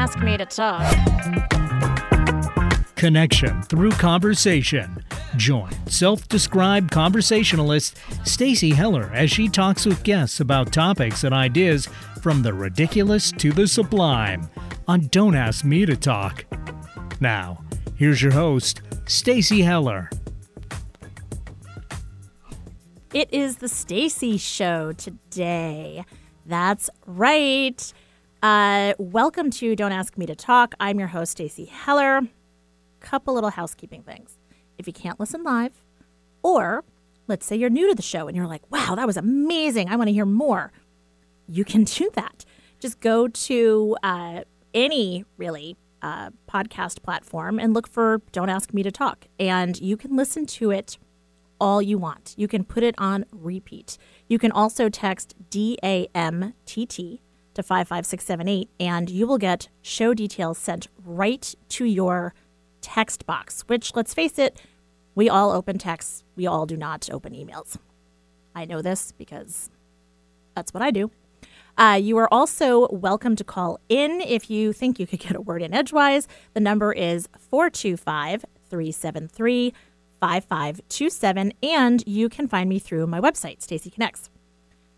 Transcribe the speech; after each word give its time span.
ask 0.00 0.18
me 0.20 0.34
to 0.34 0.46
talk. 0.46 0.80
Connection 2.96 3.60
through 3.64 3.90
conversation. 3.90 5.04
Join 5.36 5.70
self-described 5.88 6.90
conversationalist 6.90 7.98
Stacy 8.24 8.70
Heller 8.70 9.10
as 9.12 9.30
she 9.30 9.46
talks 9.46 9.84
with 9.84 10.02
guests 10.02 10.40
about 10.40 10.72
topics 10.72 11.24
and 11.24 11.34
ideas 11.34 11.86
from 12.22 12.40
the 12.40 12.54
ridiculous 12.54 13.30
to 13.32 13.52
the 13.52 13.68
sublime 13.68 14.48
on 14.88 15.08
Don't 15.08 15.34
Ask 15.34 15.66
Me 15.66 15.84
to 15.84 15.96
Talk. 15.98 16.46
Now, 17.20 17.62
here's 17.94 18.22
your 18.22 18.32
host, 18.32 18.80
Stacy 19.04 19.60
Heller. 19.60 20.08
It 23.12 23.28
is 23.34 23.56
the 23.56 23.68
Stacy 23.68 24.38
Show 24.38 24.92
today. 24.92 26.06
That's 26.46 26.88
right. 27.04 27.92
Uh, 28.42 28.94
welcome 28.98 29.50
to 29.50 29.76
Don't 29.76 29.92
Ask 29.92 30.16
Me 30.16 30.24
to 30.24 30.34
Talk. 30.34 30.74
I'm 30.80 30.98
your 30.98 31.08
host, 31.08 31.32
Stacy 31.32 31.66
Heller. 31.66 32.22
Couple 32.98 33.34
little 33.34 33.50
housekeeping 33.50 34.02
things. 34.02 34.38
If 34.78 34.86
you 34.86 34.94
can't 34.94 35.20
listen 35.20 35.42
live, 35.42 35.72
or 36.42 36.82
let's 37.28 37.44
say 37.44 37.56
you're 37.56 37.68
new 37.68 37.86
to 37.88 37.94
the 37.94 38.00
show 38.00 38.28
and 38.28 38.36
you're 38.36 38.46
like, 38.46 38.62
wow, 38.70 38.94
that 38.94 39.06
was 39.06 39.18
amazing. 39.18 39.90
I 39.90 39.96
want 39.96 40.08
to 40.08 40.14
hear 40.14 40.24
more. 40.24 40.72
You 41.48 41.66
can 41.66 41.84
do 41.84 42.08
that. 42.14 42.46
Just 42.78 43.00
go 43.00 43.28
to 43.28 43.96
uh, 44.02 44.44
any 44.72 45.26
really 45.36 45.76
uh, 46.00 46.30
podcast 46.50 47.02
platform 47.02 47.60
and 47.60 47.74
look 47.74 47.86
for 47.86 48.22
Don't 48.32 48.48
Ask 48.48 48.72
Me 48.72 48.82
to 48.82 48.90
Talk. 48.90 49.26
And 49.38 49.78
you 49.78 49.98
can 49.98 50.16
listen 50.16 50.46
to 50.46 50.70
it 50.70 50.96
all 51.60 51.82
you 51.82 51.98
want. 51.98 52.32
You 52.38 52.48
can 52.48 52.64
put 52.64 52.84
it 52.84 52.94
on 52.96 53.26
repeat. 53.32 53.98
You 54.28 54.38
can 54.38 54.50
also 54.50 54.88
text 54.88 55.34
DAMTT 55.50 57.20
to 57.54 57.62
55678 57.62 58.68
and 58.78 59.10
you 59.10 59.26
will 59.26 59.38
get 59.38 59.68
show 59.82 60.14
details 60.14 60.58
sent 60.58 60.88
right 61.04 61.54
to 61.70 61.84
your 61.84 62.34
text 62.80 63.26
box, 63.26 63.62
which, 63.66 63.94
let's 63.94 64.14
face 64.14 64.38
it, 64.38 64.60
we 65.14 65.28
all 65.28 65.50
open 65.50 65.78
texts. 65.78 66.24
We 66.36 66.46
all 66.46 66.66
do 66.66 66.76
not 66.76 67.08
open 67.10 67.32
emails. 67.32 67.76
I 68.54 68.64
know 68.64 68.82
this 68.82 69.12
because 69.12 69.70
that's 70.54 70.72
what 70.72 70.82
I 70.82 70.90
do. 70.90 71.10
Uh, 71.76 71.98
you 72.00 72.16
are 72.18 72.32
also 72.32 72.88
welcome 72.90 73.36
to 73.36 73.44
call 73.44 73.78
in 73.88 74.20
if 74.20 74.50
you 74.50 74.72
think 74.72 74.98
you 74.98 75.06
could 75.06 75.20
get 75.20 75.36
a 75.36 75.40
word 75.40 75.62
in 75.62 75.72
edgewise. 75.72 76.28
The 76.54 76.60
number 76.60 76.92
is 76.92 77.28
425 77.38 78.44
373 78.68 79.72
5527, 80.20 81.52
and 81.62 82.04
you 82.06 82.28
can 82.28 82.46
find 82.46 82.68
me 82.68 82.78
through 82.78 83.06
my 83.06 83.20
website, 83.20 83.62
Stacy 83.62 83.90
Connects. 83.90 84.28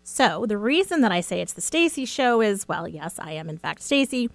So, 0.03 0.45
the 0.45 0.57
reason 0.57 1.01
that 1.01 1.11
I 1.11 1.21
say 1.21 1.39
it's 1.41 1.53
the 1.53 1.61
Stacy 1.61 2.05
show 2.05 2.41
is 2.41 2.67
well, 2.67 2.87
yes, 2.87 3.19
I 3.19 3.31
am 3.31 3.49
in 3.49 3.57
fact 3.57 3.81
Stacy. 3.81 4.29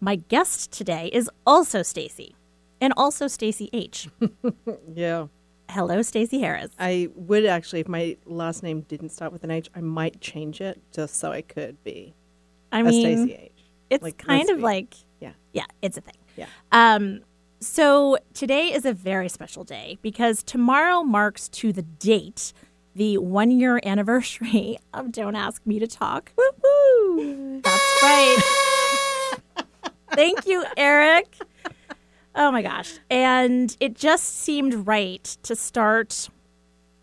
My 0.00 0.16
guest 0.16 0.70
today 0.70 1.08
is 1.12 1.30
also 1.46 1.82
Stacy, 1.82 2.34
and 2.80 2.92
also 2.96 3.26
Stacy 3.26 3.70
H. 3.72 4.08
Yeah. 4.94 5.28
Hello, 5.70 6.02
Stacy 6.02 6.40
Harris. 6.40 6.70
I 6.78 7.08
would 7.14 7.46
actually, 7.46 7.80
if 7.80 7.88
my 7.88 8.18
last 8.26 8.62
name 8.62 8.82
didn't 8.82 9.08
start 9.08 9.32
with 9.32 9.44
an 9.44 9.50
H, 9.50 9.70
I 9.74 9.80
might 9.80 10.20
change 10.20 10.60
it 10.60 10.80
just 10.92 11.16
so 11.16 11.32
I 11.32 11.40
could 11.40 11.82
be 11.82 12.14
I 12.70 12.80
a 12.80 12.84
mean, 12.84 13.26
Stacy 13.26 13.32
H. 13.44 13.52
it's 13.88 14.02
like, 14.02 14.18
kind 14.18 14.50
of 14.50 14.58
be- 14.58 14.62
like 14.62 14.94
Yeah. 15.20 15.32
yeah, 15.54 15.64
it's 15.80 15.96
a 15.96 16.02
thing. 16.02 16.14
Yeah. 16.36 16.46
Um, 16.70 17.20
so 17.60 18.18
today 18.34 18.72
is 18.74 18.84
a 18.84 18.92
very 18.92 19.30
special 19.30 19.64
day 19.64 19.96
because 20.02 20.42
tomorrow 20.42 21.02
marks 21.02 21.48
to 21.48 21.72
the 21.72 21.82
date 21.82 22.52
the 22.94 23.18
one 23.18 23.50
year 23.50 23.80
anniversary 23.84 24.78
of 24.94 25.12
Don't 25.12 25.36
Ask 25.36 25.66
Me 25.66 25.78
to 25.78 25.86
Talk. 25.86 26.32
Woo-hoo! 26.36 27.60
That's 27.62 28.02
right. 28.02 28.36
Thank 30.12 30.46
you, 30.46 30.64
Eric. 30.76 31.36
Oh 32.34 32.50
my 32.50 32.62
gosh. 32.62 32.98
And 33.10 33.76
it 33.80 33.94
just 33.94 34.24
seemed 34.24 34.86
right 34.86 35.24
to 35.42 35.54
start 35.56 36.28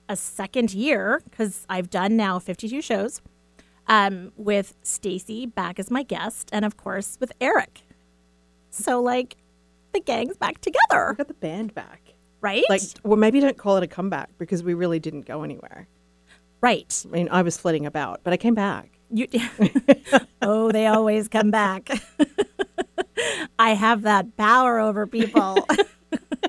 a 0.09 0.15
second 0.15 0.73
year 0.73 1.21
because 1.29 1.65
I've 1.69 1.89
done 1.89 2.17
now 2.17 2.39
52 2.39 2.81
shows 2.81 3.21
um, 3.87 4.31
with 4.35 4.75
Stacy 4.83 5.45
back 5.45 5.79
as 5.79 5.89
my 5.89 6.03
guest 6.03 6.49
and, 6.51 6.65
of 6.65 6.77
course, 6.77 7.17
with 7.19 7.31
Eric. 7.39 7.81
So, 8.69 9.01
like, 9.01 9.37
the 9.93 9.99
gang's 9.99 10.37
back 10.37 10.59
together, 10.61 11.15
got 11.17 11.27
the 11.27 11.33
band 11.33 11.73
back. 11.73 12.00
Right? 12.41 12.63
Like, 12.69 12.81
well, 13.03 13.17
maybe 13.17 13.39
don't 13.39 13.57
call 13.57 13.77
it 13.77 13.83
a 13.83 13.87
comeback 13.87 14.29
because 14.37 14.63
we 14.63 14.73
really 14.73 14.99
didn't 14.99 15.25
go 15.25 15.43
anywhere. 15.43 15.87
right. 16.61 17.03
I 17.07 17.11
mean, 17.11 17.29
I 17.31 17.41
was 17.41 17.57
flitting 17.57 17.85
about, 17.85 18.21
but 18.23 18.33
I 18.33 18.37
came 18.37 18.55
back. 18.55 18.89
You, 19.09 19.27
oh, 20.41 20.71
they 20.71 20.87
always 20.87 21.27
come 21.27 21.51
back. 21.51 21.89
I 23.59 23.73
have 23.73 24.03
that 24.03 24.35
power 24.37 24.79
over 24.79 25.05
people. 25.05 25.67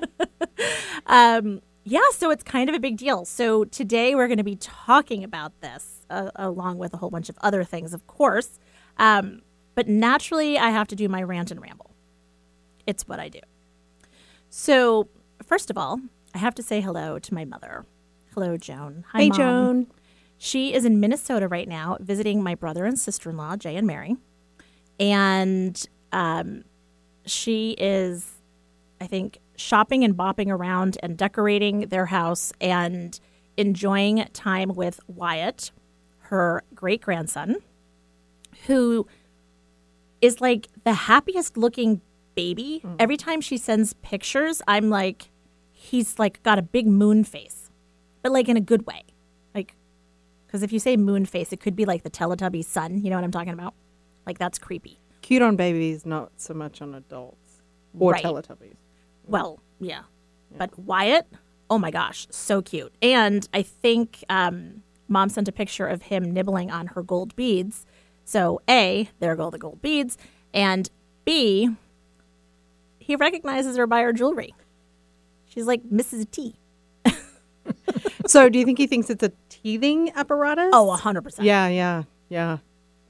um, 1.05 1.61
yeah, 1.83 1.99
so 2.13 2.31
it's 2.31 2.43
kind 2.43 2.69
of 2.69 2.75
a 2.75 2.79
big 2.79 2.97
deal. 2.97 3.25
So 3.25 3.65
today 3.65 4.15
we're 4.15 4.27
going 4.27 4.37
to 4.37 4.43
be 4.43 4.55
talking 4.55 5.23
about 5.23 5.59
this, 5.61 6.05
uh, 6.09 6.31
along 6.35 6.77
with 6.77 6.93
a 6.93 6.97
whole 6.97 7.09
bunch 7.09 7.29
of 7.29 7.37
other 7.41 7.63
things, 7.63 7.93
of 7.93 8.07
course. 8.07 8.59
Um, 8.97 9.41
but 9.75 9.87
naturally, 9.87 10.57
I 10.57 10.69
have 10.69 10.87
to 10.89 10.95
do 10.95 11.09
my 11.09 11.21
rant 11.21 11.51
and 11.51 11.61
ramble. 11.61 11.91
It's 12.87 13.07
what 13.07 13.19
I 13.19 13.29
do. 13.29 13.39
So, 14.49 15.07
first 15.45 15.69
of 15.69 15.77
all, 15.77 15.99
I 16.33 16.37
have 16.37 16.55
to 16.55 16.63
say 16.63 16.81
hello 16.81 17.19
to 17.19 17.33
my 17.33 17.45
mother. 17.45 17.85
Hello, 18.33 18.57
Joan. 18.57 19.05
Hi, 19.11 19.23
hey, 19.23 19.29
Mom. 19.29 19.37
Joan. 19.37 19.87
She 20.37 20.73
is 20.73 20.83
in 20.83 20.99
Minnesota 20.99 21.47
right 21.47 21.67
now 21.67 21.97
visiting 22.01 22.43
my 22.43 22.55
brother 22.55 22.85
and 22.85 22.97
sister 22.97 23.29
in 23.29 23.37
law, 23.37 23.55
Jay 23.55 23.75
and 23.75 23.87
Mary. 23.87 24.17
And 24.99 25.81
um, 26.11 26.63
she 27.25 27.71
is, 27.77 28.29
I 28.99 29.07
think, 29.07 29.39
shopping 29.55 30.03
and 30.03 30.15
bopping 30.15 30.49
around 30.49 30.97
and 31.01 31.17
decorating 31.17 31.81
their 31.81 32.07
house 32.07 32.51
and 32.59 33.19
enjoying 33.55 34.25
time 34.33 34.69
with 34.69 34.99
Wyatt, 35.07 35.71
her 36.17 36.63
great 36.73 37.01
grandson, 37.01 37.57
who 38.65 39.07
is 40.21 40.41
like 40.41 40.67
the 40.83 40.93
happiest 40.93 41.57
looking 41.57 42.01
baby. 42.35 42.83
Every 42.97 43.17
time 43.17 43.41
she 43.41 43.57
sends 43.57 43.93
pictures, 43.93 44.61
I'm 44.67 44.89
like, 44.89 45.29
he's 45.83 46.17
like 46.17 46.41
got 46.43 46.57
a 46.57 46.61
big 46.61 46.87
moon 46.87 47.23
face, 47.23 47.69
but 48.21 48.31
like 48.31 48.47
in 48.47 48.55
a 48.55 48.61
good 48.61 48.87
way. 48.87 49.03
Like, 49.53 49.75
because 50.45 50.63
if 50.63 50.71
you 50.71 50.79
say 50.79 50.95
moon 50.95 51.25
face, 51.25 51.51
it 51.51 51.59
could 51.59 51.75
be 51.75 51.85
like 51.85 52.03
the 52.03 52.09
Teletubby 52.09 52.63
sun. 52.63 53.03
You 53.03 53.09
know 53.09 53.17
what 53.17 53.25
I'm 53.25 53.31
talking 53.31 53.53
about? 53.53 53.73
Like, 54.25 54.37
that's 54.37 54.57
creepy. 54.57 54.99
Cute 55.21 55.41
on 55.41 55.55
babies, 55.55 56.05
not 56.05 56.31
so 56.37 56.53
much 56.53 56.81
on 56.81 56.95
adults 56.95 57.61
or 57.99 58.13
Right. 58.13 58.23
Teletubbies. 58.23 58.75
Well, 59.25 59.59
yeah. 59.79 60.03
But 60.57 60.77
Wyatt, 60.79 61.27
oh 61.69 61.77
my 61.77 61.91
gosh, 61.91 62.27
so 62.29 62.61
cute. 62.61 62.93
And 63.01 63.47
I 63.53 63.61
think 63.61 64.23
um, 64.29 64.83
mom 65.07 65.29
sent 65.29 65.47
a 65.47 65.51
picture 65.51 65.87
of 65.87 66.03
him 66.03 66.31
nibbling 66.31 66.71
on 66.71 66.87
her 66.87 67.03
gold 67.03 67.35
beads. 67.35 67.85
So, 68.23 68.61
A, 68.69 69.09
there 69.19 69.35
go 69.35 69.49
the 69.49 69.57
gold 69.57 69.81
beads. 69.81 70.17
And 70.53 70.89
B, 71.25 71.69
he 72.99 73.15
recognizes 73.15 73.75
her 73.75 73.87
by 73.87 74.01
her 74.01 74.13
jewelry. 74.13 74.53
She's 75.53 75.67
like 75.67 75.83
Mrs. 75.83 76.29
T. 76.31 76.55
So, 78.25 78.47
do 78.47 78.57
you 78.57 78.63
think 78.65 78.77
he 78.77 78.87
thinks 78.87 79.09
it's 79.09 79.21
a 79.23 79.31
teething 79.49 80.11
apparatus? 80.15 80.69
Oh, 80.71 80.97
100%. 80.97 81.43
yeah, 81.43 81.67
yeah, 81.67 82.03
yeah. 82.29 82.59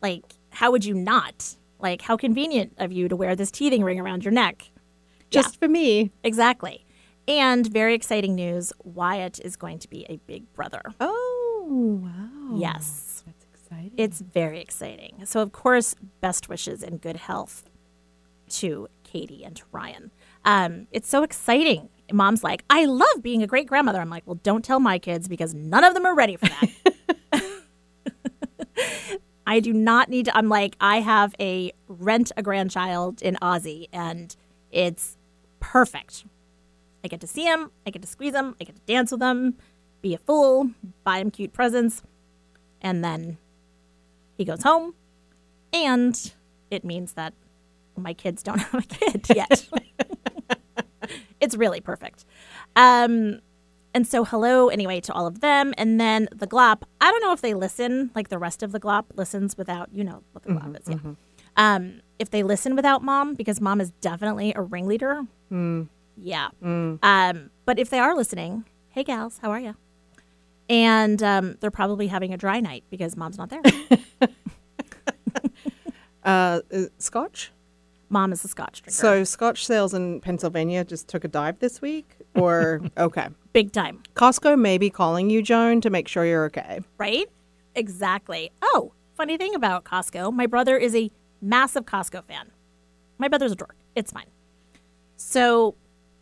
Like, 0.01 0.23
how 0.49 0.71
would 0.71 0.83
you 0.83 0.95
not? 0.95 1.55
Like, 1.79 2.01
how 2.01 2.17
convenient 2.17 2.73
of 2.77 2.91
you 2.91 3.07
to 3.07 3.15
wear 3.15 3.35
this 3.35 3.51
teething 3.51 3.83
ring 3.83 3.99
around 3.99 4.25
your 4.25 4.31
neck. 4.31 4.71
Just 5.29 5.59
for 5.59 5.67
me. 5.67 6.11
Exactly. 6.23 6.83
And 7.27 7.65
very 7.71 7.93
exciting 7.93 8.33
news 8.33 8.73
Wyatt 8.83 9.39
is 9.39 9.55
going 9.55 9.79
to 9.79 9.87
be 9.87 10.05
a 10.09 10.17
big 10.25 10.51
brother. 10.53 10.81
Oh, 10.99 12.01
wow. 12.03 12.55
Yes. 12.57 13.23
That's 13.25 13.45
exciting. 13.53 13.91
It's 13.97 14.19
very 14.19 14.59
exciting. 14.61 15.21
So, 15.25 15.41
of 15.41 15.51
course, 15.51 15.95
best 16.21 16.49
wishes 16.49 16.81
and 16.81 16.99
good 16.99 17.17
health 17.17 17.63
to 18.49 18.87
Katie 19.03 19.43
and 19.43 19.55
to 19.55 19.63
Ryan. 19.71 20.11
Um, 20.43 20.87
it's 20.91 21.07
so 21.07 21.21
exciting. 21.23 21.89
Mom's 22.11 22.43
like, 22.43 22.63
I 22.69 22.85
love 22.85 23.21
being 23.21 23.43
a 23.43 23.47
great 23.47 23.67
grandmother. 23.67 24.01
I'm 24.01 24.09
like, 24.09 24.23
well, 24.25 24.39
don't 24.43 24.63
tell 24.63 24.79
my 24.79 24.99
kids 24.99 25.27
because 25.27 25.53
none 25.53 25.83
of 25.83 25.93
them 25.93 26.05
are 26.05 26.15
ready 26.15 26.35
for 26.35 26.47
that. 26.47 26.69
I 29.47 29.59
do 29.59 29.73
not 29.73 30.09
need 30.09 30.25
to. 30.25 30.37
I'm 30.37 30.49
like, 30.49 30.75
I 30.79 30.99
have 31.01 31.35
a 31.39 31.71
rent 31.87 32.31
a 32.37 32.43
grandchild 32.43 33.21
in 33.21 33.35
Aussie, 33.41 33.87
and 33.91 34.35
it's 34.71 35.17
perfect. 35.59 36.25
I 37.03 37.07
get 37.07 37.21
to 37.21 37.27
see 37.27 37.43
him, 37.43 37.71
I 37.85 37.89
get 37.89 38.01
to 38.01 38.07
squeeze 38.07 38.33
him, 38.33 38.55
I 38.61 38.63
get 38.63 38.75
to 38.75 38.81
dance 38.85 39.11
with 39.11 39.21
him, 39.21 39.57
be 40.01 40.13
a 40.13 40.17
fool, 40.17 40.71
buy 41.03 41.19
him 41.19 41.31
cute 41.31 41.51
presents, 41.51 42.01
and 42.81 43.03
then 43.03 43.37
he 44.37 44.45
goes 44.45 44.63
home, 44.63 44.95
and 45.73 46.33
it 46.71 46.85
means 46.85 47.13
that 47.13 47.33
my 47.97 48.13
kids 48.13 48.41
don't 48.43 48.59
have 48.59 48.85
a 48.85 48.87
kid 48.87 49.25
yet. 49.35 49.67
it's 51.43 51.55
really 51.55 51.81
perfect. 51.81 52.25
Um, 52.75 53.39
and 53.93 54.07
so, 54.07 54.23
hello 54.23 54.69
anyway 54.69 54.99
to 55.01 55.13
all 55.13 55.27
of 55.27 55.41
them. 55.41 55.73
And 55.77 55.99
then 56.01 56.27
the 56.33 56.47
glop, 56.47 56.81
I 56.99 57.11
don't 57.11 57.21
know 57.21 57.33
if 57.33 57.41
they 57.41 57.53
listen 57.53 58.09
like 58.15 58.29
the 58.29 58.39
rest 58.39 58.63
of 58.63 58.71
the 58.71 58.79
glop 58.79 59.05
listens 59.15 59.57
without, 59.57 59.89
you 59.93 60.03
know, 60.03 60.23
what 60.31 60.43
the 60.43 60.49
glop 60.49 60.79
is. 60.81 60.87
Yeah. 60.87 61.11
Um, 61.55 62.01
if 62.17 62.31
they 62.31 62.41
listen 62.41 62.75
without 62.75 63.03
mom, 63.03 63.35
because 63.35 63.61
mom 63.61 63.79
is 63.79 63.91
definitely 64.01 64.53
a 64.55 64.61
ringleader. 64.61 65.23
Yeah. 66.17 66.49
Um, 67.03 67.51
but 67.65 67.77
if 67.77 67.89
they 67.91 67.99
are 67.99 68.15
listening, 68.15 68.65
hey 68.89 69.03
gals, 69.03 69.39
how 69.43 69.51
are 69.51 69.59
you? 69.59 69.75
And 70.69 71.21
um, 71.21 71.57
they're 71.59 71.69
probably 71.69 72.07
having 72.07 72.33
a 72.33 72.37
dry 72.37 72.59
night 72.59 72.83
because 72.89 73.15
mom's 73.15 73.37
not 73.37 73.49
there. 73.49 73.61
Uh, 76.25 76.61
uh, 76.73 76.83
Scotch. 76.99 77.51
Mom 78.13 78.31
is 78.31 78.45
a 78.45 78.47
scotch 78.47 78.81
drinker. 78.81 78.95
So 78.95 79.23
Scotch 79.25 79.65
sales 79.65 79.93
in 79.93 80.21
Pennsylvania 80.21 80.85
just 80.85 81.09
took 81.09 81.25
a 81.25 81.27
dive 81.27 81.59
this 81.59 81.81
week, 81.81 82.15
or 82.35 82.79
okay. 82.97 83.27
big 83.51 83.73
time, 83.73 84.01
Costco 84.15 84.57
may 84.57 84.77
be 84.77 84.89
calling 84.89 85.29
you, 85.29 85.41
Joan, 85.41 85.81
to 85.81 85.89
make 85.89 86.07
sure 86.07 86.25
you're 86.25 86.45
okay. 86.45 86.79
right? 86.97 87.29
Exactly. 87.75 88.51
Oh, 88.61 88.93
funny 89.17 89.37
thing 89.37 89.55
about 89.55 89.83
Costco, 89.83 90.31
my 90.31 90.45
brother 90.45 90.77
is 90.77 90.95
a 90.95 91.11
massive 91.41 91.85
Costco 91.85 92.23
fan. 92.23 92.51
My 93.17 93.27
brother's 93.27 93.51
a 93.51 93.55
dork. 93.55 93.75
It's 93.95 94.11
fine. 94.11 94.27
So 95.17 95.75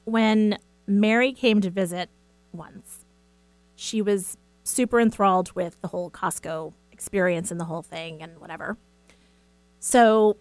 when 0.06 0.58
Mary 0.88 1.34
came 1.34 1.62
to 1.62 1.70
visit 1.70 2.10
once, 2.54 3.06
she 3.76 4.02
was 4.02 4.38
super 4.64 5.00
enthralled 5.00 5.54
with 5.56 5.80
the 5.82 5.90
whole 5.90 6.10
Costco 6.10 6.74
experience 6.92 7.52
and 7.52 7.60
the 7.60 7.66
whole 7.66 7.82
thing 7.82 8.22
and 8.22 8.40
whatever. 8.40 8.78
So 9.80 10.38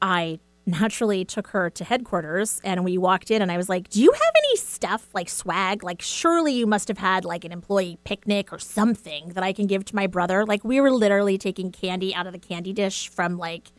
I 0.00 0.40
naturally 0.68 1.24
took 1.24 1.48
her 1.48 1.70
to 1.70 1.84
headquarters 1.84 2.60
and 2.62 2.84
we 2.84 2.98
walked 2.98 3.30
in 3.30 3.42
and 3.42 3.50
I 3.50 3.56
was 3.56 3.68
like, 3.68 3.88
Do 3.88 4.00
you 4.00 4.12
have 4.12 4.32
any 4.36 4.56
stuff 4.56 5.08
like 5.14 5.28
swag? 5.28 5.82
Like, 5.82 6.02
surely 6.02 6.52
you 6.52 6.66
must 6.66 6.88
have 6.88 6.98
had 6.98 7.24
like 7.24 7.44
an 7.44 7.52
employee 7.52 7.98
picnic 8.04 8.52
or 8.52 8.58
something 8.58 9.30
that 9.30 9.42
I 9.42 9.52
can 9.52 9.66
give 9.66 9.84
to 9.86 9.96
my 9.96 10.06
brother. 10.06 10.44
Like, 10.44 10.64
we 10.64 10.80
were 10.80 10.90
literally 10.90 11.38
taking 11.38 11.72
candy 11.72 12.14
out 12.14 12.26
of 12.26 12.32
the 12.32 12.38
candy 12.38 12.72
dish 12.72 13.08
from 13.08 13.38
like 13.38 13.72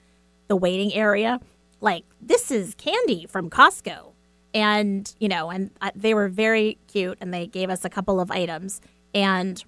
the 0.47 0.55
waiting 0.55 0.93
area. 0.93 1.39
Like, 1.79 2.03
this 2.21 2.51
is 2.51 2.75
candy 2.75 3.25
from 3.27 3.49
Costco. 3.49 4.13
And, 4.53 5.13
you 5.19 5.29
know, 5.29 5.51
and 5.51 5.69
they 5.95 6.15
were 6.15 6.27
very 6.27 6.79
cute 6.87 7.19
and 7.21 7.33
they 7.33 7.45
gave 7.45 7.69
us 7.69 7.85
a 7.85 7.89
couple 7.89 8.19
of 8.19 8.31
items. 8.31 8.81
And 9.13 9.63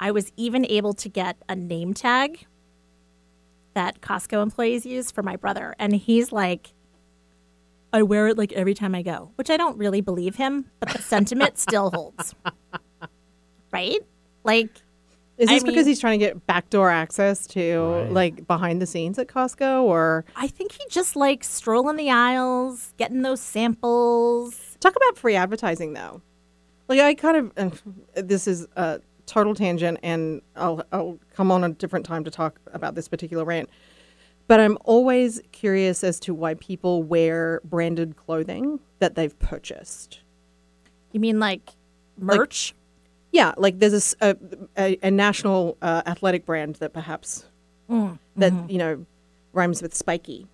I 0.00 0.10
was 0.10 0.32
even 0.36 0.64
able 0.66 0.94
to 0.94 1.08
get 1.08 1.36
a 1.48 1.54
name 1.54 1.92
tag 1.92 2.46
that 3.74 4.00
Costco 4.00 4.42
employees 4.42 4.84
use 4.86 5.10
for 5.10 5.22
my 5.22 5.36
brother. 5.36 5.74
And 5.78 5.94
he's 5.94 6.32
like, 6.32 6.72
I 7.92 8.02
wear 8.02 8.28
it 8.28 8.38
like 8.38 8.52
every 8.52 8.74
time 8.74 8.94
I 8.94 9.02
go, 9.02 9.32
which 9.36 9.50
I 9.50 9.56
don't 9.56 9.76
really 9.78 10.00
believe 10.00 10.36
him, 10.36 10.66
but 10.80 10.90
the 10.90 11.02
sentiment 11.02 11.58
still 11.58 11.90
holds. 11.90 12.34
Right? 13.72 14.00
Like, 14.44 14.70
Is 15.38 15.48
I 15.48 15.54
this 15.54 15.62
because 15.62 15.76
mean- 15.78 15.86
he's 15.86 16.00
trying 16.00 16.18
to 16.18 16.24
get 16.26 16.46
backdoor 16.46 16.90
access 16.90 17.46
to 17.48 17.80
Right. 17.80 18.10
like 18.12 18.46
behind 18.46 18.82
the 18.82 18.86
scenes 18.86 19.18
at 19.18 19.28
Costco, 19.28 19.82
or 19.84 20.24
I 20.36 20.48
think 20.48 20.72
he 20.72 20.84
just 20.90 21.16
likes 21.16 21.48
strolling 21.48 21.96
the 21.96 22.10
aisles, 22.10 22.92
getting 22.98 23.22
those 23.22 23.40
samples. 23.40 24.76
talk 24.80 24.94
about 24.96 25.16
free 25.16 25.36
advertising 25.36 25.92
though? 25.94 26.20
Like 26.88 27.00
I 27.00 27.14
kind 27.14 27.52
of 27.56 27.82
this 28.14 28.46
is 28.46 28.66
a 28.76 29.00
total 29.26 29.54
tangent, 29.54 29.98
and 30.02 30.42
I'll 30.56 30.84
I'll 30.92 31.18
come 31.34 31.50
on 31.50 31.64
a 31.64 31.70
different 31.70 32.06
time 32.06 32.24
to 32.24 32.30
talk 32.30 32.58
about 32.72 32.94
this 32.94 33.08
particular 33.08 33.44
rant. 33.44 33.68
But 34.48 34.60
I'm 34.60 34.76
always 34.84 35.40
curious 35.52 36.02
as 36.02 36.18
to 36.20 36.34
why 36.34 36.54
people 36.54 37.02
wear 37.02 37.60
branded 37.64 38.16
clothing 38.16 38.80
that 38.98 39.14
they've 39.14 39.36
purchased. 39.38 40.20
You 41.12 41.20
mean 41.20 41.38
like 41.38 41.70
merch? 42.18 42.74
Yeah, 43.30 43.54
like 43.56 43.78
there's 43.78 44.14
a 44.20 44.36
a 44.76 45.10
national 45.10 45.78
uh, 45.80 46.02
athletic 46.06 46.44
brand 46.44 46.76
that 46.76 46.92
perhaps 46.92 47.46
Mm, 47.92 48.18
that 48.36 48.52
mm-hmm. 48.52 48.70
you 48.70 48.78
know 48.78 49.06
rhymes 49.52 49.82
with 49.82 49.94
spiky, 49.94 50.46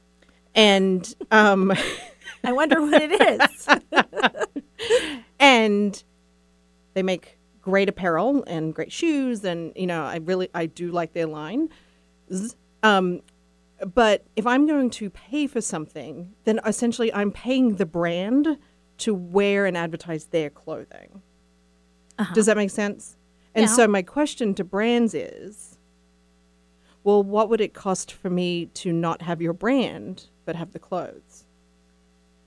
and 0.56 1.14
um, 1.30 1.72
I 2.44 2.52
wonder 2.52 2.80
what 2.80 3.00
it 3.00 3.40
is. 3.40 3.68
and 5.38 6.02
they 6.94 7.02
make 7.04 7.37
great 7.68 7.88
apparel 7.88 8.42
and 8.46 8.74
great 8.74 8.90
shoes, 8.92 9.44
and 9.44 9.72
you 9.76 9.86
know 9.86 10.02
I 10.04 10.16
really 10.16 10.48
I 10.54 10.66
do 10.66 10.90
like 10.90 11.12
their 11.12 11.26
line. 11.26 11.68
Um, 12.82 13.20
but 13.94 14.24
if 14.36 14.46
I'm 14.46 14.66
going 14.66 14.90
to 14.90 15.10
pay 15.10 15.46
for 15.46 15.60
something, 15.60 16.34
then 16.44 16.60
essentially 16.66 17.12
I'm 17.12 17.30
paying 17.30 17.76
the 17.76 17.86
brand 17.86 18.58
to 18.98 19.14
wear 19.14 19.66
and 19.66 19.76
advertise 19.76 20.24
their 20.26 20.50
clothing. 20.50 21.22
Does 22.34 22.46
that 22.46 22.56
make 22.56 22.70
sense? 22.70 23.16
And 23.54 23.66
Yeah. 23.66 23.72
so 23.76 23.86
my 23.86 24.02
question 24.02 24.54
to 24.54 24.64
brands 24.64 25.14
is, 25.14 25.78
well, 27.04 27.22
what 27.22 27.48
would 27.48 27.60
it 27.60 27.74
cost 27.74 28.10
for 28.12 28.28
me 28.30 28.66
to 28.66 28.92
not 28.92 29.22
have 29.22 29.40
your 29.40 29.52
brand 29.52 30.26
but 30.44 30.56
have 30.56 30.72
the 30.72 30.78
clothes? 30.80 31.44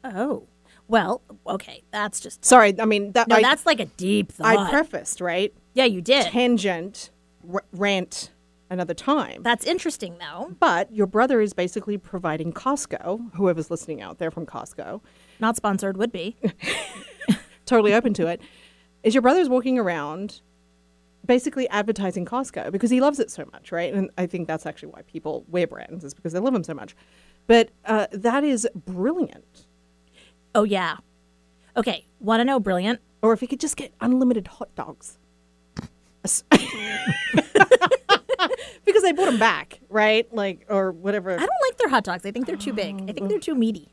oh. 0.03 0.47
Well, 0.91 1.21
okay. 1.47 1.83
That's 1.91 2.19
just. 2.19 2.43
Sorry, 2.43 2.75
I 2.77 2.83
mean 2.83 3.13
that 3.13 3.29
No, 3.29 3.37
I, 3.37 3.41
that's 3.41 3.65
like 3.65 3.79
a 3.79 3.85
deep 3.85 4.33
thought. 4.33 4.57
I 4.57 4.69
prefaced 4.69 5.21
right 5.21 5.53
yeah, 5.73 5.85
you 5.85 6.01
did. 6.01 6.25
tangent 6.25 7.11
r- 7.51 7.63
rant 7.71 8.31
another 8.69 8.93
time. 8.93 9.41
That's 9.41 9.65
interesting, 9.65 10.17
though. 10.19 10.53
But 10.59 10.93
your 10.93 11.07
brother 11.07 11.39
is 11.39 11.53
basically 11.53 11.97
providing 11.97 12.51
Costco, 12.51 13.35
whoever's 13.35 13.71
listening 13.71 14.01
out 14.01 14.17
there 14.17 14.31
from 14.31 14.45
Costco, 14.45 15.01
Not 15.39 15.55
sponsored, 15.55 15.95
would 15.95 16.11
be. 16.11 16.35
totally 17.65 17.93
open 17.93 18.13
to 18.15 18.27
it, 18.27 18.41
is 19.03 19.13
your 19.13 19.21
brother's 19.21 19.47
walking 19.47 19.79
around 19.79 20.41
basically 21.25 21.69
advertising 21.69 22.25
Costco 22.25 22.71
because 22.71 22.89
he 22.91 22.99
loves 22.99 23.19
it 23.19 23.31
so 23.31 23.47
much, 23.53 23.71
right? 23.71 23.93
And 23.93 24.09
I 24.17 24.25
think 24.25 24.47
that's 24.47 24.65
actually 24.65 24.91
why 24.91 25.03
people 25.03 25.45
wear 25.47 25.67
brands 25.67 26.03
is 26.03 26.13
because 26.13 26.33
they 26.33 26.39
love 26.39 26.53
them 26.53 26.63
so 26.65 26.73
much. 26.73 26.95
But 27.47 27.69
uh, 27.85 28.07
that 28.11 28.43
is 28.43 28.67
brilliant. 28.75 29.67
Oh, 30.53 30.63
yeah. 30.63 30.97
Okay. 31.77 32.05
Want 32.19 32.39
to 32.39 32.45
know 32.45 32.59
brilliant? 32.59 32.99
Or 33.21 33.33
if 33.33 33.39
he 33.39 33.47
could 33.47 33.59
just 33.59 33.77
get 33.77 33.93
unlimited 34.01 34.47
hot 34.47 34.73
dogs. 34.75 35.17
Because 38.85 39.03
they 39.03 39.11
brought 39.11 39.27
them 39.27 39.39
back, 39.39 39.79
right? 39.89 40.31
Like, 40.33 40.65
or 40.67 40.91
whatever. 40.91 41.31
I 41.31 41.37
don't 41.37 41.49
like 41.69 41.77
their 41.77 41.89
hot 41.89 42.03
dogs. 42.03 42.25
I 42.25 42.31
think 42.31 42.45
they're 42.47 42.55
too 42.55 42.73
big. 42.73 43.09
I 43.09 43.13
think 43.13 43.29
they're 43.29 43.39
too 43.39 43.55
meaty. 43.55 43.89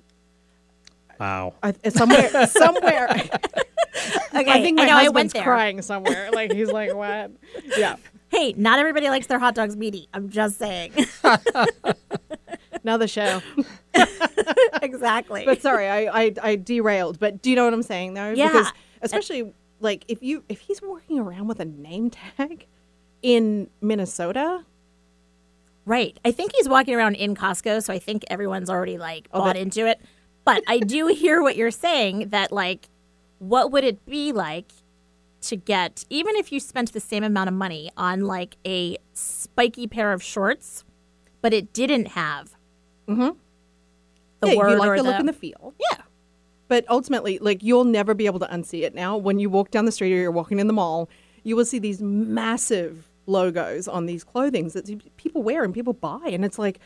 Wow. 1.20 1.55
I, 1.62 1.75
somewhere, 1.90 2.46
somewhere. 2.46 3.08
Okay. 3.10 3.31
I 4.34 4.62
think 4.62 4.78
my 4.78 4.87
know, 4.87 4.96
I 4.96 5.05
husband's 5.05 5.14
went 5.14 5.32
there. 5.34 5.43
crying 5.43 5.82
somewhere. 5.82 6.31
Like 6.32 6.52
he's 6.52 6.70
like, 6.70 6.94
what? 6.94 7.32
Yeah. 7.76 7.96
Hey, 8.28 8.55
not 8.56 8.78
everybody 8.78 9.08
likes 9.08 9.26
their 9.26 9.38
hot 9.38 9.55
dogs 9.55 9.76
meaty. 9.76 10.08
I'm 10.14 10.31
just 10.31 10.58
saying. 10.58 10.93
Another 12.82 13.08
show. 13.08 13.42
exactly. 14.82 15.44
But 15.44 15.62
sorry, 15.62 15.88
I, 15.88 16.24
I 16.24 16.34
I 16.43 16.56
derailed. 16.56 17.19
But 17.19 17.43
do 17.43 17.50
you 17.50 17.56
know 17.56 17.64
what 17.64 17.74
I'm 17.74 17.82
saying 17.82 18.14
though? 18.14 18.31
Yeah. 18.32 18.48
Because 18.48 18.72
especially 19.03 19.53
like 19.81 20.05
if 20.08 20.22
you 20.22 20.44
if 20.48 20.60
he's 20.60 20.81
walking 20.82 21.19
around 21.19 21.48
with 21.48 21.60
a 21.60 21.64
name 21.64 22.10
tag 22.10 22.67
in 23.22 23.69
Minnesota, 23.81 24.64
right. 25.84 26.19
I 26.24 26.31
think 26.32 26.53
he's 26.55 26.69
walking 26.69 26.94
around 26.94 27.17
in 27.17 27.34
Costco, 27.34 27.82
so 27.82 27.93
I 27.93 27.98
think 27.98 28.24
everyone's 28.29 28.70
already 28.70 28.98
like 28.98 29.29
Oh, 29.32 29.41
bought 29.41 29.55
that- 29.55 29.56
into 29.62 29.86
it. 29.86 30.00
But 30.44 30.62
I 30.67 30.79
do 30.79 31.06
hear 31.14 31.43
what 31.43 31.56
you're 31.56 31.70
saying 31.70 32.29
that 32.31 32.53
like 32.53 32.88
what 33.38 33.70
would 33.70 33.84
it 33.84 34.05
be 34.06 34.32
like 34.32 34.72
to 35.41 35.55
get 35.55 36.05
even 36.10 36.34
if 36.34 36.50
you 36.50 36.58
spent 36.58 36.93
the 36.93 36.98
same 37.00 37.22
amount 37.22 37.46
of 37.48 37.55
money 37.55 37.91
on 37.96 38.22
like 38.22 38.56
a 38.67 38.96
spiky 39.12 39.86
pair 39.86 40.12
of 40.12 40.22
shorts, 40.22 40.84
but 41.41 41.53
it 41.55 41.72
didn't 41.72 42.08
have 42.08 42.56
Mhm. 43.08 43.36
the 44.41 44.48
yeah, 44.48 44.55
word 44.56 44.70
you 44.72 44.79
like 44.79 44.88
or 44.88 44.96
the 44.96 45.03
the, 45.03 45.08
look 45.08 45.19
and 45.19 45.29
the 45.29 45.32
feel. 45.32 45.74
yeah. 45.91 46.03
But 46.69 46.84
ultimately, 46.88 47.38
like 47.38 47.62
you'll 47.62 47.84
never 47.84 48.15
be 48.15 48.27
able 48.27 48.41
to 48.41 48.46
unsee 48.46 48.82
it 48.82 48.94
now. 48.94 49.17
When 49.17 49.38
you 49.38 49.48
walk 49.48 49.70
down 49.70 49.86
the 49.86 49.93
street 49.93 50.12
or 50.12 50.17
you're 50.17 50.31
walking 50.31 50.58
in 50.58 50.67
the 50.67 50.72
mall, 50.74 51.08
you 51.43 51.56
will 51.56 51.65
see 51.65 51.79
these 51.79 52.03
massive 52.03 53.08
logos 53.27 53.88
on 53.88 54.06
these 54.06 54.22
clothings 54.24 54.74
that 54.74 55.17
people 55.17 55.43
wear 55.43 55.65
and 55.65 55.72
people 55.72 55.93
buy. 55.94 56.20
And 56.27 56.44
it's 56.44 56.58
like, 56.58 56.79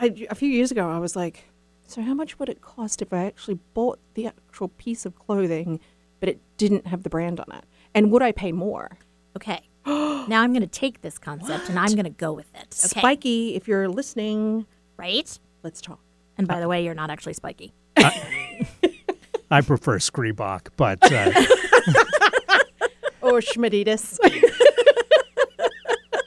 I, 0.00 0.26
a 0.30 0.34
few 0.34 0.48
years 0.48 0.70
ago, 0.70 0.88
I 0.88 0.98
was 0.98 1.16
like, 1.16 1.48
so 1.88 2.02
how 2.02 2.14
much 2.14 2.38
would 2.38 2.48
it 2.48 2.60
cost 2.60 3.02
if 3.02 3.12
I 3.12 3.24
actually 3.26 3.58
bought 3.74 3.98
the 4.14 4.26
actual 4.26 4.68
piece 4.68 5.06
of 5.06 5.18
clothing, 5.18 5.80
but 6.20 6.28
it 6.28 6.40
didn't 6.56 6.86
have 6.86 7.02
the 7.02 7.10
brand 7.10 7.40
on 7.40 7.46
it? 7.56 7.64
And 7.94 8.10
would 8.12 8.22
I 8.22 8.32
pay 8.32 8.52
more? 8.52 8.98
Okay. 9.36 9.60
now 9.86 10.42
I'm 10.42 10.52
going 10.52 10.62
to 10.62 10.66
take 10.66 11.02
this 11.02 11.18
concept 11.18 11.68
and 11.68 11.78
I'm 11.78 11.92
going 11.92 12.04
to 12.04 12.10
go 12.10 12.32
with 12.32 12.52
it. 12.54 12.76
Okay. 12.84 13.00
Spiky, 13.00 13.54
if 13.54 13.66
you're 13.68 13.88
listening, 13.88 14.66
right? 14.96 15.38
Let's 15.66 15.80
talk. 15.80 15.98
And 16.38 16.46
by 16.46 16.60
the 16.60 16.68
way, 16.68 16.84
you're 16.84 16.94
not 16.94 17.10
actually 17.10 17.32
spiky. 17.32 17.74
I 19.50 19.60
prefer 19.62 19.98
Screebach, 19.98 20.68
but 20.76 20.98
uh, 21.12 21.32
Or 23.20 23.40
Schmidtitis. 23.40 24.18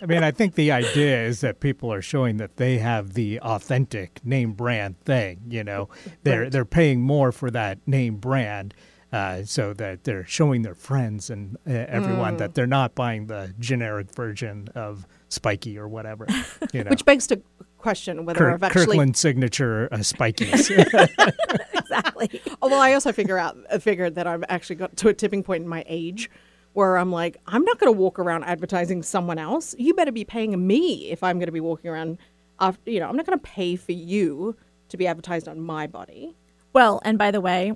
I 0.02 0.06
mean, 0.06 0.24
I 0.24 0.32
think 0.32 0.56
the 0.56 0.72
idea 0.74 1.24
is 1.26 1.40
that 1.42 1.62
people 1.62 1.92
are 1.94 2.02
showing 2.02 2.36
that 2.38 2.58
they 2.58 2.80
have 2.80 3.14
the 3.14 3.40
authentic 3.40 4.20
name 4.26 4.52
brand 4.54 5.00
thing. 5.06 5.40
You 5.50 5.64
know, 5.64 5.88
they're 6.24 6.42
Right. 6.44 6.52
they're 6.52 6.66
paying 6.66 7.02
more 7.02 7.32
for 7.32 7.50
that 7.52 7.80
name 7.88 8.16
brand, 8.18 8.74
uh, 9.14 9.44
so 9.44 9.74
that 9.74 10.04
they're 10.06 10.26
showing 10.26 10.62
their 10.64 10.76
friends 10.76 11.30
and 11.30 11.56
uh, 11.68 11.72
everyone 11.72 12.36
Mm. 12.36 12.40
that 12.40 12.56
they're 12.56 12.68
not 12.68 12.94
buying 12.96 13.28
the 13.28 13.54
generic 13.60 14.14
version 14.16 14.68
of 14.76 15.06
Spiky 15.30 15.78
or 15.78 15.88
whatever. 15.88 16.26
You 16.74 16.84
know, 16.86 16.90
Which 16.90 17.06
begs 17.06 17.28
to 17.28 17.42
question 17.80 18.26
whether 18.26 18.40
Kirk, 18.40 18.54
I've 18.54 18.64
actually. 18.64 18.86
Kirkland 18.86 19.18
signature 19.18 19.90
uh, 19.92 19.98
spikies. 19.98 20.70
exactly. 21.74 22.42
Oh, 22.62 22.70
well, 22.70 22.82
I 22.82 22.94
also 22.94 23.12
figure 23.12 23.38
out 23.38 23.58
uh, 23.72 23.80
figured 23.80 24.16
that 24.16 24.28
I've 24.28 24.44
actually 24.50 24.76
got 24.76 24.96
to 24.98 25.08
a 25.08 25.14
tipping 25.14 25.44
point 25.44 25.64
in 25.64 25.70
my 25.70 25.84
age 25.88 26.30
where 26.74 26.98
I'm 26.98 27.12
like, 27.12 27.38
I'm 27.48 27.64
not 27.64 27.80
going 27.80 27.92
to 27.92 27.98
walk 27.98 28.20
around 28.20 28.44
advertising 28.44 29.02
someone 29.02 29.40
else. 29.40 29.74
You 29.80 29.94
better 29.94 30.12
be 30.12 30.24
paying 30.24 30.68
me 30.68 31.10
if 31.10 31.24
I'm 31.24 31.40
going 31.40 31.48
to 31.48 31.52
be 31.52 31.60
walking 31.60 31.90
around. 31.90 32.18
After, 32.62 32.92
you 32.92 33.00
know, 33.00 33.08
I'm 33.08 33.16
not 33.16 33.26
going 33.26 33.40
to 33.40 33.44
pay 33.44 33.78
for 33.78 33.94
you 33.94 34.56
to 34.90 34.98
be 34.98 35.08
advertised 35.08 35.48
on 35.48 35.62
my 35.62 35.88
body. 35.88 36.36
Well, 36.74 37.02
and 37.06 37.18
by 37.18 37.32
the 37.32 37.42
way, 37.42 37.74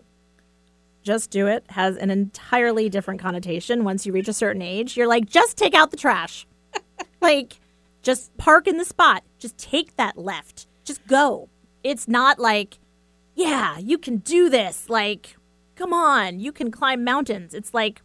just 1.04 1.30
do 1.32 1.48
it 1.48 1.66
has 1.70 1.98
an 1.98 2.10
entirely 2.10 2.90
different 2.90 3.20
connotation 3.20 3.84
once 3.84 4.06
you 4.06 4.14
reach 4.14 4.28
a 4.28 4.34
certain 4.34 4.62
age. 4.62 4.98
You're 4.98 5.08
like, 5.08 5.26
just 5.26 5.58
take 5.58 5.74
out 5.74 5.92
the 5.92 5.98
trash. 5.98 6.48
like, 7.22 7.60
just 8.04 8.36
park 8.38 8.68
in 8.68 8.78
the 8.78 8.86
spot. 8.86 9.24
Just 9.40 9.58
take 9.58 9.96
that 9.96 10.18
left. 10.18 10.68
Just 10.84 11.06
go. 11.08 11.50
It's 11.84 12.08
not 12.08 12.38
like, 12.38 12.80
yeah, 13.36 13.78
you 13.80 13.98
can 13.98 14.18
do 14.18 14.50
this. 14.50 14.90
Like, 14.90 15.36
come 15.76 15.94
on, 15.94 16.40
you 16.40 16.52
can 16.52 16.70
climb 16.70 17.04
mountains. 17.04 17.54
It's 17.54 17.74
like, 17.74 18.02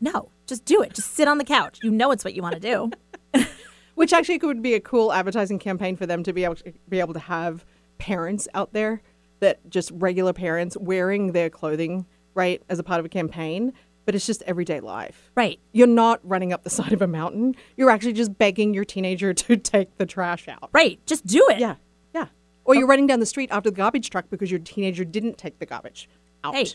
no, 0.00 0.30
just 0.46 0.64
do 0.64 0.82
it. 0.82 0.94
Just 0.94 1.14
sit 1.14 1.28
on 1.28 1.38
the 1.38 1.44
couch. 1.44 1.80
You 1.82 1.90
know 1.90 2.10
it's 2.10 2.24
what 2.24 2.34
you 2.34 2.42
want 2.42 2.54
to 2.54 2.60
do. 2.60 2.90
Which 3.94 4.12
actually 4.12 4.38
could 4.38 4.62
be 4.62 4.74
a 4.74 4.80
cool 4.80 5.12
advertising 5.12 5.58
campaign 5.58 5.96
for 5.96 6.06
them 6.06 6.22
to 6.22 6.32
be 6.32 6.44
able 6.44 6.54
to 6.56 6.72
be 6.88 7.00
able 7.00 7.14
to 7.14 7.20
have 7.20 7.64
parents 7.98 8.48
out 8.54 8.72
there 8.72 9.02
that 9.40 9.58
just 9.68 9.90
regular 9.94 10.32
parents 10.32 10.76
wearing 10.78 11.32
their 11.32 11.50
clothing 11.50 12.06
right 12.34 12.62
as 12.68 12.78
a 12.78 12.82
part 12.82 13.00
of 13.00 13.06
a 13.06 13.08
campaign, 13.08 13.72
but 14.06 14.14
it's 14.14 14.26
just 14.26 14.42
everyday 14.42 14.80
life. 14.80 15.30
Right. 15.36 15.60
You're 15.72 15.86
not 15.86 16.20
running 16.22 16.52
up 16.52 16.62
the 16.64 16.70
side 16.70 16.92
of 16.92 17.02
a 17.02 17.06
mountain. 17.06 17.54
You're 17.76 17.90
actually 17.90 18.14
just 18.14 18.36
begging 18.38 18.74
your 18.74 18.84
teenager 18.84 19.32
to 19.34 19.56
take 19.56 19.96
the 19.98 20.06
trash 20.06 20.48
out. 20.48 20.70
Right. 20.72 20.98
Just 21.06 21.26
do 21.26 21.46
it. 21.50 21.58
Yeah, 21.58 21.76
yeah. 22.14 22.26
Or 22.64 22.74
you're 22.74 22.86
running 22.86 23.06
down 23.06 23.20
the 23.20 23.26
street 23.26 23.50
after 23.52 23.70
the 23.70 23.76
garbage 23.76 24.10
truck 24.10 24.26
because 24.30 24.50
your 24.50 24.60
teenager 24.60 25.04
didn't 25.04 25.38
take 25.38 25.58
the 25.58 25.66
garbage 25.66 26.08
out. 26.44 26.54
Hey. 26.54 26.66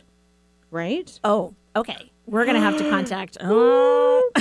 Right? 0.72 1.20
Oh, 1.24 1.54
okay. 1.76 2.12
We're 2.26 2.46
gonna 2.46 2.60
have 2.60 2.78
to 2.78 2.90
contact. 2.90 3.38
Oh, 3.40 4.32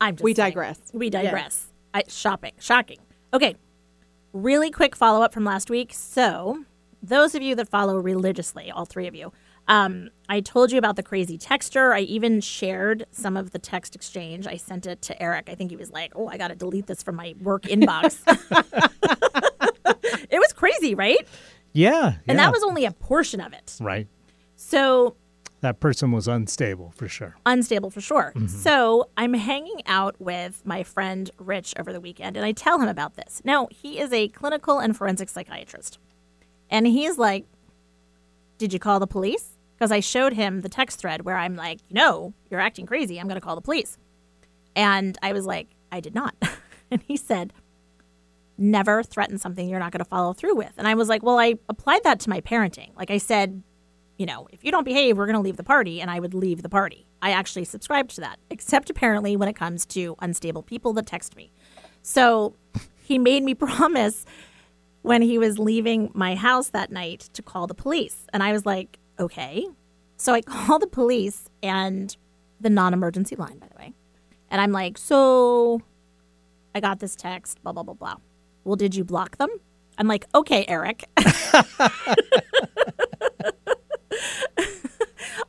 I'm. 0.00 0.16
Just 0.16 0.24
We 0.24 0.34
saying. 0.34 0.50
digress. 0.50 0.78
We 0.92 1.10
digress. 1.10 1.66
I, 1.94 2.04
shopping, 2.08 2.52
shocking. 2.58 2.98
Okay, 3.34 3.56
really 4.32 4.70
quick 4.70 4.96
follow 4.96 5.22
up 5.22 5.32
from 5.34 5.44
last 5.44 5.70
week. 5.70 5.92
So, 5.94 6.64
those 7.02 7.34
of 7.34 7.42
you 7.42 7.54
that 7.56 7.68
follow 7.68 7.96
religiously, 7.98 8.70
all 8.70 8.84
three 8.84 9.06
of 9.06 9.14
you, 9.14 9.32
um, 9.68 10.10
I 10.28 10.40
told 10.40 10.72
you 10.72 10.78
about 10.78 10.96
the 10.96 11.02
crazy 11.02 11.38
texture. 11.38 11.92
I 11.92 12.00
even 12.00 12.40
shared 12.40 13.06
some 13.10 13.36
of 13.36 13.52
the 13.52 13.58
text 13.58 13.94
exchange. 13.94 14.46
I 14.46 14.56
sent 14.56 14.86
it 14.86 15.02
to 15.02 15.22
Eric. 15.22 15.48
I 15.48 15.54
think 15.54 15.70
he 15.70 15.76
was 15.76 15.90
like, 15.90 16.12
"Oh, 16.16 16.28
I 16.28 16.36
got 16.36 16.48
to 16.48 16.54
delete 16.54 16.86
this 16.86 17.02
from 17.02 17.16
my 17.16 17.34
work 17.40 17.62
inbox." 17.64 18.18
it 20.30 20.38
was 20.38 20.52
crazy, 20.52 20.94
right? 20.94 21.26
yeah, 21.72 22.14
And 22.28 22.36
yeah. 22.38 22.44
that 22.44 22.52
was 22.52 22.62
only 22.64 22.84
a 22.84 22.92
portion 22.92 23.40
of 23.40 23.52
it. 23.52 23.76
right. 23.80 24.06
So 24.56 25.16
That 25.60 25.80
person 25.80 26.12
was 26.12 26.28
unstable 26.28 26.92
for 26.96 27.08
sure. 27.08 27.36
unstable 27.46 27.90
for 27.90 28.00
sure. 28.00 28.32
So 28.46 29.08
I'm 29.16 29.34
hanging 29.34 29.82
out 29.86 30.20
with 30.20 30.62
my 30.64 30.82
friend 30.82 31.30
Rich 31.38 31.74
over 31.78 31.92
the 31.92 32.00
weekend, 32.00 32.36
and 32.36 32.44
I 32.46 32.52
tell 32.52 32.80
him 32.80 32.88
about 32.88 33.14
this. 33.16 33.42
Now, 33.44 33.68
he 33.70 33.98
is 34.00 34.12
a 34.12 34.28
clinical 34.28 34.78
and 34.78 34.96
forensic 34.96 35.28
psychiatrist. 35.28 35.98
And 36.70 36.86
he's 36.86 37.18
like, 37.18 37.46
Did 38.62 38.72
you 38.72 38.78
call 38.78 39.00
the 39.00 39.08
police? 39.08 39.58
Because 39.74 39.90
I 39.90 39.98
showed 39.98 40.34
him 40.34 40.60
the 40.60 40.68
text 40.68 41.00
thread 41.00 41.22
where 41.24 41.36
I'm 41.36 41.56
like, 41.56 41.80
No, 41.90 42.32
you're 42.48 42.60
acting 42.60 42.86
crazy. 42.86 43.18
I'm 43.18 43.26
going 43.26 43.40
to 43.40 43.44
call 43.44 43.56
the 43.56 43.60
police. 43.60 43.98
And 44.76 45.18
I 45.20 45.32
was 45.32 45.46
like, 45.46 45.66
I 45.90 45.98
did 45.98 46.14
not. 46.14 46.36
and 46.92 47.02
he 47.02 47.16
said, 47.16 47.52
Never 48.56 49.02
threaten 49.02 49.36
something 49.36 49.68
you're 49.68 49.80
not 49.80 49.90
going 49.90 49.98
to 49.98 50.08
follow 50.08 50.32
through 50.32 50.54
with. 50.54 50.70
And 50.76 50.86
I 50.86 50.94
was 50.94 51.08
like, 51.08 51.24
Well, 51.24 51.40
I 51.40 51.54
applied 51.68 52.04
that 52.04 52.20
to 52.20 52.30
my 52.30 52.40
parenting. 52.40 52.96
Like 52.96 53.10
I 53.10 53.18
said, 53.18 53.64
you 54.16 54.26
know, 54.26 54.46
if 54.52 54.62
you 54.62 54.70
don't 54.70 54.84
behave, 54.84 55.18
we're 55.18 55.26
going 55.26 55.34
to 55.34 55.42
leave 55.42 55.56
the 55.56 55.64
party. 55.64 56.00
And 56.00 56.08
I 56.08 56.20
would 56.20 56.34
leave 56.34 56.62
the 56.62 56.68
party. 56.68 57.08
I 57.20 57.32
actually 57.32 57.64
subscribed 57.64 58.10
to 58.14 58.20
that, 58.20 58.38
except 58.48 58.90
apparently 58.90 59.34
when 59.34 59.48
it 59.48 59.56
comes 59.56 59.84
to 59.86 60.14
unstable 60.20 60.62
people 60.62 60.92
that 60.92 61.06
text 61.08 61.34
me. 61.34 61.50
So 62.02 62.54
he 63.02 63.18
made 63.18 63.42
me 63.42 63.54
promise 63.56 64.24
when 65.02 65.22
he 65.22 65.38
was 65.38 65.58
leaving 65.58 66.10
my 66.14 66.34
house 66.34 66.70
that 66.70 66.90
night 66.90 67.28
to 67.34 67.42
call 67.42 67.66
the 67.66 67.74
police. 67.74 68.26
And 68.32 68.42
I 68.42 68.52
was 68.52 68.64
like, 68.64 68.98
okay. 69.18 69.66
So 70.16 70.32
I 70.32 70.40
called 70.46 70.82
the 70.82 70.86
police 70.86 71.48
and 71.62 72.16
the 72.60 72.70
non 72.70 72.94
emergency 72.94 73.36
line, 73.36 73.58
by 73.58 73.66
the 73.68 73.76
way. 73.78 73.92
And 74.50 74.60
I'm 74.60 74.72
like, 74.72 74.98
so 74.98 75.82
I 76.74 76.80
got 76.80 77.00
this 77.00 77.16
text, 77.16 77.62
blah, 77.62 77.72
blah, 77.72 77.82
blah, 77.82 77.94
blah. 77.94 78.16
Well, 78.64 78.76
did 78.76 78.94
you 78.94 79.04
block 79.04 79.36
them? 79.38 79.50
I'm 79.98 80.06
like, 80.08 80.24
okay, 80.34 80.64
Eric. 80.68 81.04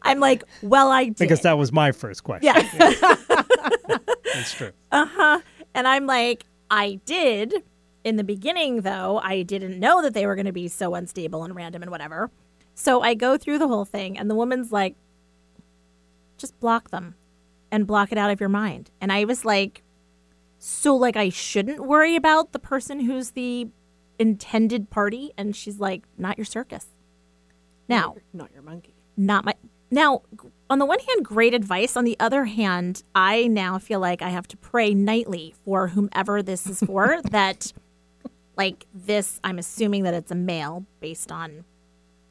I'm 0.01 0.19
like, 0.19 0.43
well, 0.61 0.91
I 0.91 1.05
did. 1.05 1.17
Because 1.17 1.41
that 1.41 1.57
was 1.57 1.71
my 1.71 1.91
first 1.91 2.23
question. 2.23 2.53
yeah. 2.53 2.61
That's 4.33 4.53
true. 4.53 4.71
Uh 4.91 5.05
huh. 5.05 5.39
And 5.73 5.87
I'm 5.87 6.05
like, 6.05 6.45
I 6.69 6.99
did. 7.05 7.63
In 8.03 8.17
the 8.17 8.23
beginning, 8.23 8.81
though, 8.81 9.19
I 9.23 9.43
didn't 9.43 9.79
know 9.79 10.01
that 10.01 10.13
they 10.13 10.25
were 10.25 10.35
going 10.35 10.45
to 10.45 10.51
be 10.51 10.67
so 10.67 10.93
unstable 10.95 11.43
and 11.43 11.55
random 11.55 11.81
and 11.81 11.91
whatever. 11.91 12.29
So 12.75 13.01
I 13.01 13.13
go 13.13 13.37
through 13.37 13.59
the 13.59 13.67
whole 13.67 13.85
thing, 13.85 14.17
and 14.17 14.29
the 14.29 14.35
woman's 14.35 14.71
like, 14.71 14.95
just 16.37 16.59
block 16.59 16.89
them 16.89 17.15
and 17.71 17.87
block 17.87 18.11
it 18.11 18.17
out 18.17 18.29
of 18.31 18.39
your 18.39 18.49
mind. 18.49 18.91
And 18.99 19.11
I 19.11 19.25
was 19.25 19.45
like, 19.45 19.83
so, 20.57 20.95
like, 20.95 21.15
I 21.15 21.29
shouldn't 21.29 21.85
worry 21.85 22.15
about 22.15 22.51
the 22.51 22.59
person 22.59 23.01
who's 23.01 23.31
the 23.31 23.67
intended 24.19 24.89
party? 24.89 25.31
And 25.37 25.55
she's 25.55 25.79
like, 25.79 26.03
not 26.17 26.37
your 26.37 26.45
circus. 26.45 26.87
Now, 27.89 28.15
Not 28.33 28.51
your 28.53 28.61
monkey. 28.63 28.95
not 29.17 29.43
my 29.45 29.53
now 29.91 30.21
on 30.69 30.79
the 30.79 30.85
one 30.85 30.97
hand 30.99 31.23
great 31.23 31.53
advice 31.53 31.95
on 31.95 32.03
the 32.03 32.17
other 32.19 32.45
hand 32.45 33.03
i 33.13 33.45
now 33.45 33.77
feel 33.77 33.99
like 33.99 34.23
i 34.23 34.29
have 34.29 34.47
to 34.47 34.57
pray 34.57 34.91
nightly 34.91 35.53
for 35.63 35.89
whomever 35.89 36.41
this 36.41 36.65
is 36.65 36.79
for 36.79 37.21
that 37.29 37.71
like 38.55 38.85
this 38.93 39.39
i'm 39.43 39.57
assuming 39.59 40.03
that 40.03 40.13
it's 40.13 40.31
a 40.31 40.35
male 40.35 40.85
based 40.99 41.31
on 41.31 41.63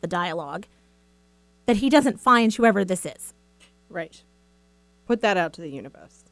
the 0.00 0.06
dialogue 0.06 0.66
that 1.66 1.76
he 1.76 1.88
doesn't 1.88 2.20
find 2.20 2.54
whoever 2.54 2.84
this 2.84 3.06
is 3.06 3.34
Right. 3.88 4.22
Put 5.06 5.20
that 5.20 5.36
out 5.36 5.52
to 5.54 5.60
the 5.60 5.68
universe. 5.68 6.24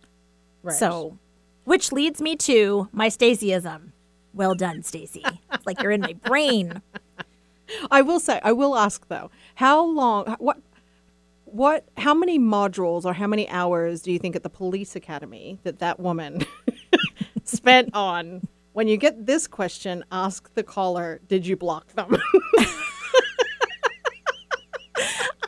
Right. 0.63 0.77
so 0.77 1.19
which 1.65 1.93
leads 1.93 2.21
me 2.21 2.37
to 2.37 2.89
my 2.93 3.09
stacyism 3.09 3.93
well 4.35 4.55
done 4.55 4.83
stacy 4.83 5.25
it's 5.53 5.67
like 5.67 5.81
you're 5.83 5.91
in 5.91 6.03
my 6.03 6.13
brain 6.13 6.83
I 7.91 8.03
will 8.03 8.21
say, 8.21 8.41
I 8.43 8.53
will 8.53 8.77
ask 8.77 9.07
though, 9.09 9.31
how 9.57 9.85
long, 9.85 10.37
what, 10.39 10.59
what, 11.45 11.85
how 11.97 12.15
many 12.15 12.39
modules 12.39 13.05
or 13.05 13.13
how 13.15 13.27
many 13.27 13.49
hours 13.49 14.03
do 14.03 14.13
you 14.13 14.19
think 14.19 14.37
at 14.37 14.43
the 14.43 14.51
police 14.51 14.97
academy 14.97 15.59
that 15.63 15.79
that 15.79 16.01
woman 16.01 16.45
spent 17.45 17.95
on? 17.95 18.47
When 18.73 18.89
you 18.89 18.97
get 18.97 19.27
this 19.27 19.47
question, 19.47 20.05
ask 20.13 20.53
the 20.55 20.63
caller, 20.63 21.21
did 21.29 21.47
you 21.47 21.57
block 21.57 21.89
them? 21.93 22.17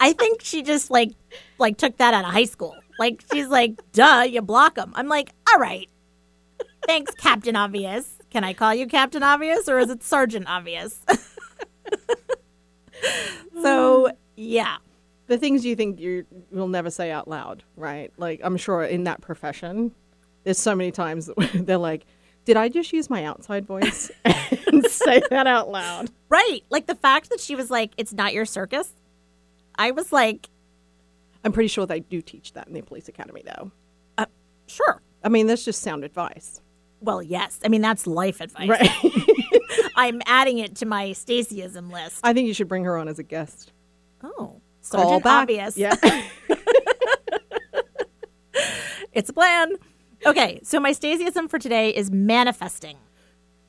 I 0.01 0.13
think 0.13 0.43
she 0.43 0.63
just 0.63 0.91
like 0.91 1.13
like 1.59 1.77
took 1.79 1.99
that 1.99 2.13
out 2.13 2.25
of 2.25 2.33
high 2.33 2.47
school. 2.47 2.75
Like 2.99 3.23
she's 3.33 3.47
like, 3.47 3.75
"Duh, 3.93 4.27
you 4.29 4.43
block 4.43 4.75
them." 4.75 4.93
I'm 4.97 5.07
like, 5.07 5.31
"All 5.53 5.61
right, 5.61 5.89
thanks, 6.87 7.15
Captain 7.15 7.55
Obvious." 7.55 8.19
Can 8.31 8.43
I 8.45 8.53
call 8.53 8.75
you 8.75 8.87
Captain 8.87 9.23
Obvious 9.23 9.69
or 9.69 9.79
is 9.79 9.91
it 9.91 10.03
Sergeant 10.03 10.49
Obvious? 10.49 10.99
so 13.63 14.11
yeah, 14.37 14.79
the 15.27 15.39
things 15.39 15.65
you 15.65 15.77
think 15.77 16.01
you 16.01 16.27
will 16.51 16.69
never 16.69 16.91
say 16.91 17.11
out 17.11 17.29
loud, 17.29 17.63
right? 17.77 18.13
Like, 18.17 18.41
I'm 18.43 18.57
sure 18.57 18.83
in 18.85 19.05
that 19.05 19.21
profession, 19.21 19.93
there's 20.45 20.59
so 20.59 20.75
many 20.75 20.91
times 20.91 21.27
that 21.27 21.51
they're 21.67 21.79
like, 21.79 22.07
did 22.45 22.57
I 22.57 22.69
just 22.69 22.93
use 22.93 23.09
my 23.09 23.25
outside 23.25 23.67
voice 23.67 24.11
and 24.25 24.85
say 24.87 25.23
that 25.31 25.47
out 25.47 25.71
loud? 25.71 26.11
right. 26.29 26.61
Like 26.71 26.87
the 26.87 26.95
fact 26.95 27.31
that 27.31 27.41
she 27.41 27.55
was 27.55 27.71
like, 27.71 27.93
"It's 27.97 28.13
not 28.13 28.33
your 28.33 28.45
circus." 28.47 28.93
I 29.77 29.91
was 29.91 30.13
like, 30.13 30.49
I'm 31.45 31.53
pretty 31.53 31.69
sure 31.69 31.87
they 31.87 32.01
do 32.01 32.21
teach 32.21 32.53
that 32.55 32.69
in 32.69 32.75
the 32.75 32.83
police 32.83 33.09
academy, 33.09 33.43
though. 33.45 33.71
Uh, 34.19 34.27
"Sure." 34.67 35.01
I 35.25 35.29
mean, 35.29 35.47
that's 35.47 35.65
just 35.65 35.83
sound 35.83 36.05
advice. 36.05 36.61
Well, 37.01 37.23
yes. 37.23 37.61
I 37.65 37.69
mean, 37.69 37.81
that's 37.81 38.07
life 38.07 38.41
advice. 38.41 38.69
Right. 38.69 38.91
I'm 39.97 40.21
adding 40.27 40.59
it 40.59 40.77
to 40.77 40.87
my 40.87 41.07
Stacyism 41.11 41.93
list. 41.93 42.21
I 42.23 42.33
think 42.33 42.47
you 42.49 42.55
should 42.55 42.69
bring 42.69 42.85
her 42.85 42.97
on 42.97 43.09
as 43.09 43.19
a 43.19 43.23
guest. 43.23 43.73
Oh, 44.23 44.31
Call 44.37 44.61
Sergeant 44.81 45.25
back. 45.25 45.43
Obvious. 45.43 45.77
Yeah. 45.77 45.95
It's 49.15 49.29
a 49.29 49.33
plan. 49.35 49.73
Okay, 50.25 50.61
so 50.63 50.79
my 50.79 50.93
Stacyism 50.93 51.49
for 51.51 51.59
today 51.59 51.91
is 51.91 52.11
manifesting. 52.11 52.97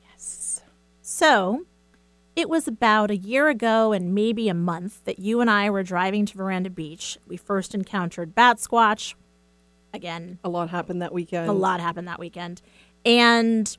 yes. 0.08 0.62
So, 1.02 1.64
it 2.36 2.48
was 2.48 2.66
about 2.68 3.10
a 3.10 3.16
year 3.16 3.48
ago 3.48 3.92
and 3.92 4.14
maybe 4.14 4.48
a 4.48 4.54
month 4.54 5.04
that 5.04 5.18
you 5.18 5.40
and 5.40 5.50
I 5.50 5.70
were 5.70 5.82
driving 5.82 6.26
to 6.26 6.36
Veranda 6.36 6.70
Beach. 6.70 7.18
We 7.26 7.36
first 7.36 7.74
encountered 7.74 8.34
Bat 8.34 8.58
Squatch. 8.58 9.14
Again, 9.92 10.38
A 10.44 10.48
lot 10.48 10.70
happened 10.70 11.02
that 11.02 11.12
weekend. 11.12 11.48
a 11.48 11.52
lot 11.52 11.80
happened 11.80 12.08
that 12.08 12.18
weekend. 12.18 12.60
and 13.04 13.76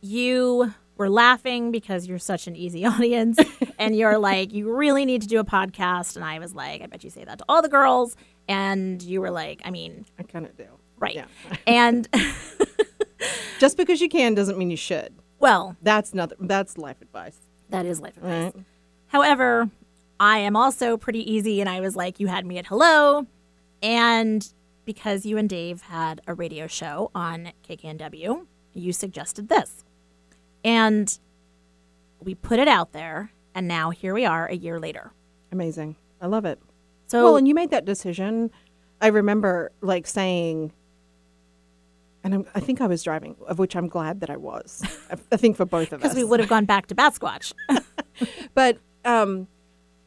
you 0.00 0.72
were 0.96 1.10
laughing 1.10 1.70
because 1.72 2.06
you're 2.06 2.18
such 2.18 2.46
an 2.46 2.54
easy 2.56 2.84
audience 2.92 3.38
and 3.78 3.96
you're 3.96 4.16
like 4.18 4.52
you 4.52 4.72
really 4.72 5.04
need 5.04 5.22
to 5.22 5.26
do 5.28 5.40
a 5.40 5.44
podcast 5.44 6.14
and 6.14 6.24
i 6.24 6.38
was 6.38 6.54
like 6.54 6.80
i 6.82 6.86
bet 6.86 7.02
you 7.02 7.10
say 7.10 7.24
that 7.24 7.38
to 7.38 7.44
all 7.48 7.60
the 7.62 7.68
girls 7.68 8.16
and 8.48 9.02
you 9.02 9.20
were 9.20 9.30
like 9.32 9.60
i 9.64 9.70
mean 9.70 10.04
I 10.18 10.22
kind 10.22 10.46
of 10.46 10.56
do. 10.56 10.66
Right 10.98 11.14
Yeah. 11.14 11.26
and 11.66 12.08
Just 13.58 13.76
because 13.76 14.00
you 14.00 14.08
can 14.08 14.34
doesn't 14.34 14.56
mean 14.56 14.70
you 14.70 14.76
should. 14.76 15.14
well 15.40 15.76
That's 15.82 16.14
not. 16.14 16.32
That's 16.38 16.78
life 16.78 17.00
advice. 17.02 17.36
that 17.70 17.84
is 17.86 18.00
life 18.00 18.16
advice 18.16 18.52
Right. 18.54 18.64
however 19.08 19.70
i 20.20 20.38
am 20.38 20.56
also 20.56 20.96
pretty 20.96 21.20
easy 21.32 21.60
and 21.60 21.68
i 21.68 21.80
was 21.80 21.94
like 21.96 22.18
you 22.20 22.26
had 22.26 22.44
me 22.46 22.58
at 22.58 22.66
hello 22.66 23.26
and 23.82 24.52
because 24.84 25.24
you 25.26 25.36
and 25.38 25.48
dave 25.48 25.82
had 25.82 26.20
a 26.26 26.34
radio 26.34 26.66
show 26.66 27.10
on 27.14 27.52
kknw 27.68 28.46
you 28.74 28.92
suggested 28.92 29.48
this 29.48 29.84
and 30.64 31.18
we 32.20 32.34
put 32.34 32.58
it 32.58 32.66
out 32.68 32.92
there 32.92 33.30
and 33.54 33.68
now 33.68 33.90
here 33.90 34.12
we 34.14 34.24
are 34.24 34.46
a 34.46 34.54
year 34.56 34.78
later 34.80 35.12
Amazing. 35.50 35.96
I 36.20 36.26
love 36.26 36.44
it. 36.44 36.60
so 37.06 37.24
well, 37.24 37.36
and 37.36 37.48
you 37.48 37.54
made 37.54 37.70
that 37.70 37.86
decision. 37.86 38.50
I 39.00 39.06
remember 39.06 39.72
like 39.80 40.06
saying, 40.06 40.72
and 42.24 42.34
I'm, 42.34 42.46
I 42.54 42.60
think 42.60 42.80
I 42.80 42.86
was 42.86 43.02
driving, 43.02 43.36
of 43.46 43.58
which 43.58 43.76
I'm 43.76 43.88
glad 43.88 44.20
that 44.20 44.30
I 44.30 44.36
was. 44.36 44.82
I, 45.10 45.16
I 45.32 45.36
think 45.36 45.56
for 45.56 45.64
both 45.64 45.92
of 45.92 46.00
us. 46.02 46.02
because 46.02 46.16
we 46.16 46.24
would 46.24 46.40
have 46.40 46.48
gone 46.48 46.64
back 46.64 46.86
to 46.88 46.94
Bat 46.94 47.14
Squatch. 47.14 47.52
But 48.54 48.78
um, 49.04 49.46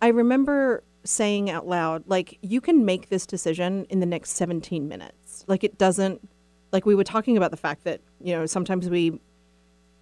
I 0.01 0.09
remember 0.09 0.83
saying 1.03 1.49
out 1.49 1.67
loud, 1.67 2.03
like, 2.07 2.37
you 2.41 2.61
can 2.61 2.85
make 2.85 3.09
this 3.09 3.25
decision 3.25 3.85
in 3.89 3.99
the 3.99 4.05
next 4.05 4.31
17 4.31 4.87
minutes. 4.87 5.45
Like, 5.47 5.63
it 5.63 5.77
doesn't, 5.77 6.27
like, 6.71 6.85
we 6.85 6.95
were 6.95 7.03
talking 7.03 7.37
about 7.37 7.51
the 7.51 7.57
fact 7.57 7.83
that, 7.85 8.01
you 8.19 8.35
know, 8.35 8.45
sometimes 8.45 8.89
we 8.89 9.19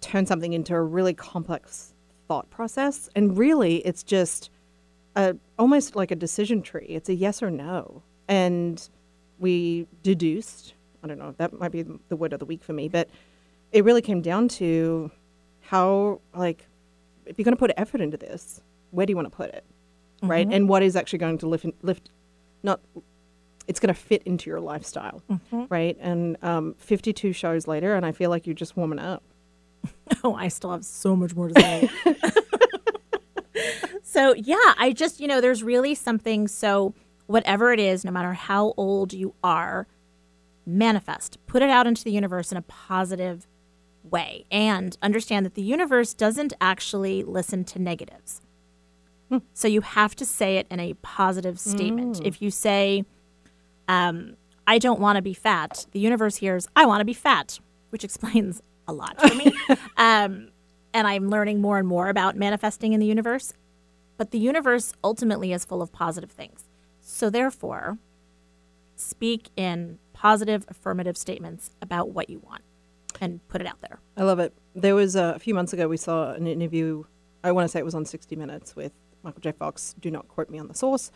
turn 0.00 0.26
something 0.26 0.52
into 0.52 0.74
a 0.74 0.82
really 0.82 1.14
complex 1.14 1.94
thought 2.28 2.50
process. 2.50 3.08
And 3.14 3.36
really, 3.36 3.76
it's 3.86 4.02
just 4.02 4.50
a, 5.16 5.36
almost 5.58 5.96
like 5.96 6.10
a 6.10 6.16
decision 6.16 6.62
tree. 6.62 6.86
It's 6.88 7.08
a 7.08 7.14
yes 7.14 7.42
or 7.42 7.50
no. 7.50 8.02
And 8.28 8.88
we 9.38 9.86
deduced, 10.02 10.74
I 11.02 11.08
don't 11.08 11.18
know, 11.18 11.34
that 11.38 11.58
might 11.58 11.72
be 11.72 11.84
the 12.08 12.16
word 12.16 12.32
of 12.32 12.38
the 12.40 12.44
week 12.44 12.62
for 12.62 12.72
me, 12.72 12.88
but 12.88 13.08
it 13.72 13.84
really 13.84 14.02
came 14.02 14.20
down 14.20 14.48
to 14.48 15.10
how, 15.60 16.20
like, 16.34 16.66
if 17.26 17.38
you're 17.38 17.44
going 17.44 17.54
to 17.54 17.58
put 17.58 17.70
effort 17.76 18.00
into 18.00 18.16
this, 18.16 18.60
where 18.90 19.06
do 19.06 19.12
you 19.12 19.16
want 19.16 19.30
to 19.30 19.36
put 19.36 19.50
it? 19.50 19.64
Right? 20.22 20.46
And 20.50 20.68
what 20.68 20.82
is 20.82 20.96
actually 20.96 21.20
going 21.20 21.38
to 21.38 21.46
lift, 21.46 21.66
lift 21.82 22.10
not, 22.62 22.80
it's 23.66 23.80
going 23.80 23.94
to 23.94 23.98
fit 23.98 24.22
into 24.24 24.50
your 24.50 24.60
lifestyle. 24.60 25.22
Right? 25.70 25.96
And 26.00 26.36
um, 26.42 26.74
52 26.78 27.32
shows 27.32 27.66
later, 27.66 27.94
and 27.94 28.04
I 28.04 28.12
feel 28.12 28.28
like 28.28 28.46
you're 28.46 28.54
just 28.54 28.76
warming 28.76 28.98
up. 28.98 29.22
oh, 30.24 30.34
I 30.34 30.48
still 30.48 30.72
have 30.72 30.84
so 30.84 31.16
much 31.16 31.34
more 31.34 31.48
to 31.48 31.60
say. 31.60 31.88
so, 34.02 34.34
yeah, 34.34 34.74
I 34.78 34.92
just, 34.94 35.20
you 35.20 35.28
know, 35.28 35.40
there's 35.40 35.62
really 35.62 35.94
something. 35.94 36.48
So, 36.48 36.94
whatever 37.26 37.72
it 37.72 37.80
is, 37.80 38.04
no 38.04 38.10
matter 38.10 38.32
how 38.32 38.74
old 38.76 39.12
you 39.12 39.34
are, 39.42 39.86
manifest, 40.66 41.38
put 41.46 41.62
it 41.62 41.70
out 41.70 41.86
into 41.86 42.04
the 42.04 42.12
universe 42.12 42.50
in 42.52 42.58
a 42.58 42.62
positive 42.62 43.46
way, 44.02 44.44
and 44.50 44.96
understand 45.02 45.44
that 45.46 45.54
the 45.54 45.62
universe 45.62 46.14
doesn't 46.14 46.52
actually 46.60 47.22
listen 47.22 47.64
to 47.64 47.78
negatives. 47.78 48.40
So, 49.54 49.68
you 49.68 49.80
have 49.82 50.16
to 50.16 50.26
say 50.26 50.56
it 50.56 50.66
in 50.70 50.80
a 50.80 50.94
positive 50.94 51.60
statement. 51.60 52.20
If 52.26 52.42
you 52.42 52.50
say, 52.50 53.04
um, 53.86 54.36
I 54.66 54.78
don't 54.78 54.98
want 54.98 55.16
to 55.16 55.22
be 55.22 55.34
fat, 55.34 55.86
the 55.92 56.00
universe 56.00 56.36
hears, 56.36 56.66
I 56.74 56.84
want 56.86 57.00
to 57.00 57.04
be 57.04 57.12
fat, 57.14 57.60
which 57.90 58.02
explains 58.02 58.60
a 58.88 58.92
lot 58.92 59.20
for 59.20 59.32
me. 59.34 59.52
um, 59.96 60.50
and 60.92 61.06
I'm 61.06 61.28
learning 61.28 61.60
more 61.60 61.78
and 61.78 61.86
more 61.86 62.08
about 62.08 62.36
manifesting 62.36 62.92
in 62.92 62.98
the 62.98 63.06
universe. 63.06 63.52
But 64.16 64.32
the 64.32 64.38
universe 64.38 64.92
ultimately 65.02 65.52
is 65.52 65.64
full 65.64 65.80
of 65.80 65.92
positive 65.92 66.30
things. 66.30 66.64
So, 67.00 67.30
therefore, 67.30 67.98
speak 68.96 69.48
in 69.56 69.98
positive, 70.20 70.66
affirmative 70.68 71.16
statements 71.16 71.70
about 71.80 72.10
what 72.10 72.28
you 72.28 72.38
want 72.40 72.62
and 73.22 73.40
put 73.48 73.62
it 73.62 73.66
out 73.66 73.80
there. 73.80 74.00
I 74.18 74.24
love 74.24 74.38
it. 74.38 74.52
There 74.74 74.94
was 74.94 75.16
uh, 75.16 75.32
a 75.34 75.38
few 75.38 75.54
months 75.54 75.72
ago, 75.72 75.88
we 75.88 75.96
saw 75.96 76.32
an 76.32 76.46
interview, 76.46 77.04
I 77.42 77.52
want 77.52 77.64
to 77.64 77.68
say 77.68 77.78
it 77.78 77.86
was 77.86 77.94
on 77.94 78.04
60 78.04 78.36
Minutes 78.36 78.76
with 78.76 78.92
Michael 79.22 79.40
J. 79.40 79.52
Fox. 79.52 79.94
Do 79.98 80.10
not 80.10 80.28
quote 80.28 80.50
me 80.50 80.58
on 80.58 80.68
the 80.68 80.74
source. 80.74 81.10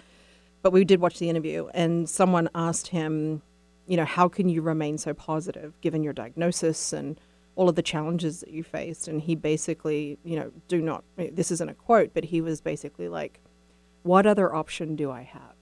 But 0.62 0.72
we 0.72 0.86
did 0.86 1.02
watch 1.02 1.18
the 1.18 1.28
interview, 1.28 1.68
and 1.74 2.08
someone 2.08 2.48
asked 2.54 2.86
him, 2.86 3.42
you 3.86 3.98
know, 3.98 4.06
how 4.06 4.26
can 4.26 4.48
you 4.48 4.62
remain 4.62 4.96
so 4.96 5.12
positive 5.12 5.78
given 5.82 6.02
your 6.02 6.14
diagnosis 6.14 6.94
and 6.94 7.20
all 7.56 7.68
of 7.68 7.74
the 7.74 7.82
challenges 7.82 8.40
that 8.40 8.48
you 8.48 8.64
faced? 8.64 9.06
And 9.06 9.20
he 9.20 9.34
basically, 9.34 10.18
you 10.24 10.36
know, 10.36 10.50
do 10.66 10.80
not, 10.80 11.04
this 11.18 11.50
isn't 11.50 11.68
a 11.68 11.74
quote, 11.74 12.12
but 12.14 12.24
he 12.24 12.40
was 12.40 12.62
basically 12.62 13.10
like, 13.10 13.40
what 14.02 14.24
other 14.24 14.54
option 14.54 14.96
do 14.96 15.10
I 15.10 15.24
have? 15.24 15.54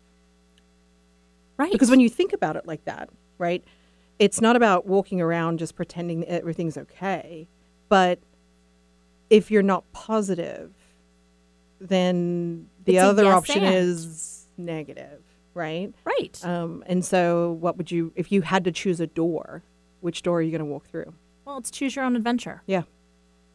Right. 1.56 1.72
Because 1.72 1.90
when 1.90 2.00
you 2.00 2.08
think 2.08 2.32
about 2.32 2.54
it 2.54 2.66
like 2.66 2.84
that, 2.84 3.10
right, 3.42 3.62
it's 4.18 4.40
not 4.40 4.56
about 4.56 4.86
walking 4.86 5.20
around 5.20 5.58
just 5.58 5.74
pretending 5.76 6.20
that 6.20 6.30
everything's 6.30 6.78
okay. 6.78 7.48
But 7.88 8.20
if 9.30 9.50
you're 9.50 9.62
not 9.62 9.84
positive, 9.92 10.72
then 11.80 12.68
the 12.84 12.96
It's 12.96 13.04
other 13.04 13.24
yes 13.24 13.34
option 13.34 13.64
and. 13.64 13.74
is 13.74 14.46
negative, 14.56 15.22
right? 15.54 15.92
right. 16.04 16.44
Um, 16.44 16.84
and 16.86 17.04
so, 17.04 17.52
what 17.60 17.76
would 17.76 17.90
you, 17.90 18.12
if 18.14 18.30
you 18.30 18.42
had 18.42 18.64
to 18.64 18.72
choose 18.72 19.00
a 19.00 19.06
door, 19.06 19.62
which 20.00 20.22
door 20.22 20.38
are 20.38 20.42
you 20.42 20.50
going 20.50 20.60
to 20.60 20.64
walk 20.64 20.86
through? 20.86 21.12
well, 21.44 21.58
it's 21.58 21.70
choose 21.72 21.96
your 21.96 22.04
own 22.04 22.14
adventure, 22.14 22.62
Yeah, 22.66 22.82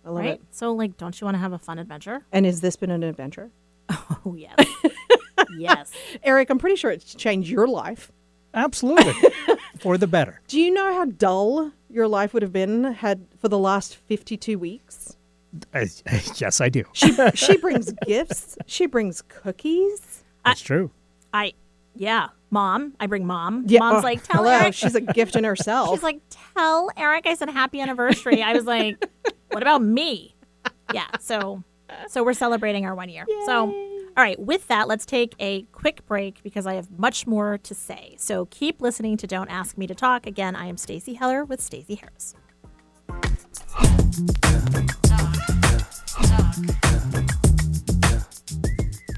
I 0.05 0.09
love 0.09 0.17
right? 0.25 0.33
it. 0.33 0.41
So, 0.51 0.73
like, 0.73 0.97
don't 0.97 1.19
you 1.21 1.25
want 1.25 1.35
to 1.35 1.39
have 1.39 1.53
a 1.53 1.57
fun 1.59 1.79
adventure? 1.79 2.25
And 2.33 2.45
has 2.45 2.59
this 2.61 2.75
been 2.75 2.91
an 2.91 3.03
adventure? 3.03 3.51
Oh, 4.25 4.35
yes. 4.35 4.55
yes. 5.57 5.91
Eric, 6.23 6.49
I'm 6.49 6.57
pretty 6.59 6.75
sure 6.75 6.91
it's 6.91 7.15
changed 7.15 7.49
your 7.49 7.65
life. 7.67 8.11
Absolutely. 8.53 9.13
For 9.79 9.97
the 9.97 10.07
better. 10.07 10.41
Do 10.47 10.59
you 10.59 10.71
know 10.71 10.93
how 10.93 11.05
dull 11.05 11.71
your 11.89 12.07
life 12.07 12.33
would 12.33 12.43
have 12.43 12.53
been 12.53 12.83
had 12.85 13.25
for 13.39 13.49
the 13.49 13.57
last 13.57 13.95
52 13.95 14.57
weeks? 14.59 15.15
Uh, 15.73 15.85
yes, 16.35 16.61
I 16.61 16.69
do. 16.69 16.83
She 16.93 17.13
she 17.35 17.57
brings 17.57 17.93
gifts. 18.05 18.57
She 18.65 18.85
brings 18.85 19.21
cookies. 19.23 20.23
That's 20.45 20.61
true. 20.61 20.91
I, 21.33 21.53
yeah, 21.95 22.27
mom. 22.51 22.93
I 22.99 23.07
bring 23.07 23.25
mom. 23.25 23.65
Yeah, 23.67 23.79
Mom's 23.79 24.03
like, 24.03 24.23
tell 24.23 24.43
hello. 24.43 24.55
Eric. 24.55 24.73
She's 24.73 24.95
a 24.95 25.01
gift 25.01 25.35
in 25.35 25.43
herself. 25.43 25.89
She's 25.89 26.03
like, 26.03 26.21
tell 26.29 26.89
Eric 26.95 27.25
I 27.27 27.33
said 27.33 27.49
happy 27.49 27.81
anniversary. 27.81 28.41
I 28.41 28.53
was 28.53 28.65
like, 28.65 29.03
what 29.51 29.61
about 29.63 29.81
me? 29.81 30.35
Yeah. 30.93 31.07
So, 31.19 31.63
so 32.07 32.23
we're 32.23 32.33
celebrating 32.33 32.85
our 32.85 32.95
one 32.95 33.09
year. 33.09 33.25
So, 33.45 33.73
all 34.17 34.23
right. 34.23 34.39
With 34.39 34.67
that, 34.67 34.87
let's 34.87 35.05
take 35.05 35.35
a 35.39 35.61
quick 35.71 36.03
break 36.07 36.41
because 36.41 36.65
I 36.65 36.73
have 36.73 36.89
much 36.97 37.27
more 37.27 37.59
to 37.59 37.75
say. 37.75 38.15
So 38.17 38.47
keep 38.47 38.81
listening 38.81 39.15
to 39.17 39.27
Don't 39.27 39.47
Ask 39.47 39.77
Me 39.77 39.85
to 39.85 39.93
Talk. 39.93 40.25
Again, 40.25 40.55
I 40.55 40.65
am 40.65 40.75
Stacy 40.75 41.13
Heller 41.13 41.45
with 41.45 41.61
Stacey 41.61 41.95
Harris. 41.95 42.33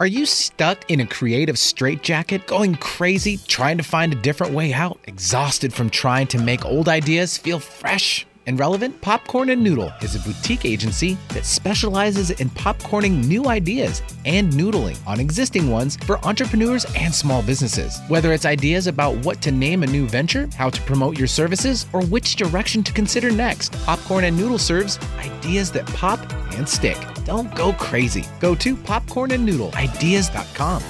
Are 0.00 0.06
you 0.06 0.24
stuck 0.24 0.90
in 0.90 1.00
a 1.00 1.06
creative 1.06 1.58
straitjacket, 1.58 2.46
going 2.46 2.76
crazy, 2.76 3.38
trying 3.48 3.76
to 3.76 3.84
find 3.84 4.14
a 4.14 4.16
different 4.16 4.54
way 4.54 4.72
out? 4.72 4.98
Exhausted 5.04 5.74
from 5.74 5.90
trying 5.90 6.26
to 6.28 6.38
make 6.38 6.64
old 6.64 6.88
ideas 6.88 7.36
feel 7.36 7.58
fresh 7.58 8.26
and 8.50 8.58
relevant? 8.58 9.00
Popcorn 9.00 9.48
and 9.50 9.62
Noodle 9.62 9.92
is 10.02 10.16
a 10.16 10.20
boutique 10.20 10.64
agency 10.64 11.16
that 11.28 11.46
specializes 11.46 12.32
in 12.32 12.50
popcorning 12.50 13.24
new 13.26 13.46
ideas 13.46 14.02
and 14.24 14.52
noodling 14.52 14.98
on 15.06 15.20
existing 15.20 15.70
ones 15.70 15.96
for 15.96 16.18
entrepreneurs 16.26 16.84
and 16.96 17.14
small 17.14 17.42
businesses. 17.42 18.00
Whether 18.08 18.32
it's 18.32 18.44
ideas 18.44 18.88
about 18.88 19.16
what 19.24 19.40
to 19.42 19.52
name 19.52 19.84
a 19.84 19.86
new 19.86 20.06
venture, 20.06 20.48
how 20.56 20.68
to 20.68 20.82
promote 20.82 21.16
your 21.16 21.28
services, 21.28 21.86
or 21.92 22.02
which 22.06 22.34
direction 22.34 22.82
to 22.82 22.92
consider 22.92 23.30
next, 23.30 23.72
Popcorn 23.84 24.24
and 24.24 24.36
Noodle 24.36 24.58
serves 24.58 24.98
ideas 25.18 25.70
that 25.70 25.86
pop 25.94 26.18
and 26.54 26.68
stick. 26.68 26.98
Don't 27.24 27.54
go 27.54 27.72
crazy. 27.74 28.24
Go 28.40 28.56
to 28.56 28.74
popcornandnoodleideas.com. 28.74 30.82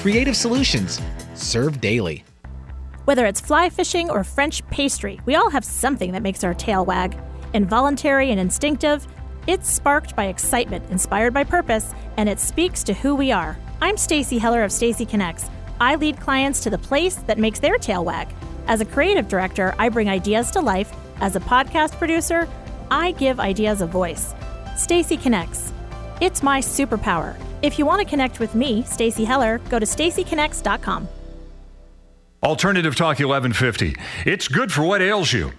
Creative 0.00 0.36
solutions 0.36 1.00
serve 1.34 1.80
daily. 1.80 2.24
Whether 3.08 3.24
it's 3.24 3.40
fly 3.40 3.70
fishing 3.70 4.10
or 4.10 4.22
French 4.22 4.62
pastry, 4.68 5.18
we 5.24 5.34
all 5.34 5.48
have 5.48 5.64
something 5.64 6.12
that 6.12 6.20
makes 6.20 6.44
our 6.44 6.52
tail 6.52 6.84
wag. 6.84 7.16
Involuntary 7.54 8.30
and 8.30 8.38
instinctive, 8.38 9.06
it's 9.46 9.72
sparked 9.72 10.14
by 10.14 10.26
excitement, 10.26 10.84
inspired 10.90 11.32
by 11.32 11.44
purpose, 11.44 11.94
and 12.18 12.28
it 12.28 12.38
speaks 12.38 12.84
to 12.84 12.92
who 12.92 13.14
we 13.14 13.32
are. 13.32 13.58
I'm 13.80 13.96
Stacy 13.96 14.36
Heller 14.36 14.62
of 14.62 14.70
Stacy 14.70 15.06
Connects. 15.06 15.46
I 15.80 15.94
lead 15.94 16.20
clients 16.20 16.60
to 16.64 16.68
the 16.68 16.76
place 16.76 17.14
that 17.14 17.38
makes 17.38 17.60
their 17.60 17.78
tail 17.78 18.04
wag. 18.04 18.28
As 18.66 18.82
a 18.82 18.84
creative 18.84 19.26
director, 19.26 19.74
I 19.78 19.88
bring 19.88 20.10
ideas 20.10 20.50
to 20.50 20.60
life. 20.60 20.94
As 21.22 21.34
a 21.34 21.40
podcast 21.40 21.96
producer, 21.96 22.46
I 22.90 23.12
give 23.12 23.40
ideas 23.40 23.80
a 23.80 23.86
voice. 23.86 24.34
Stacy 24.76 25.16
Connects. 25.16 25.72
It's 26.20 26.42
my 26.42 26.60
superpower. 26.60 27.40
If 27.62 27.78
you 27.78 27.86
want 27.86 28.02
to 28.02 28.06
connect 28.06 28.38
with 28.38 28.54
me, 28.54 28.82
Stacy 28.82 29.24
Heller, 29.24 29.60
go 29.70 29.78
to 29.78 29.86
stacyconnects.com. 29.86 31.08
Alternative 32.42 32.94
Talk 32.94 33.18
1150. 33.18 33.96
It's 34.24 34.46
good 34.46 34.70
for 34.70 34.82
what 34.82 35.02
ails 35.02 35.32
you. 35.32 35.52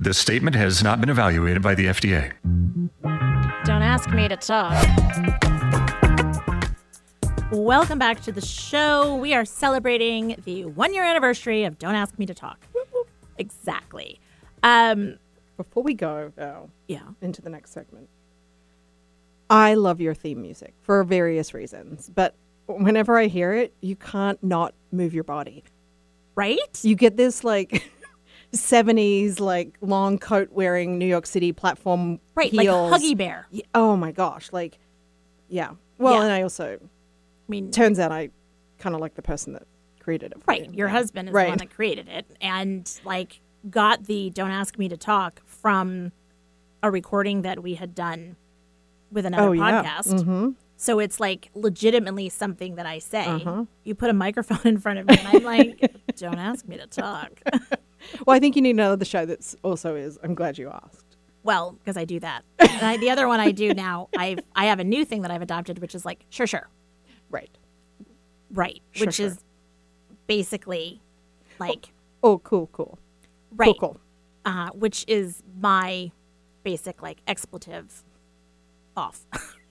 This 0.00 0.16
statement 0.16 0.56
has 0.56 0.82
not 0.82 0.98
been 1.00 1.10
evaluated 1.10 1.60
by 1.60 1.74
the 1.74 1.86
FDA. 1.86 2.32
Don't 3.64 3.82
ask 3.82 4.08
me 4.10 4.28
to 4.28 4.36
talk. 4.36 4.72
Welcome 7.50 7.98
back 7.98 8.22
to 8.22 8.32
the 8.32 8.40
show. 8.40 9.14
We 9.16 9.34
are 9.34 9.44
celebrating 9.44 10.36
the 10.46 10.64
one 10.64 10.94
year 10.94 11.04
anniversary 11.04 11.64
of 11.64 11.78
Don't 11.78 11.94
Ask 11.94 12.18
Me 12.18 12.24
to 12.24 12.32
Talk. 12.34 12.66
Exactly. 13.36 14.18
Um, 14.62 15.18
Before 15.58 15.82
we 15.82 15.92
go, 15.92 16.32
though, 16.34 16.70
yeah. 16.88 17.02
into 17.20 17.42
the 17.42 17.50
next 17.50 17.72
segment, 17.72 18.08
I 19.50 19.74
love 19.74 20.00
your 20.00 20.14
theme 20.14 20.40
music 20.40 20.72
for 20.80 21.04
various 21.04 21.52
reasons, 21.52 22.10
but 22.14 22.34
whenever 22.66 23.18
I 23.18 23.26
hear 23.26 23.52
it, 23.52 23.74
you 23.82 23.96
can't 23.96 24.42
not 24.42 24.72
move 24.92 25.12
your 25.12 25.24
body. 25.24 25.62
Right? 26.34 26.78
You 26.82 26.94
get 26.94 27.16
this 27.16 27.44
like 27.44 27.90
70s 28.52 29.40
like 29.40 29.76
long 29.80 30.18
coat 30.18 30.50
wearing 30.52 30.98
New 30.98 31.06
York 31.06 31.26
City 31.26 31.52
platform 31.52 32.20
Right. 32.34 32.50
heels. 32.50 32.90
Like 32.92 33.02
Huggy 33.02 33.16
Bear. 33.16 33.46
Oh 33.74 33.96
my 33.96 34.12
gosh, 34.12 34.52
like 34.52 34.78
yeah. 35.48 35.70
Well, 35.98 36.14
Yeah. 36.14 36.22
and 36.24 36.32
I 36.32 36.42
also 36.42 36.78
I 36.82 36.88
mean, 37.48 37.70
turns 37.70 37.98
out 37.98 38.12
I 38.12 38.30
kind 38.78 38.94
of 38.94 39.00
like 39.00 39.14
the 39.14 39.22
person 39.22 39.52
that 39.54 39.64
created 40.00 40.32
it. 40.32 40.38
for 40.42 40.44
right. 40.48 40.66
you. 40.66 40.72
Your 40.72 40.88
Yeah. 40.88 40.92
husband 40.94 41.28
is 41.28 41.32
the 41.32 41.44
one 41.44 41.58
that 41.58 41.70
created 41.70 42.08
it 42.08 42.26
and 42.40 42.90
like 43.04 43.40
got 43.70 44.04
the 44.04 44.30
Don't 44.30 44.50
Ask 44.50 44.78
Me 44.78 44.88
to 44.88 44.96
Talk 44.96 45.40
from 45.46 46.12
a 46.82 46.90
recording 46.90 47.42
that 47.42 47.62
we 47.62 47.74
had 47.74 47.94
done 47.94 48.36
with 49.12 49.24
another 49.26 49.48
Oh, 49.48 49.52
yeah. 49.52 49.82
podcast. 49.84 50.12
Mm-hmm. 50.20 50.50
So 50.82 50.98
it's 50.98 51.20
like 51.20 51.48
legitimately 51.54 52.28
something 52.28 52.74
that 52.74 52.86
I 52.86 52.98
say. 52.98 53.24
Uh-huh. 53.24 53.66
You 53.84 53.94
put 53.94 54.10
a 54.10 54.12
microphone 54.12 54.58
in 54.64 54.78
front 54.78 54.98
of 54.98 55.06
me 55.06 55.16
and 55.16 55.28
I'm 55.28 55.44
like, 55.44 55.94
don't 56.16 56.40
ask 56.40 56.66
me 56.66 56.76
to 56.76 56.86
talk. 56.88 57.40
Well, 58.26 58.34
I 58.34 58.40
think 58.40 58.56
you 58.56 58.62
need 58.62 58.70
another 58.70 59.04
show 59.04 59.24
that's 59.24 59.54
also 59.62 59.94
is. 59.94 60.18
I'm 60.24 60.34
glad 60.34 60.58
you 60.58 60.68
asked. 60.70 61.16
well, 61.44 61.70
because 61.70 61.96
I 61.96 62.04
do 62.04 62.18
that. 62.18 62.42
And 62.58 62.82
I, 62.84 62.96
the 62.96 63.10
other 63.10 63.28
one 63.28 63.38
I 63.38 63.52
do 63.52 63.72
now, 63.74 64.08
I've 64.18 64.40
I 64.56 64.64
have 64.64 64.80
a 64.80 64.84
new 64.84 65.04
thing 65.04 65.22
that 65.22 65.30
I've 65.30 65.40
adopted, 65.40 65.78
which 65.78 65.94
is 65.94 66.04
like, 66.04 66.24
sure, 66.28 66.48
sure, 66.48 66.68
Right. 67.30 67.56
right, 68.50 68.82
Sure, 68.90 69.06
which 69.06 69.14
sure. 69.14 69.26
is 69.26 69.38
basically 70.26 71.00
like 71.60 71.92
Oh, 72.24 72.38
cool, 72.38 72.68
cool. 72.72 72.98
right, 73.54 73.66
Cool, 73.78 73.90
cool. 73.94 74.00
Uh, 74.44 74.70
which 74.70 75.04
is 75.06 75.44
my 75.60 76.10
basic 76.64 77.02
like 77.02 77.18
expletive 77.28 78.02
off. 78.96 79.20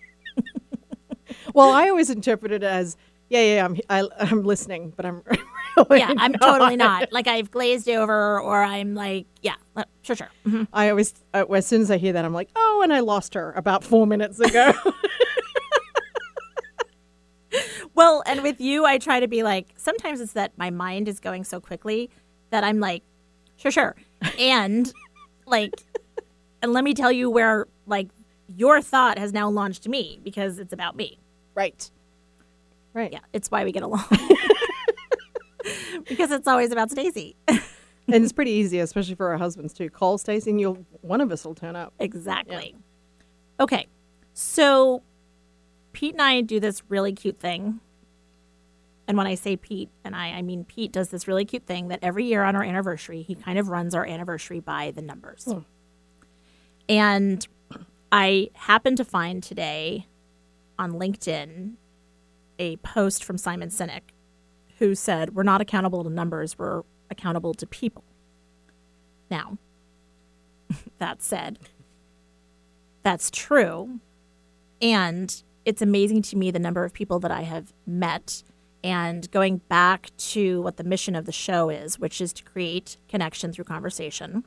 Well, 1.53 1.69
I 1.71 1.89
always 1.89 2.09
interpret 2.09 2.51
it 2.51 2.63
as 2.63 2.97
yeah, 3.29 3.41
yeah, 3.55 3.65
I'm 3.65 3.77
I, 3.89 4.07
I'm 4.19 4.43
listening, 4.43 4.93
but 4.95 5.05
I'm 5.05 5.23
really 5.77 5.99
yeah, 5.99 6.13
I'm 6.17 6.33
totally 6.33 6.75
not. 6.75 7.11
Like 7.13 7.27
I've 7.27 7.49
glazed 7.49 7.87
over, 7.89 8.39
or 8.39 8.61
I'm 8.61 8.93
like, 8.93 9.25
yeah, 9.41 9.55
uh, 9.75 9.85
sure, 10.01 10.15
sure. 10.15 10.29
mhm. 10.45 10.67
I 10.73 10.89
always 10.89 11.13
uh, 11.33 11.45
as 11.45 11.65
soon 11.65 11.81
as 11.81 11.89
I 11.91 11.97
hear 11.97 12.13
that, 12.13 12.25
I'm 12.25 12.33
like, 12.33 12.49
oh, 12.55 12.81
and 12.83 12.93
I 12.93 12.99
lost 12.99 13.33
her 13.35 13.51
about 13.53 13.83
four 13.83 14.05
minutes 14.05 14.39
ago. 14.39 14.73
Well, 17.93 18.23
and 18.25 18.41
with 18.41 18.61
you, 18.61 18.85
I 18.85 18.97
try 18.97 19.19
to 19.19 19.27
be 19.27 19.43
like, 19.43 19.67
sometimes 19.75 20.21
it's 20.21 20.33
that 20.33 20.57
my 20.57 20.69
mind 20.69 21.09
is 21.09 21.19
going 21.19 21.43
so 21.43 21.59
quickly 21.59 22.09
that 22.49 22.63
I'm 22.63 22.79
like, 22.79 23.03
sure, 23.57 23.71
sure. 23.71 23.95
And 24.39 24.91
like, 25.45 25.73
and 26.61 26.71
let 26.71 26.83
me 26.85 26.93
tell 26.93 27.11
you 27.11 27.29
where 27.29 27.67
like 27.85 28.07
your 28.47 28.81
thought 28.81 29.17
has 29.19 29.33
now 29.33 29.49
launched 29.49 29.87
me 29.87 30.19
because 30.23 30.57
it's 30.59 30.71
about 30.71 30.95
me. 30.95 31.19
Right. 31.55 31.89
Right. 32.93 33.11
Yeah, 33.11 33.19
it's 33.33 33.49
why 33.49 33.63
we 33.63 33.71
get 33.71 33.83
along. 33.83 34.05
because 36.07 36.31
it's 36.31 36.47
always 36.47 36.71
about 36.71 36.91
Stacy. 36.91 37.35
and 37.47 37.59
it's 38.07 38.33
pretty 38.33 38.51
easy, 38.51 38.79
especially 38.79 39.15
for 39.15 39.29
our 39.29 39.37
husbands 39.37 39.73
too. 39.73 39.89
Call 39.89 40.17
Stacy 40.17 40.49
and 40.49 40.59
you'll 40.59 40.85
one 41.01 41.21
of 41.21 41.31
us 41.31 41.45
will 41.45 41.55
turn 41.55 41.75
up. 41.75 41.93
Exactly. 41.99 42.75
Okay. 43.59 43.87
So 44.33 45.03
Pete 45.93 46.13
and 46.13 46.21
I 46.21 46.41
do 46.41 46.59
this 46.59 46.83
really 46.89 47.13
cute 47.13 47.39
thing. 47.39 47.79
And 49.07 49.17
when 49.17 49.27
I 49.27 49.35
say 49.35 49.57
Pete 49.57 49.89
and 50.03 50.15
I, 50.15 50.29
I 50.29 50.41
mean 50.41 50.63
Pete 50.63 50.91
does 50.91 51.09
this 51.09 51.27
really 51.27 51.45
cute 51.45 51.65
thing 51.65 51.89
that 51.89 51.99
every 52.01 52.25
year 52.25 52.43
on 52.43 52.55
our 52.55 52.63
anniversary, 52.63 53.21
he 53.21 53.35
kind 53.35 53.59
of 53.59 53.67
runs 53.67 53.93
our 53.93 54.05
anniversary 54.05 54.59
by 54.59 54.91
the 54.91 55.01
numbers. 55.01 55.45
Hmm. 55.45 55.59
And 56.87 57.47
I 58.11 58.49
happened 58.53 58.97
to 58.97 59.05
find 59.05 59.41
today 59.41 60.07
on 60.81 60.93
LinkedIn 60.93 61.75
a 62.57 62.75
post 62.77 63.23
from 63.23 63.37
Simon 63.37 63.69
Sinek 63.69 64.01
who 64.79 64.95
said, 64.95 65.35
We're 65.35 65.43
not 65.43 65.61
accountable 65.61 66.03
to 66.03 66.09
numbers, 66.09 66.57
we're 66.57 66.81
accountable 67.09 67.53
to 67.53 67.67
people. 67.67 68.03
Now, 69.29 69.57
that 70.97 71.21
said, 71.21 71.59
that's 73.03 73.29
true. 73.31 73.99
And 74.81 75.43
it's 75.65 75.81
amazing 75.81 76.23
to 76.23 76.35
me 76.35 76.49
the 76.49 76.59
number 76.59 76.83
of 76.83 76.93
people 76.93 77.19
that 77.19 77.31
I 77.31 77.41
have 77.41 77.73
met. 77.85 78.43
And 78.83 79.29
going 79.29 79.57
back 79.69 80.09
to 80.17 80.61
what 80.63 80.77
the 80.77 80.83
mission 80.83 81.15
of 81.15 81.25
the 81.25 81.31
show 81.31 81.69
is, 81.69 81.99
which 81.99 82.19
is 82.19 82.33
to 82.33 82.43
create 82.43 82.97
connection 83.07 83.53
through 83.53 83.65
conversation, 83.65 84.45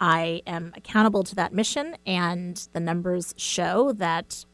I 0.00 0.42
am 0.46 0.72
accountable 0.76 1.24
to 1.24 1.34
that 1.36 1.52
mission, 1.52 1.96
and 2.06 2.56
the 2.72 2.80
numbers 2.80 3.34
show 3.36 3.92
that 3.94 4.44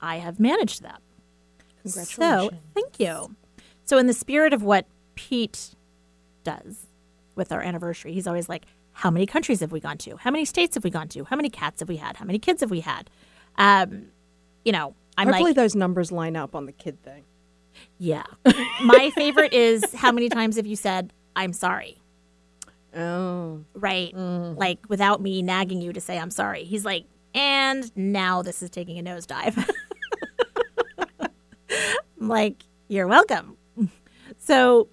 I 0.00 0.16
have 0.16 0.38
managed 0.40 0.82
that. 0.82 1.00
So, 1.84 2.50
thank 2.74 3.00
you. 3.00 3.34
So, 3.84 3.98
in 3.98 4.06
the 4.06 4.12
spirit 4.12 4.52
of 4.52 4.62
what 4.62 4.86
Pete 5.14 5.70
does 6.44 6.86
with 7.34 7.52
our 7.52 7.60
anniversary, 7.62 8.12
he's 8.12 8.26
always 8.26 8.48
like, 8.48 8.64
How 8.92 9.10
many 9.10 9.26
countries 9.26 9.60
have 9.60 9.72
we 9.72 9.80
gone 9.80 9.98
to? 9.98 10.16
How 10.16 10.30
many 10.30 10.44
states 10.44 10.74
have 10.74 10.84
we 10.84 10.90
gone 10.90 11.08
to? 11.08 11.24
How 11.24 11.36
many 11.36 11.48
cats 11.48 11.80
have 11.80 11.88
we 11.88 11.96
had? 11.96 12.16
How 12.16 12.24
many 12.24 12.38
kids 12.38 12.60
have 12.60 12.70
we 12.70 12.80
had? 12.80 13.08
Um, 13.56 14.06
you 14.64 14.72
know, 14.72 14.94
I'm 15.16 15.26
Hopefully, 15.28 15.50
like, 15.50 15.56
those 15.56 15.74
numbers 15.74 16.12
line 16.12 16.36
up 16.36 16.54
on 16.54 16.66
the 16.66 16.72
kid 16.72 17.02
thing. 17.02 17.24
Yeah. 17.98 18.24
My 18.82 19.10
favorite 19.14 19.52
is 19.54 19.84
how 19.94 20.12
many 20.12 20.28
times 20.28 20.56
have 20.56 20.66
you 20.66 20.76
said, 20.76 21.12
I'm 21.36 21.52
sorry? 21.52 21.98
Oh, 22.94 23.64
Right? 23.74 24.12
Like 24.14 24.80
without 24.88 25.20
me 25.22 25.42
nagging 25.42 25.80
you 25.80 25.92
to 25.92 26.00
say 26.00 26.18
I'm 26.18 26.30
sorry. 26.30 26.64
He's 26.64 26.84
like, 26.84 27.04
and 27.34 27.94
now 27.96 28.42
this 28.42 28.62
is 28.62 28.70
taking 28.70 28.98
a 28.98 29.02
nosedive. 29.02 29.68
Like, 32.20 32.62
you're 32.88 33.08
welcome. 33.08 33.56
So, 34.38 34.88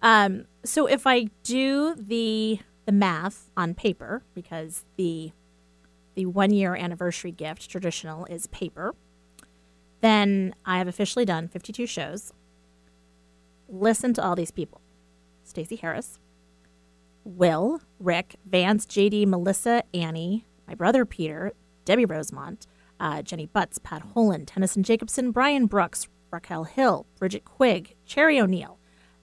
um, 0.00 0.46
so 0.64 0.86
if 0.86 1.06
I 1.06 1.26
do 1.42 1.94
the 1.94 2.58
the 2.86 2.92
math 2.92 3.50
on 3.54 3.74
paper, 3.74 4.22
because 4.34 4.86
the 4.96 5.32
the 6.14 6.24
one 6.24 6.50
year 6.52 6.74
anniversary 6.74 7.30
gift 7.30 7.68
traditional 7.68 8.24
is 8.24 8.46
paper, 8.46 8.94
then 10.00 10.54
I 10.64 10.78
have 10.78 10.88
officially 10.88 11.26
done 11.26 11.48
52 11.48 11.86
shows. 11.86 12.32
Listen 13.68 14.14
to 14.14 14.24
all 14.24 14.34
these 14.34 14.50
people: 14.50 14.80
Stacey 15.44 15.76
Harris, 15.76 16.18
Will, 17.24 17.82
Rick, 18.00 18.36
Vance, 18.48 18.86
JD, 18.86 19.26
Melissa, 19.26 19.82
Annie, 19.92 20.46
my 20.66 20.74
brother 20.74 21.04
Peter, 21.04 21.52
Debbie 21.84 22.06
Rosemont, 22.06 22.66
uh, 22.98 23.20
Jenny 23.20 23.46
Butts, 23.46 23.78
Pat 23.78 24.14
Holan, 24.14 24.44
Tennyson 24.46 24.82
Jacobson, 24.82 25.30
Brian 25.30 25.66
Brooks, 25.66 26.08
Raquel 26.30 26.64
Hill, 26.64 27.06
Bridget 27.18 27.44
Quigg, 27.44 27.94
Cherry 28.04 28.40
O'Neill. 28.40 28.78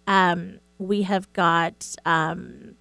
Um, 0.07 0.59
we 0.77 1.03
have 1.03 1.31
got 1.33 1.95
um, 2.05 2.75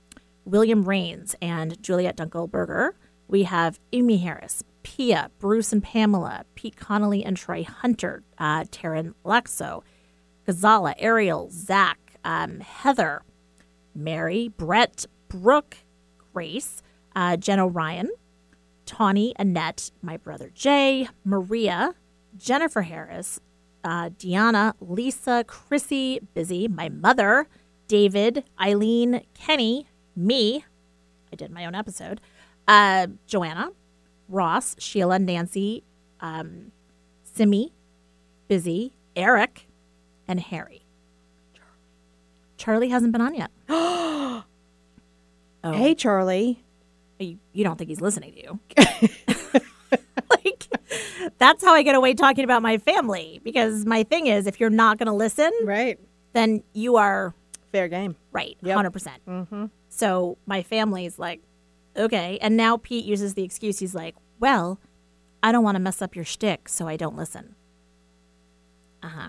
William 0.44 0.84
Rains 0.84 1.34
and 1.40 1.80
Juliet 1.82 2.16
Dunkelberger. 2.16 2.92
We 3.28 3.44
have 3.44 3.80
Amy 3.92 4.18
Harris, 4.18 4.62
Pia, 4.82 5.30
Bruce 5.38 5.72
and 5.72 5.82
Pamela, 5.82 6.44
Pete 6.54 6.76
Connolly 6.76 7.24
and 7.24 7.36
Troy 7.36 7.64
Hunter, 7.64 8.22
uh, 8.38 8.64
Taryn 8.64 9.14
Laxo, 9.24 9.82
Gazala, 10.46 10.94
Ariel, 10.98 11.48
Zach, 11.50 11.98
um, 12.24 12.60
Heather, 12.60 13.22
Mary, 13.94 14.48
Brett, 14.48 15.06
Brooke, 15.28 15.78
Grace, 16.32 16.82
uh, 17.16 17.36
Jen 17.36 17.60
O'Ryan, 17.60 18.10
Tawny, 18.86 19.34
Annette, 19.38 19.90
my 20.02 20.16
brother 20.16 20.50
Jay, 20.54 21.08
Maria, 21.24 21.94
Jennifer 22.36 22.82
Harris, 22.82 23.40
uh, 23.84 24.08
Deanna, 24.10 24.74
Lisa, 24.80 25.44
Chrissy, 25.46 26.20
Busy, 26.34 26.66
my 26.68 26.88
mother, 26.88 27.46
David, 27.86 28.44
Eileen, 28.60 29.22
Kenny, 29.34 29.86
me. 30.16 30.64
I 31.32 31.36
did 31.36 31.50
my 31.50 31.66
own 31.66 31.74
episode. 31.74 32.20
Uh, 32.66 33.08
Joanna, 33.26 33.70
Ross, 34.28 34.74
Sheila, 34.78 35.18
Nancy, 35.18 35.84
um, 36.20 36.72
Simi, 37.22 37.72
Busy, 38.48 38.94
Eric, 39.14 39.66
and 40.26 40.40
Harry. 40.40 40.82
Charlie 42.56 42.88
hasn't 42.88 43.12
been 43.12 43.20
on 43.20 43.34
yet. 43.34 43.50
oh, 43.68 44.44
Hey, 45.62 45.94
Charlie. 45.94 46.62
you, 47.18 47.38
you 47.52 47.64
don't 47.64 47.76
think 47.76 47.88
he's 47.90 48.00
listening 48.00 48.32
to 48.32 48.42
you? 48.42 48.60
that's 51.38 51.64
how 51.64 51.74
I 51.74 51.82
get 51.82 51.94
away 51.94 52.14
talking 52.14 52.44
about 52.44 52.62
my 52.62 52.78
family 52.78 53.40
because 53.44 53.84
my 53.86 54.02
thing 54.04 54.26
is, 54.26 54.46
if 54.46 54.60
you're 54.60 54.70
not 54.70 54.98
going 54.98 55.06
to 55.06 55.12
listen, 55.12 55.50
Right. 55.64 55.98
then 56.32 56.62
you 56.72 56.96
are 56.96 57.34
Fair 57.72 57.88
game. 57.88 58.16
right, 58.32 58.56
Yep. 58.62 58.76
100%. 58.78 58.92
percent 58.92 59.70
So 59.88 60.38
my 60.46 60.62
family's 60.62 61.18
like, 61.18 61.40
okay. 61.96 62.38
And 62.40 62.56
now 62.56 62.76
Pete 62.76 63.04
uses 63.04 63.34
the 63.34 63.42
excuse. 63.42 63.78
He's 63.80 63.94
like, 63.94 64.14
well, 64.40 64.78
I 65.42 65.52
don't 65.52 65.64
want 65.64 65.74
to 65.76 65.80
mess 65.80 66.00
up 66.00 66.14
your 66.16 66.24
shtick, 66.24 66.68
so 66.68 66.86
I 66.88 66.96
don't 66.96 67.16
listen. 67.16 67.54
Uh 69.02 69.08
huh. 69.08 69.28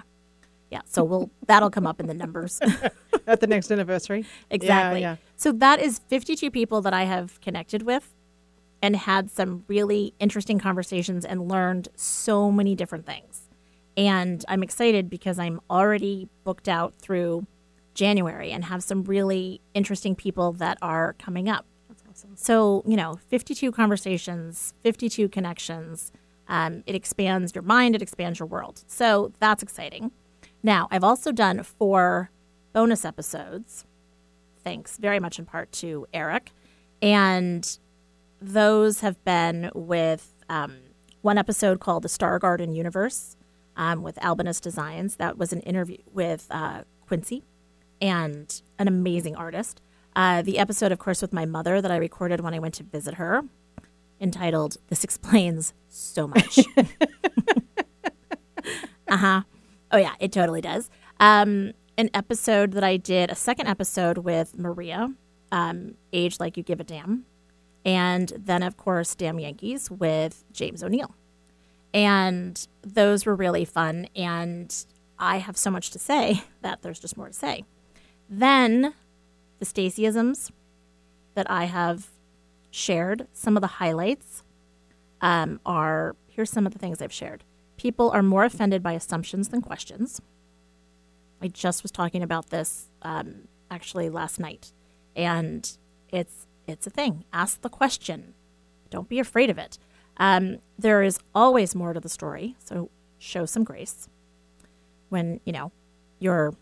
Yeah. 0.72 0.82
So 0.86 1.04
we'll 1.04 1.30
that'll 1.48 1.70
come 1.70 1.86
up 1.88 2.00
in 2.00 2.08
the 2.08 2.14
numbers. 2.14 2.60
At 3.28 3.40
the 3.42 3.48
next 3.48 3.72
anniversary. 3.72 4.26
exactly. 4.52 5.02
Yeah, 5.02 5.16
So 5.36 5.52
that 5.52 5.80
is 5.82 6.00
52 6.08 6.52
people 6.52 6.82
that 6.82 6.94
I 6.94 7.04
have 7.06 7.42
connected 7.42 7.82
with 7.84 8.14
and 8.86 8.96
had 8.96 9.32
some 9.32 9.64
really 9.68 10.14
interesting 10.20 10.60
conversations 10.60 11.26
and 11.26 11.50
learned 11.50 11.88
so 11.96 12.52
many 12.52 12.76
different 12.76 13.08
things. 13.08 13.50
And 13.98 14.46
I'm 14.48 14.62
excited 14.62 15.10
because 15.10 15.40
I'm 15.40 15.60
already 15.72 16.30
booked 16.44 16.68
out 16.68 16.94
through 16.94 17.48
January 17.96 18.52
and 18.52 18.64
have 18.66 18.84
some 18.84 19.04
really 19.06 19.60
interesting 19.74 20.16
people 20.16 20.52
that 20.54 20.78
are 20.84 21.14
coming 21.14 21.50
up. 21.50 21.66
That's 21.88 22.04
awesome. 22.08 22.36
So, 22.36 22.84
you 22.86 22.96
know, 22.96 23.20
52 23.30 23.72
conversations, 23.72 24.76
52 24.84 25.30
connections. 25.30 26.12
Um, 26.48 26.84
it 26.86 26.94
expands 26.94 27.56
your 27.56 27.64
mind, 27.64 27.96
it 27.96 28.04
expands 28.04 28.38
your 28.38 28.48
world. 28.48 28.84
So 28.86 29.32
that's 29.40 29.64
exciting. 29.64 30.12
Now, 30.62 30.88
I've 30.92 31.04
also 31.04 31.32
done 31.32 31.64
four 31.64 32.30
bonus 32.72 33.04
episodes 33.04 33.86
thanks 34.66 34.98
very 34.98 35.22
much 35.22 35.40
in 35.40 35.46
part 35.46 35.72
to 35.72 36.06
Eric. 36.14 36.52
And 37.02 37.80
those 38.46 39.00
have 39.02 39.24
been 39.24 39.72
with 39.74 40.34
um, 40.50 40.78
one 41.22 41.38
episode 41.38 41.80
called 41.80 42.04
The 42.04 42.10
Star 42.10 42.40
Garden 42.40 42.74
Universe 42.74 43.36
um, 43.76 44.04
with 44.04 44.18
Albinus 44.24 44.60
Designs. 44.60 45.16
That 45.18 45.38
was 45.38 45.52
an 45.52 45.62
interview 45.62 45.98
with 46.12 46.48
uh, 46.52 46.84
Quincy 47.08 47.44
and 48.02 48.62
an 48.78 48.88
amazing 48.88 49.36
artist. 49.36 49.82
Uh, 50.16 50.42
the 50.42 50.60
episode, 50.60 50.92
of 50.92 51.00
course, 51.00 51.22
with 51.22 51.34
my 51.34 51.46
mother 51.46 51.82
that 51.82 51.92
I 51.92 51.98
recorded 51.98 52.42
when 52.42 52.54
I 52.54 52.60
went 52.60 52.76
to 52.76 52.84
visit 52.84 53.16
her, 53.16 53.44
entitled 54.22 54.78
This 54.88 55.04
Explains 55.04 55.74
So 55.90 56.28
Much. 56.28 56.60
uh 59.08 59.18
huh. 59.18 59.42
Oh, 59.92 59.98
yeah, 59.98 60.14
it 60.20 60.32
totally 60.32 60.62
does. 60.62 60.90
Um, 61.20 61.74
an 61.98 62.10
episode 62.14 62.74
that 62.74 62.84
I 62.84 62.98
did, 62.98 63.30
a 63.30 63.36
second 63.36 63.68
episode 63.68 64.20
with 64.20 64.58
Maria, 64.58 65.14
um, 65.52 65.96
Age 66.14 66.40
Like 66.40 66.58
You 66.58 66.64
Give 66.64 66.80
a 66.80 66.84
Damn. 66.84 67.26
And 67.86 68.34
then, 68.36 68.64
of 68.64 68.78
course, 68.78 69.14
Damn 69.16 69.40
Yankees 69.40 69.92
with 69.92 70.44
James 70.52 70.84
O'Neill. 70.84 71.16
And 71.94 72.68
those 72.82 73.26
were 73.26 73.36
really 73.36 73.64
fun. 73.64 74.08
And 74.16 74.76
I 75.18 75.38
have 75.38 75.56
so 75.56 75.72
much 75.72 75.92
to 75.92 76.00
say 76.00 76.44
that 76.62 76.82
there's 76.82 77.00
just 77.00 77.16
more 77.16 77.28
to 77.28 77.34
say. 77.34 77.64
Then 78.28 78.94
the 79.60 79.66
Stacyisms 79.66 80.52
that 81.36 81.50
I 81.50 81.66
have 81.66 82.08
shared, 82.72 83.28
some 83.32 83.56
of 83.56 83.62
the 83.62 83.68
highlights 83.68 84.44
um, 85.22 85.60
are 85.66 86.16
here's 86.28 86.50
some 86.50 86.66
of 86.66 86.74
the 86.74 86.80
things 86.80 87.02
I've 87.02 87.14
shared. 87.14 87.44
People 87.78 88.10
are 88.12 88.24
more 88.24 88.44
offended 88.44 88.84
by 88.84 88.94
assumptions 88.94 89.50
than 89.50 89.62
questions. 89.62 90.22
I 91.42 91.48
just 91.48 91.84
was 91.84 91.92
talking 91.92 92.24
about 92.24 92.50
this 92.50 92.90
um, 93.02 93.48
actually 93.70 94.10
last 94.10 94.40
night, 94.40 94.72
and 95.16 95.78
it's 96.10 96.45
it's 96.68 96.88
a 96.88 96.90
thing. 96.90 97.26
Ask 97.34 97.62
the 97.62 97.70
question. 97.70 98.34
Don't 98.90 99.10
be 99.10 99.20
afraid 99.20 99.50
of 99.50 99.58
it. 99.58 99.78
Um, 100.18 100.60
there 100.80 101.04
is 101.04 101.20
always 101.34 101.76
more 101.76 101.94
to 101.94 102.00
the 102.00 102.10
story, 102.10 102.56
so 102.64 102.90
show 103.18 103.46
some 103.46 103.64
grace. 103.64 104.08
When 105.10 105.40
you 105.46 105.52
know 105.54 105.72
your 106.20 106.54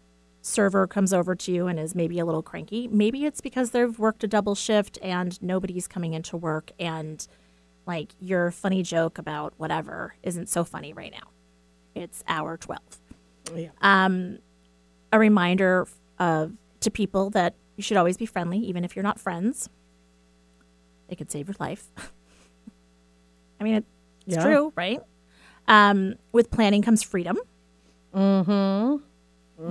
server 0.42 0.88
comes 0.88 1.14
over 1.14 1.36
to 1.36 1.52
you 1.52 1.68
and 1.68 1.80
is 1.80 1.96
maybe 1.96 2.20
a 2.20 2.26
little 2.26 2.42
cranky, 2.42 2.88
maybe 2.88 3.26
it's 3.26 3.42
because 3.42 3.72
they've 3.72 3.98
worked 3.98 4.24
a 4.24 4.28
double 4.28 4.56
shift 4.56 4.98
and 5.02 5.42
nobody's 5.42 5.88
coming 5.88 6.14
into 6.14 6.36
work, 6.38 6.72
and 6.80 7.26
like 7.86 8.10
your 8.20 8.50
funny 8.52 8.82
joke 8.84 9.18
about 9.18 9.54
whatever 9.58 10.16
isn't 10.24 10.50
so 10.50 10.64
funny 10.64 10.94
right 10.94 11.12
now. 11.12 11.30
It's 11.96 12.24
hour 12.28 12.58
twelve 12.58 13.00
Yeah. 13.56 13.70
um, 13.82 14.40
a 15.12 15.20
reminder 15.20 15.88
of 16.18 16.54
to 16.80 16.90
people 16.90 17.30
that 17.32 17.54
you 17.76 17.84
should 17.84 17.98
always 17.98 18.18
be 18.18 18.26
friendly, 18.26 18.58
even 18.60 18.84
if 18.84 18.96
you're 18.96 19.04
not 19.04 19.20
friends. 19.20 19.70
It 21.10 21.18
could 21.18 21.32
save 21.32 21.48
your 21.48 21.56
life. 21.60 21.88
I 23.60 23.64
mean, 23.64 23.76
it, 23.76 23.86
it's 24.26 24.36
Yeah. 24.38 24.44
true, 24.44 24.74
right? 24.76 25.00
Um, 25.68 26.16
with 26.32 26.50
planning 26.52 26.82
comes 26.82 27.04
freedom, 27.04 27.38
Mm-hmm. 28.14 29.64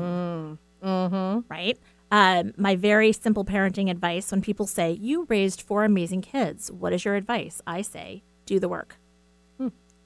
Mm-hmm. 0.85 1.41
right? 1.49 1.79
Um, 2.11 2.53
my 2.57 2.77
very 2.77 3.13
simple 3.13 3.45
parenting 3.45 3.91
advice 3.91 4.31
when 4.31 4.41
people 4.43 4.67
say, 4.67 4.93
You 4.93 5.27
raised 5.29 5.63
four 5.63 5.85
amazing 5.85 6.23
kids, 6.23 6.71
what 6.71 6.93
is 6.93 7.05
your 7.05 7.15
advice? 7.15 7.61
I 7.67 7.83
say, 7.83 8.23
Do 8.47 8.59
the 8.61 8.69
work. 8.69 8.97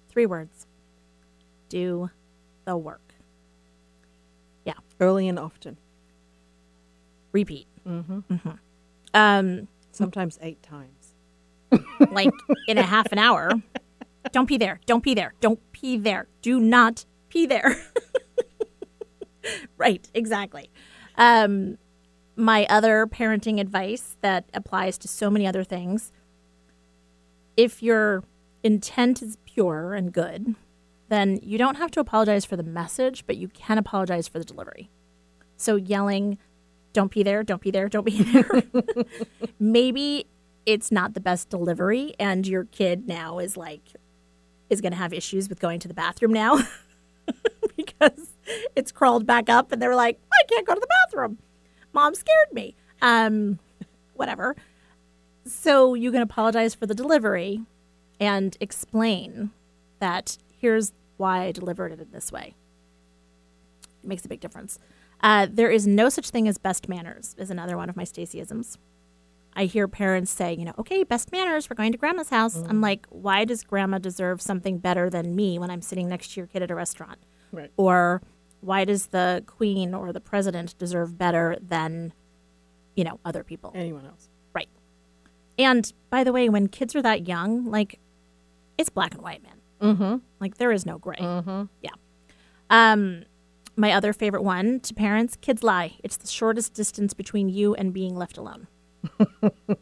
Three 0.09 0.27
words 0.27 0.67
do 1.69 2.09
the 2.65 2.75
work. 2.77 3.13
Yeah. 4.65 4.75
Early 4.99 5.29
and 5.29 5.39
often. 5.39 5.77
Repeat. 7.33 7.67
Mm-hmm. 7.87 8.49
Um, 9.13 9.69
Sometimes 9.93 10.39
eight 10.41 10.63
times. 10.63 10.96
Like 12.11 12.33
in 12.69 12.79
a 12.79 12.83
half 12.83 13.11
an 13.13 13.19
hour. 13.19 13.51
Don't 14.33 14.47
pee 14.47 14.59
there. 14.59 14.81
Don't 14.87 15.03
pee 15.03 15.15
there. 15.15 15.35
Don't 15.41 15.61
pee 15.73 15.97
there. 15.97 16.29
Do 16.43 16.61
not 16.61 17.05
pee 17.29 17.47
there. 17.47 17.77
right, 19.77 20.09
exactly. 20.15 20.71
Um, 21.17 21.79
my 22.37 22.67
other 22.69 23.07
parenting 23.07 23.61
advice 23.61 24.17
that 24.21 24.49
applies 24.53 24.99
to 24.99 25.09
so 25.09 25.31
many 25.31 25.47
other 25.47 25.65
things 25.65 26.13
if 27.57 27.83
your 27.83 28.23
intent 28.63 29.23
is 29.23 29.39
pure 29.45 29.95
and 29.95 30.13
good, 30.13 30.55
then 31.09 31.39
you 31.43 31.57
don't 31.59 31.77
have 31.77 31.91
to 31.93 32.01
apologize 32.01 32.45
for 32.45 32.57
the 32.57 32.63
message, 32.63 33.25
but 33.27 33.37
you 33.37 33.49
can 33.49 33.79
apologize 33.79 34.29
for 34.29 34.39
the 34.39 34.45
delivery. 34.45 34.91
So 35.57 35.77
yelling, 35.77 36.39
don't 36.93 37.11
pee 37.11 37.23
there, 37.23 37.43
don't 37.43 37.61
pee 37.61 37.71
there, 37.71 37.89
don't 37.89 38.05
pee 38.05 38.23
there. 38.23 38.63
Maybe 39.59 40.27
it's 40.67 40.91
not 40.91 41.15
the 41.15 41.21
best 41.21 41.49
delivery 41.49 42.15
and 42.19 42.47
your 42.47 42.65
kid 42.65 43.07
now 43.07 43.39
is 43.39 43.57
like 43.57 43.83
is 44.69 44.81
going 44.81 44.93
to 44.93 44.99
have 44.99 45.13
issues 45.13 45.49
with 45.49 45.61
going 45.61 45.79
to 45.79 45.89
the 45.89 45.95
bathroom 45.95 46.33
now 46.33 46.59
because 47.77 48.35
it's 48.75 48.91
crawled 48.93 49.25
back 49.25 49.49
up 49.49 49.71
and 49.73 49.81
they're 49.81 49.95
like 49.95 50.21
i 50.33 50.45
can't 50.49 50.67
go 50.67 50.75
to 50.75 50.81
the 50.81 50.89
bathroom. 51.05 51.39
Mom 51.93 52.15
scared 52.15 52.53
me. 52.53 52.75
Um 53.01 53.59
whatever. 54.15 54.57
So 55.47 55.95
you 55.95 56.11
can 56.11 56.23
apologize 56.23 56.75
for 56.75 56.87
the 56.87 56.95
delivery 56.95 57.63
and 58.19 58.57
explain 58.61 59.51
that 60.01 60.37
here's 60.61 60.93
why 61.17 61.45
i 61.45 61.53
delivered 61.53 61.93
it 61.93 62.01
in 62.01 62.11
this 62.11 62.33
way. 62.33 62.55
It 64.03 64.09
makes 64.09 64.25
a 64.25 64.29
big 64.29 64.41
difference. 64.41 64.79
Uh, 65.23 65.47
there 65.51 65.71
is 65.71 65.87
no 65.87 66.11
such 66.11 66.29
thing 66.29 66.47
as 66.47 66.59
best 66.59 66.91
manners 66.91 67.35
is 67.39 67.51
another 67.51 67.77
one 67.77 67.89
of 67.89 67.97
my 67.97 68.05
stacyisms 68.05 68.77
I 69.57 69.65
hear 69.65 69.89
parents 69.89 70.31
say, 70.31 70.53
you 70.53 70.67
know, 70.67 70.75
okay, 70.79 71.03
best 71.03 71.33
manners, 71.33 71.71
we're 71.71 71.77
going 71.77 71.91
to 71.93 71.99
grandma's 71.99 72.29
house. 72.29 72.63
I'm 72.69 72.83
like, 72.83 73.07
why 73.09 73.47
does 73.47 73.65
grandma 73.65 73.97
deserve 73.97 74.43
something 74.43 74.77
better 74.79 75.09
than 75.09 75.35
me 75.35 75.59
when 75.59 75.71
I'm 75.71 75.81
sitting 75.81 76.09
next 76.09 76.35
to 76.35 76.41
your 76.41 76.47
kid 76.47 76.63
at 76.63 76.71
a 76.71 76.75
restaurant? 76.75 77.19
Right. 77.53 77.71
Or 77.79 78.21
why 78.61 78.85
does 78.85 79.07
the 79.07 79.43
queen 79.47 79.95
or 79.95 80.13
the 80.13 80.21
president 80.21 80.77
deserve 80.77 81.17
better 81.17 81.57
than, 81.61 82.13
you 82.95 83.05
know, 83.05 83.19
other 83.25 83.43
people? 83.43 83.73
Anyone 83.75 84.05
else? 84.05 84.29
Right. 84.55 84.69
And 85.59 85.91
by 86.11 86.23
the 86.23 86.33
way, 86.33 86.51
when 86.51 86.69
kids 86.69 86.95
are 86.95 87.03
that 87.03 87.27
young, 87.27 87.65
like, 87.65 87.99
it's 88.77 88.91
black 88.91 89.15
and 89.15 89.23
white, 89.23 89.43
man. 89.43 89.57
Mm-hmm. 89.81 90.17
Like, 90.39 90.59
there 90.59 90.71
is 90.71 90.85
no 90.85 90.99
gray. 90.99 91.17
Mm-hmm. 91.19 91.63
Yeah. 91.81 91.91
Um, 92.69 93.25
my 93.75 93.93
other 93.93 94.13
favorite 94.13 94.43
one 94.43 94.81
to 94.81 94.93
parents 94.93 95.37
kids 95.41 95.63
lie. 95.63 95.97
It's 96.05 96.19
the 96.19 96.27
shortest 96.27 96.75
distance 96.75 97.15
between 97.15 97.49
you 97.49 97.75
and 97.75 97.95
being 97.95 98.17
left 98.17 98.37
alone. 98.37 98.67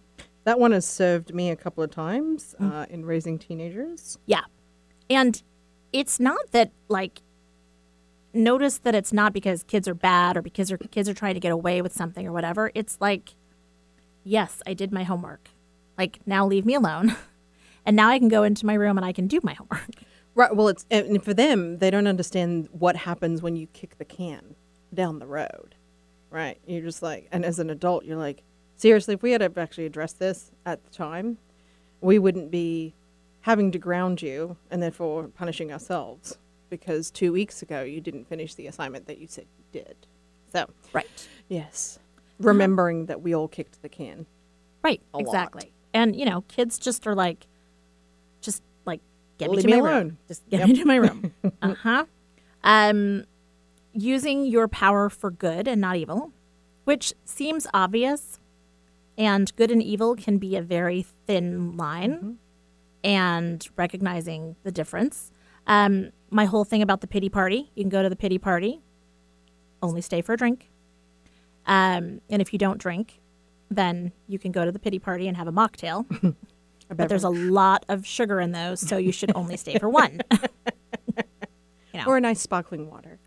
That 0.44 0.60
one 0.60 0.72
has 0.72 0.84
served 0.84 1.32
me 1.34 1.48
a 1.50 1.56
couple 1.56 1.82
of 1.82 1.90
times 1.90 2.54
Mm. 2.60 2.70
uh, 2.72 2.87
in 2.90 3.06
raising 3.06 3.38
teenagers. 3.38 4.18
Yeah. 4.26 4.42
And 5.08 5.42
it's 5.92 6.20
not 6.20 6.50
that 6.52 6.70
like 6.88 7.22
notice 8.32 8.78
that 8.78 8.94
it's 8.94 9.12
not 9.12 9.32
because 9.32 9.62
kids 9.62 9.88
are 9.88 9.94
bad 9.94 10.37
or 10.37 10.42
because 10.42 10.72
kids 10.90 11.08
are 11.08 11.14
trying 11.14 11.34
to 11.34 11.40
get 11.40 11.52
away 11.52 11.80
with 11.80 11.94
something 11.94 12.26
or 12.26 12.32
whatever. 12.32 12.70
It's 12.74 12.98
like, 13.00 13.37
yes, 14.22 14.60
I 14.66 14.74
did 14.74 14.92
my 14.92 15.02
homework. 15.04 15.48
Like 15.96 16.20
now 16.26 16.46
leave 16.46 16.66
me 16.66 16.74
alone. 16.74 17.16
And 17.87 17.96
now 17.96 18.08
I 18.08 18.18
can 18.18 18.28
go 18.28 18.44
into 18.44 18.64
my 18.64 18.72
room 18.72 18.96
and 18.96 19.04
I 19.04 19.12
can 19.12 19.26
do 19.26 19.40
my 19.42 19.54
homework. 19.54 19.90
Right. 20.37 20.56
Well, 20.56 20.68
it's 20.68 20.84
and 20.90 21.22
for 21.22 21.32
them, 21.32 21.78
they 21.78 21.90
don't 21.90 22.06
understand 22.08 22.68
what 22.72 22.96
happens 22.96 23.40
when 23.40 23.54
you 23.56 23.66
kick 23.68 23.98
the 23.98 24.04
can 24.04 24.56
down 24.92 25.20
the 25.20 25.26
road. 25.26 25.74
Right. 26.30 26.58
You're 26.66 26.82
just 26.82 27.02
like, 27.02 27.28
and 27.30 27.44
as 27.44 27.58
an 27.60 27.70
adult, 27.70 28.04
you're 28.04 28.16
like, 28.16 28.42
seriously, 28.76 29.14
if 29.14 29.22
we 29.22 29.32
had 29.32 29.42
actually 29.58 29.87
addressed 29.87 30.18
this 30.18 30.50
at 30.66 30.84
the 30.84 30.90
time, 30.90 31.38
we 32.00 32.18
wouldn't 32.18 32.50
be 32.50 32.94
having 33.40 33.70
to 33.72 33.78
ground 33.78 34.22
you 34.22 34.56
and 34.70 34.82
therefore 34.82 35.28
punishing 35.28 35.72
ourselves 35.72 36.38
because 36.70 37.10
two 37.10 37.32
weeks 37.32 37.62
ago 37.62 37.82
you 37.82 38.00
didn't 38.00 38.26
finish 38.26 38.54
the 38.54 38.66
assignment 38.66 39.06
that 39.06 39.18
you 39.18 39.26
said 39.26 39.46
you 39.58 39.64
did. 39.82 39.96
So, 40.52 40.68
Right. 40.92 41.28
yes, 41.48 41.98
remembering 42.38 43.06
that 43.06 43.20
we 43.22 43.34
all 43.34 43.48
kicked 43.48 43.82
the 43.82 43.88
can. 43.88 44.26
Right. 44.82 45.00
A 45.12 45.18
lot. 45.18 45.20
exactly. 45.26 45.72
And 45.92 46.16
you 46.16 46.24
know, 46.24 46.42
kids 46.48 46.78
just 46.78 47.06
are 47.06 47.14
like, 47.14 47.46
just 48.40 48.62
like 48.87 49.00
get 49.38 49.50
me 49.50 49.56
Leave 49.56 49.62
to 49.62 49.66
me 49.68 49.72
my 49.74 49.78
room. 49.88 49.94
alone. 49.96 50.18
Just 50.28 50.48
get 50.48 50.60
Yep. 50.60 50.68
me 50.68 50.74
to 50.76 50.84
my 50.84 50.96
room. 50.96 51.32
uh 51.62 51.74
huh. 51.74 52.04
Um, 52.64 53.24
using 53.92 54.44
your 54.46 54.68
power 54.68 55.08
for 55.10 55.30
good 55.30 55.68
and 55.68 55.80
not 55.80 55.96
evil, 55.96 56.32
which 56.84 57.12
seems 57.24 57.66
obvious, 57.74 58.40
and 59.16 59.55
good 59.57 59.70
and 59.70 59.83
evil 59.83 60.16
can 60.16 60.38
be 60.38 60.57
a 60.57 60.62
very 60.62 61.05
thin 61.27 61.77
line, 61.77 62.38
and 63.03 63.66
recognizing 63.77 64.57
the 64.64 64.72
difference. 64.72 65.31
Um, 65.66 66.11
my 66.31 66.44
whole 66.46 66.64
thing 66.64 66.83
about 66.83 67.00
the 67.00 67.07
pity 67.07 67.29
party, 67.29 67.70
you 67.74 67.83
can 67.85 67.90
go 67.90 68.03
to 68.03 68.09
the 68.09 68.16
pity 68.16 68.38
party, 68.38 68.81
only 69.83 70.00
stay 70.00 70.20
for 70.20 70.33
a 70.33 70.37
drink. 70.37 70.70
Um, 71.66 72.20
and 72.29 72.42
if 72.42 72.53
you 72.53 72.59
don't 72.59 72.79
drink, 72.79 73.20
then 73.70 74.12
you 74.27 74.38
can 74.38 74.53
go 74.53 74.64
to 74.64 74.72
the 74.72 74.79
pity 74.79 74.98
party 74.98 75.29
and 75.29 75.37
have 75.37 75.48
a 75.48 75.53
mocktail. 75.53 76.05
but 76.88 77.09
there's 77.09 77.24
a 77.24 77.31
lot 77.31 77.85
of 77.88 78.07
sugar 78.07 78.40
in 78.40 78.53
those, 78.53 78.81
so 78.81 78.96
you 78.96 79.12
should 79.12 79.33
only 79.35 79.57
stay 79.57 79.79
for 79.79 79.88
one. 79.88 80.20
you 80.33 81.14
know, 81.94 82.05
Or 82.07 82.16
a 82.16 82.20
nice 82.20 82.40
sparkling 82.40 82.90
water. 82.90 83.18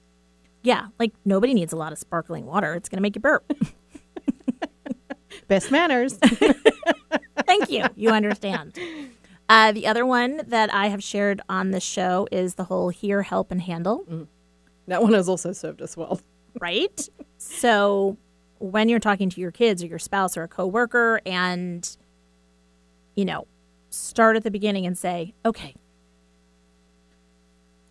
yeah, 0.63 0.87
like 0.99 1.13
nobody 1.25 1.53
needs 1.53 1.73
a 1.73 1.77
lot 1.77 1.91
of 1.91 1.97
sparkling 1.97 2.45
water. 2.45 2.73
It's 2.75 2.89
going 2.89 2.97
to 2.97 3.01
make 3.01 3.15
you 3.15 3.21
burp. 3.21 3.51
Best 5.47 5.71
manners. 5.71 6.17
Thank 7.45 7.69
you. 7.69 7.85
You 7.95 8.09
understand. 8.09 8.77
Uh, 9.49 9.71
the 9.71 9.87
other 9.87 10.05
one 10.05 10.41
that 10.47 10.73
I 10.73 10.87
have 10.87 11.03
shared 11.03 11.41
on 11.47 11.71
this 11.71 11.83
show 11.83 12.27
is 12.31 12.55
the 12.55 12.65
whole 12.65 12.89
hear, 12.89 13.21
help, 13.21 13.51
and 13.51 13.61
handle. 13.61 14.05
that 14.87 15.01
one 15.01 15.13
has 15.13 15.29
also 15.29 15.53
served 15.53 15.81
us 15.81 15.95
well. 15.95 16.19
right? 16.59 17.07
so 17.37 18.17
when 18.59 18.89
you're 18.89 18.99
talking 18.99 19.29
to 19.29 19.39
your 19.39 19.51
kids 19.51 19.83
or 19.83 19.87
your 19.87 19.99
spouse 19.99 20.35
or 20.35 20.43
a 20.43 20.47
coworker 20.47 21.21
and 21.25 21.97
you 23.15 23.25
know, 23.25 23.47
start 23.89 24.35
at 24.35 24.43
the 24.43 24.51
beginning 24.51 24.85
and 24.85 24.95
say, 24.97 25.33
"Okay. 25.43 25.73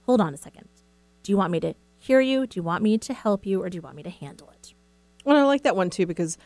Hold 0.02 0.20
on 0.20 0.32
a 0.32 0.36
second. 0.36 0.68
Do 1.24 1.32
you 1.32 1.36
want 1.36 1.50
me 1.50 1.58
to 1.60 1.74
hear 1.98 2.20
you? 2.20 2.46
Do 2.46 2.58
you 2.58 2.62
want 2.62 2.82
me 2.84 2.96
to 2.98 3.12
help 3.12 3.44
you 3.44 3.60
or 3.62 3.68
do 3.68 3.76
you 3.76 3.82
want 3.82 3.96
me 3.96 4.02
to 4.04 4.10
handle 4.10 4.50
it?" 4.50 4.74
Well, 5.24 5.36
I 5.36 5.42
like 5.42 5.62
that 5.64 5.74
one 5.74 5.90
too 5.90 6.06
because 6.06 6.38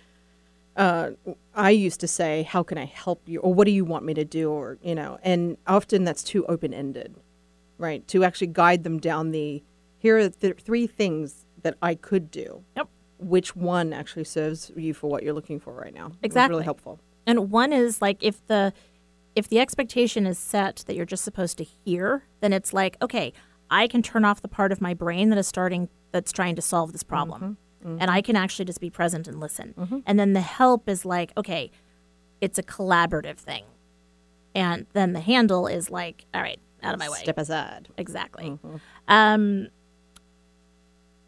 uh, 0.76 1.10
I 1.54 1.70
used 1.70 2.00
to 2.00 2.08
say, 2.08 2.44
"How 2.44 2.62
can 2.62 2.78
I 2.78 2.84
help 2.84 3.28
you?" 3.28 3.40
or 3.40 3.52
"What 3.52 3.64
do 3.64 3.72
you 3.72 3.84
want 3.84 4.04
me 4.04 4.14
to 4.14 4.24
do?" 4.24 4.50
or 4.50 4.78
you 4.82 4.94
know, 4.94 5.18
and 5.22 5.56
often 5.66 6.04
that's 6.04 6.22
too 6.22 6.46
open 6.46 6.72
ended, 6.72 7.16
right? 7.78 8.06
To 8.08 8.24
actually 8.24 8.48
guide 8.48 8.84
them 8.84 8.98
down 8.98 9.30
the 9.30 9.62
here 9.98 10.16
are 10.16 10.28
the 10.28 10.54
three 10.54 10.86
things 10.86 11.46
that 11.62 11.76
I 11.82 11.94
could 11.94 12.30
do. 12.30 12.64
Yep. 12.76 12.88
Which 13.18 13.54
one 13.54 13.92
actually 13.92 14.24
serves 14.24 14.72
you 14.74 14.94
for 14.94 15.10
what 15.10 15.22
you're 15.22 15.34
looking 15.34 15.60
for 15.60 15.74
right 15.74 15.92
now? 15.92 16.12
Exactly. 16.22 16.54
really 16.54 16.64
helpful. 16.64 16.98
And 17.26 17.50
one 17.50 17.72
is 17.72 18.00
like 18.00 18.22
if 18.22 18.44
the 18.46 18.72
if 19.36 19.48
the 19.48 19.60
expectation 19.60 20.26
is 20.26 20.38
set 20.38 20.84
that 20.86 20.96
you're 20.96 21.04
just 21.04 21.22
supposed 21.22 21.58
to 21.58 21.64
hear, 21.64 22.24
then 22.40 22.52
it's 22.52 22.72
like, 22.72 22.96
okay, 23.00 23.32
I 23.70 23.86
can 23.86 24.02
turn 24.02 24.24
off 24.24 24.42
the 24.42 24.48
part 24.48 24.72
of 24.72 24.80
my 24.80 24.94
brain 24.94 25.28
that 25.28 25.38
is 25.38 25.46
starting 25.46 25.88
that's 26.12 26.32
trying 26.32 26.56
to 26.56 26.62
solve 26.62 26.92
this 26.92 27.02
problem. 27.02 27.56
And 27.84 28.10
I 28.10 28.20
can 28.20 28.36
actually 28.36 28.66
just 28.66 28.80
be 28.80 28.90
present 28.90 29.26
and 29.26 29.40
listen. 29.40 30.02
And 30.06 30.18
then 30.18 30.32
the 30.34 30.40
help 30.40 30.88
is 30.88 31.04
like, 31.04 31.32
okay, 31.36 31.70
it's 32.40 32.58
a 32.58 32.62
collaborative 32.62 33.38
thing. 33.38 33.64
And 34.54 34.86
then 34.92 35.12
the 35.12 35.20
handle 35.20 35.66
is 35.66 35.90
like, 35.90 36.24
all 36.34 36.42
right, 36.42 36.58
out 36.82 36.94
of 36.94 37.00
my 37.00 37.08
way. 37.08 37.18
Step 37.18 37.38
aside. 37.38 37.88
Exactly. 37.96 38.58
Um, 39.08 39.68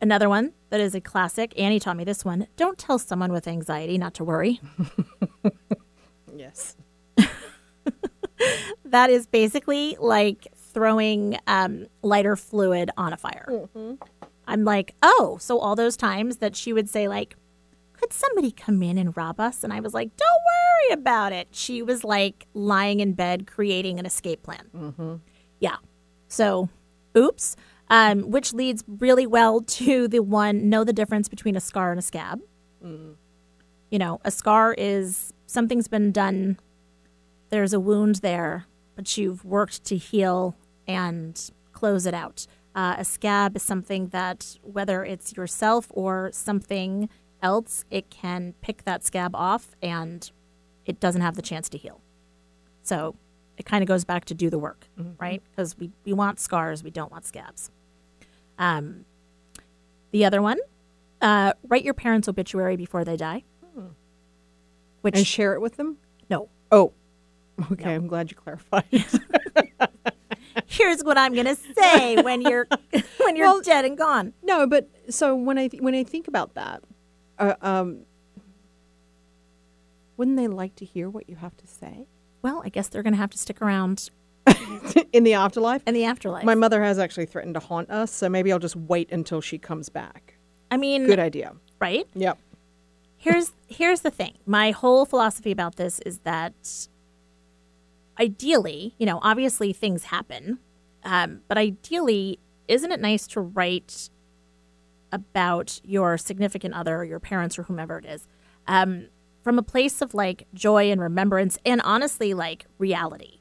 another 0.01 0.29
one 0.29 0.53
that 0.71 0.81
is 0.81 0.95
a 0.95 1.01
classic. 1.01 1.53
Annie 1.59 1.81
taught 1.81 1.97
me 1.97 2.05
this 2.05 2.25
one. 2.25 2.47
Don't 2.57 2.77
tell 2.79 2.99
someone 2.99 3.33
with 3.33 3.47
anxiety 3.47 3.97
not 3.99 4.15
to 4.15 4.25
worry. 4.25 4.61
Yes. 6.35 6.77
that 8.85 9.11
is 9.11 9.27
basically 9.27 9.97
like 10.01 10.49
throwing 10.57 11.37
um, 11.47 11.87
lighter 12.03 12.37
fluid 12.37 12.91
on 12.97 13.13
a 13.13 13.17
fire. 13.17 13.69
I'm 14.47 14.65
like, 14.65 14.95
oh, 15.03 15.39
so 15.41 15.59
all 15.59 15.77
those 15.77 15.97
times 15.97 16.39
that 16.39 16.57
she 16.57 16.73
would 16.73 16.89
say, 16.89 17.09
like, 17.09 17.37
could 17.93 18.13
somebody 18.13 18.51
come 18.51 18.83
in 18.83 18.99
and 18.99 19.17
rob 19.17 19.39
us? 19.39 19.63
And 19.63 19.73
I 19.73 19.81
was 19.81 19.95
like, 19.95 20.17
don't 20.17 20.29
worry 20.29 21.01
about 21.01 21.33
it. 21.33 21.49
She 21.53 21.83
was 21.83 22.03
like 22.03 22.47
lying 22.53 23.01
in 23.01 23.13
bed 23.13 23.47
creating 23.47 23.99
an 23.99 24.07
escape 24.07 24.43
plan. 24.43 25.21
Yeah. 25.61 25.77
So, 26.29 26.69
oops. 27.17 27.57
Um, 27.89 28.31
which 28.31 28.53
leads 28.53 28.83
really 28.87 29.27
well 29.27 29.61
to 29.79 30.09
the 30.09 30.21
one 30.21 30.69
know 30.69 30.83
the 30.83 30.93
difference 30.93 31.29
between 31.29 31.57
a 31.57 31.61
scar 31.61 31.91
and 31.91 31.99
a 31.99 32.03
scab. 32.03 32.41
You 33.91 33.99
know, 33.99 34.21
a 34.25 34.31
scar 34.31 34.75
is 34.77 35.33
something's 35.47 35.87
been 35.87 36.11
done 36.13 36.59
there's 37.53 37.75
a 37.75 37.81
wound 37.81 38.17
there, 38.17 38.65
but 38.97 39.19
you've 39.19 39.45
worked 39.45 39.85
to 39.85 39.97
heal 39.99 40.57
and 40.89 41.51
close 41.73 42.07
it 42.07 42.15
out. 42.15 42.47
Uh, 42.75 42.97
a 42.99 43.05
scab 43.05 43.57
is 43.57 43.63
something 43.63 44.09
that, 44.09 44.57
whether 44.63 45.05
it's 45.05 45.37
yourself 45.37 45.89
or 45.91 46.31
something 46.33 47.09
else, 47.43 47.85
it 47.91 48.09
can 48.09 48.55
pick 48.63 48.85
that 48.85 49.05
scab 49.05 49.35
off 49.35 49.77
and 49.83 50.31
it 50.87 50.99
doesn't 51.01 51.21
have 51.21 51.35
the 51.37 51.43
chance 51.43 51.69
to 51.69 51.77
heal. 51.79 52.01
So 52.83 53.15
it 53.59 53.67
kind 53.67 53.83
of 53.83 53.89
goes 53.89 54.05
back 54.05 54.25
to 54.27 54.35
do 54.35 54.49
the 54.49 54.59
work, 54.59 54.89
right? 55.19 55.43
Because 55.51 55.77
we, 55.79 55.91
we 56.05 56.13
want 56.13 56.41
scars, 56.41 56.83
we 56.83 56.91
don't 56.91 57.13
want 57.13 57.27
scabs. 57.27 57.71
Um, 58.59 59.05
the 60.11 60.25
other 60.25 60.41
one, 60.41 60.59
uh, 61.21 61.53
write 61.69 61.85
your 61.85 61.95
parents' 61.95 62.29
obituary 62.29 62.77
before 62.77 63.05
they 63.05 63.17
die. 63.17 63.45
Which, 65.03 65.17
And 65.17 65.27
share 65.27 65.55
it 65.55 65.61
with 65.61 65.77
them. 65.77 65.99
no, 66.31 66.49
Oh, 66.71 66.93
okay. 67.73 67.93
I'm 67.95 68.07
glad 68.07 68.31
you 68.31 68.37
clarified. 68.37 68.85
here's 70.73 71.03
what 71.05 71.17
I'm 71.19 71.35
gonna 71.35 71.57
say 71.79 72.21
when 72.23 72.43
you're 72.43 72.67
when 73.19 73.37
you're 73.37 73.47
Well- 73.47 73.61
dead 73.61 73.85
and 73.85 73.97
gone. 73.97 74.33
No, 74.43 74.67
but 74.67 74.89
so 75.09 75.35
when 75.35 75.59
I 75.59 75.69
th- 75.69 75.83
when 75.83 75.95
I 75.95 76.05
think 76.05 76.29
about 76.29 76.55
that, 76.55 76.83
uh, 77.39 77.55
um, 77.63 78.01
wouldn't 80.17 80.37
they 80.37 80.49
like 80.49 80.75
to 80.77 80.85
hear 80.85 81.09
what 81.09 81.29
you 81.29 81.37
have 81.37 81.57
to 81.59 81.67
say 81.67 82.07
Well, 82.43 82.63
I 82.65 82.69
guess 82.69 82.89
they're 82.89 83.03
gonna 83.03 83.17
have 83.17 83.31
to 83.31 83.39
stick 83.39 83.61
around 83.63 84.11
in 85.13 85.25
the 85.25 85.35
afterlife? 85.35 85.83
in 85.87 85.95
the 85.95 86.05
afterlife. 86.05 86.45
My 86.45 86.55
mother 86.55 86.83
has 86.83 86.99
actually 86.99 87.27
threatened 87.27 87.55
to 87.55 87.61
haunt 87.61 87.91
us, 87.91 88.11
so 88.11 88.29
maybe 88.29 88.53
I'll 88.53 88.59
just 88.59 88.77
wait 88.77 89.11
until 89.13 89.41
she 89.41 89.59
comes 89.59 89.89
back. 89.89 90.35
I 90.71 90.77
mean, 90.77 91.07
Good 91.07 91.19
idea. 91.21 91.53
right? 91.81 92.07
Yep. 92.15 92.39
Here's 93.17 93.53
here's 93.69 94.01
the 94.01 94.11
thing. 94.11 94.39
My 94.47 94.71
whole 94.73 95.05
philosophy 95.07 95.53
about 95.53 95.77
this 95.77 96.01
is 96.01 96.19
that 96.21 96.89
ideally, 98.23 98.95
you 98.99 99.07
know, 99.07 99.19
obviously 99.23 99.73
things 99.73 100.05
happen, 100.05 100.59
um, 101.05 101.41
but 101.49 101.59
ideally, 101.59 102.39
isn't 102.69 102.93
it 102.93 103.01
nice 103.01 103.27
to 103.29 103.41
write 103.41 104.09
about 105.11 105.81
your 105.85 106.17
significant 106.17 106.73
other 106.75 106.97
or 106.99 107.05
your 107.05 107.21
parents 107.21 107.59
or 107.59 107.65
whomever 107.65 107.99
it 107.99 108.07
is 108.07 108.29
um, 108.69 109.09
from 109.43 109.59
a 109.59 109.63
place 109.63 110.01
of 110.01 110.15
like 110.15 110.47
joy 110.55 110.91
and 110.91 111.01
remembrance 111.01 111.59
and 111.67 111.81
honestly 111.85 112.33
like 112.33 112.67
reality? 112.79 113.41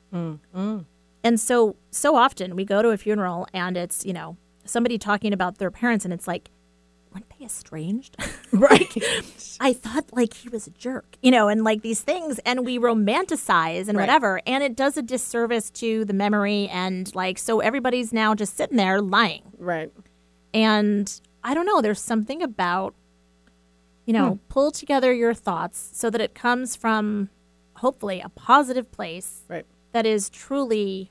And 1.24 1.40
so 1.40 1.76
so 1.92 2.16
often 2.16 2.56
we 2.56 2.66
go 2.66 2.82
to 2.82 2.90
a 2.90 2.98
funeral 2.98 3.48
and 3.54 3.78
it's 3.78 4.04
you 4.06 4.14
know 4.14 4.38
somebody 4.66 4.98
talking 4.98 5.32
about 5.34 5.60
their 5.60 5.70
parents 5.72 6.04
and 6.04 6.14
it's 6.14 6.28
like 6.28 6.50
weren't 7.14 7.26
they 7.38 7.46
estranged 7.46 8.16
Right. 8.52 8.96
i 9.60 9.74
thought 9.74 10.06
like 10.14 10.34
he 10.34 10.50
was 10.50 10.68
a 10.68 10.72
jerk 10.72 11.18
you 11.22 11.32
know 11.32 11.48
and 11.50 11.64
like 11.64 11.82
these 11.82 12.02
things 12.02 12.40
and 12.46 12.66
we 12.66 12.80
romanticize 12.80 13.88
and 13.88 13.98
Right. 13.98 14.04
whatever 14.04 14.42
and 14.48 14.64
it 14.64 14.76
does 14.76 14.98
a 14.98 15.02
disservice 15.02 15.70
to 15.72 16.06
the 16.06 16.14
memory 16.14 16.68
and 16.70 17.14
like 17.16 17.38
so 17.38 17.60
everybody's 17.60 18.14
now 18.14 18.34
just 18.36 18.56
sitting 18.56 18.78
there 18.78 19.02
lying 19.02 19.44
right. 19.58 19.92
and 20.54 21.22
I 21.44 21.56
don't 21.56 21.66
know, 21.66 21.82
there's 21.82 22.00
something 22.00 22.44
about, 22.44 22.94
you 24.06 24.14
know, 24.14 24.34
hmm. 24.34 24.38
pull 24.48 24.70
together 24.70 25.12
your 25.12 25.34
thoughts 25.34 25.90
so 25.94 26.12
that 26.12 26.22
it 26.22 26.36
comes 26.36 26.76
from 26.76 27.32
hopefully 27.78 28.22
a 28.22 28.30
positive 28.30 28.92
place 28.92 29.42
Right. 29.48 29.66
that 29.92 30.06
is 30.06 30.30
truly 30.30 31.10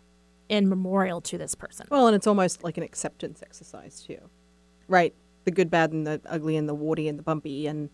in 0.49 0.69
memorial 0.69 1.21
to 1.23 1.37
this 1.37 1.57
person. 1.57 1.89
Well, 1.91 2.07
and 2.07 2.15
it's 2.15 2.29
almost 2.29 2.63
like 2.63 2.77
an 2.77 2.85
acceptance 2.85 3.43
exercise 3.43 4.03
too. 4.07 4.19
Right. 4.87 5.15
The 5.45 5.51
good, 5.51 5.71
bad, 5.71 5.93
and 5.93 6.07
the 6.07 6.21
ugly, 6.27 6.57
and 6.57 6.69
the 6.69 6.75
warty, 6.75 7.09
and 7.09 7.19
the 7.19 7.23
bumpy, 7.23 7.67
and 7.67 7.91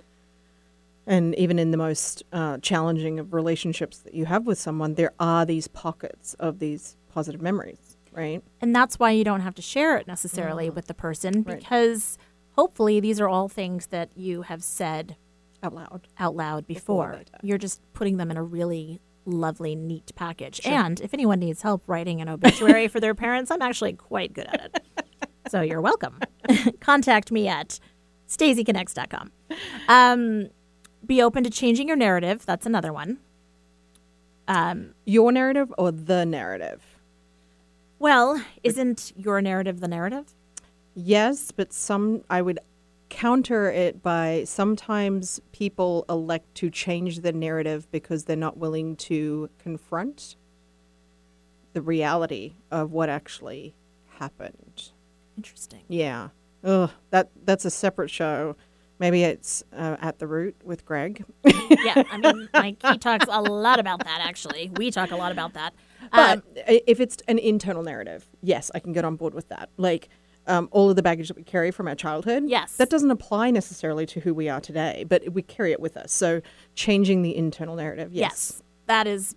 and 1.07 1.34
even 1.36 1.59
in 1.59 1.70
the 1.70 1.76
most 1.76 2.24
uh, 2.32 2.59
challenging 2.59 3.20
of 3.20 3.32
relationships 3.32 3.99
that 3.99 4.14
you 4.14 4.24
have 4.24 4.47
with 4.47 4.59
someone, 4.59 4.94
there 4.94 5.12
are 5.20 5.47
these 5.47 5.68
pockets 5.68 6.34
of 6.34 6.59
these 6.59 6.97
positive 7.09 7.40
memories. 7.40 7.97
Right. 8.12 8.42
And 8.61 8.74
that's 8.74 8.99
why 8.99 9.11
you 9.12 9.22
don't 9.22 9.40
have 9.42 9.55
to 9.55 9.62
share 9.62 9.97
it 9.99 10.07
necessarily 10.09 10.68
with 10.70 10.86
the 10.86 10.94
person 10.94 11.42
because 11.42 12.18
hopefully 12.53 12.99
these 12.99 13.20
are 13.20 13.28
all 13.28 13.49
things 13.49 13.88
that 13.88 14.09
you 14.16 14.42
have 14.42 14.64
said 14.64 15.16
Out 15.62 15.74
loud. 15.74 16.09
out 16.18 16.34
loud 16.34 16.66
Before 16.66 17.11
before. 17.11 17.24
You're 17.42 17.59
just 17.59 17.80
putting 17.92 18.16
them 18.16 18.30
in 18.30 18.36
a 18.36 18.42
really 18.42 19.01
lovely, 19.26 19.74
neat 19.76 20.12
package. 20.14 20.61
And 20.64 21.01
if 21.01 21.12
anyone 21.12 21.38
needs 21.40 21.62
help 21.62 21.82
writing 21.86 22.20
an 22.20 22.28
obituary 22.28 22.88
for 22.92 23.01
their 23.01 23.14
parents, 23.14 23.51
I'm 23.51 23.62
actually 23.62 23.92
quite 23.92 24.32
good 24.32 24.47
at 24.47 24.70
it. 24.74 24.82
So 25.49 25.61
you're 25.61 25.80
welcome. 25.80 26.18
Contact 26.80 27.30
me 27.30 27.47
at 27.49 27.78
stacyconnects.com. 28.28 29.30
Um, 29.88 30.49
be 31.05 31.22
open 31.22 31.44
to 31.44 31.51
changing 31.51 31.86
your 31.88 31.97
narrative. 31.97 32.44
That's 32.47 32.66
another 32.66 32.92
one. 32.92 33.18
Um, 34.49 34.94
Your 35.05 35.32
narrative 35.32 35.72
or 35.76 35.90
the 35.92 36.24
narrative? 36.24 36.82
well, 37.99 38.40
isn't 38.62 39.12
your 39.16 39.40
narrative 39.40 39.80
the 39.80 39.88
narrative? 39.88 40.34
Yes, 40.94 41.51
but 41.51 41.72
some 41.72 42.22
I 42.28 42.42
would 42.42 42.59
counter 43.09 43.70
it 43.70 44.03
by 44.03 44.44
sometimes 44.44 45.40
people 45.53 46.05
elect 46.09 46.55
to 46.57 46.68
change 46.70 47.20
the 47.20 47.32
narrative 47.32 47.90
because 47.90 48.24
they're 48.24 48.36
not 48.36 48.57
willing 48.59 48.97
to 48.97 49.49
confront 49.59 50.36
the 51.72 51.80
reality 51.82 52.55
of 52.70 52.92
what 52.92 53.09
actually 53.09 53.74
happened. 54.18 54.90
Interesting. 55.37 55.82
Yeah. 55.89 56.28
Ugh, 56.64 56.91
that 57.11 57.30
that's 57.45 57.64
a 57.64 57.70
separate 57.70 58.11
show. 58.11 58.57
Maybe 58.99 59.24
it's 59.24 59.62
uh, 59.76 59.97
at 60.01 60.18
the 60.18 60.26
root 60.26 60.57
with 60.64 60.87
Greg. 60.87 61.22
yeah, 61.45 62.03
I 62.11 62.16
mean, 62.16 62.49
like 62.55 62.82
he 62.82 62.97
talks 62.99 63.26
a 63.28 63.43
lot 63.43 63.78
about 63.78 64.03
that. 64.05 64.20
Actually, 64.22 64.70
we 64.76 64.91
talk 64.91 65.11
a 65.11 65.16
lot 65.16 65.32
about 65.32 65.53
that. 65.53 65.74
But 66.11 66.39
Um, 66.39 66.43
i- 66.66 66.82
if 66.87 66.99
it's 66.99 67.18
an 67.28 67.39
internal 67.39 67.82
narrative, 67.82 68.26
yes, 68.43 68.70
I 68.74 68.78
can 68.80 68.93
get 68.95 69.05
on 69.05 69.16
board 69.16 69.34
with 69.34 69.49
that. 69.51 69.68
Like 69.76 70.09
um, 70.47 70.68
all 70.70 70.89
of 70.89 70.97
the 70.97 71.03
baggage 71.03 71.28
that 71.28 71.37
we 71.37 71.43
carry 71.43 71.70
from 71.72 71.89
our 71.89 71.95
childhood, 71.97 72.45
Yes. 72.47 72.76
that 72.76 72.89
doesn't 72.89 73.11
apply 73.11 73.51
necessarily 73.51 74.07
to 74.07 74.20
who 74.20 74.32
we 74.32 74.49
are 74.49 74.61
today, 74.61 75.05
but 75.09 75.28
we 75.32 75.43
carry 75.43 75.72
it 75.72 75.80
with 75.80 75.97
us. 75.97 76.12
So 76.12 76.41
changing 76.76 77.22
the 77.22 77.37
internal 77.37 77.74
narrative, 77.76 78.12
yes, 78.12 78.22
yes, 78.22 78.62
that 78.87 79.07
is 79.09 79.34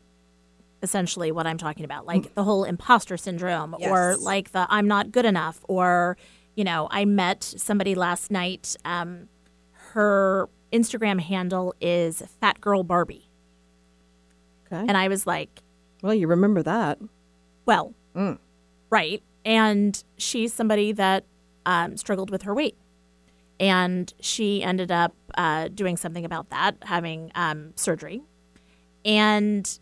essentially 0.82 1.32
what 1.32 1.46
I'm 1.48 1.58
talking 1.58 1.86
about. 1.86 2.06
Like 2.06 2.34
the 2.36 2.44
whole 2.44 2.64
imposter 2.64 3.18
syndrome, 3.18 3.74
or 3.76 4.16
Mm. 4.16 4.22
Like 4.22 4.52
the 4.52 4.66
I'm 4.70 4.88
not 4.88 5.12
good 5.12 5.26
enough, 5.26 5.60
or 5.68 6.18
you 6.56 6.64
know, 6.64 6.88
I 6.92 7.06
met 7.06 7.44
somebody 7.44 7.96
last 7.96 8.32
night. 8.32 8.76
Um, 8.86 9.30
her 9.94 10.50
Instagram 10.72 11.20
handle 11.20 11.74
is 11.82 12.22
Fat 12.42 12.62
Girl 12.62 12.84
Barbie, 12.84 13.30
Okay. 14.68 14.86
and 14.88 14.96
I 14.98 15.08
was 15.08 15.26
like, 15.26 15.62
well, 16.02 16.14
you 16.14 16.28
remember 16.28 16.62
that. 16.64 17.00
well, 17.66 17.94
Mm. 18.16 18.38
right. 18.90 19.22
And 19.46 20.04
she's 20.18 20.54
somebody 20.54 20.92
that 20.94 21.24
um, 21.66 21.96
struggled 21.98 22.30
with 22.32 22.42
her 22.44 22.54
weight. 22.54 22.76
And 23.60 24.12
she 24.20 24.64
ended 24.64 24.92
up 24.92 25.14
uh, 25.38 25.68
doing 25.68 25.96
something 25.98 26.26
about 26.26 26.50
that, 26.50 26.76
having 26.84 27.32
um, 27.36 27.74
surgery. 27.76 28.22
And 29.06 29.80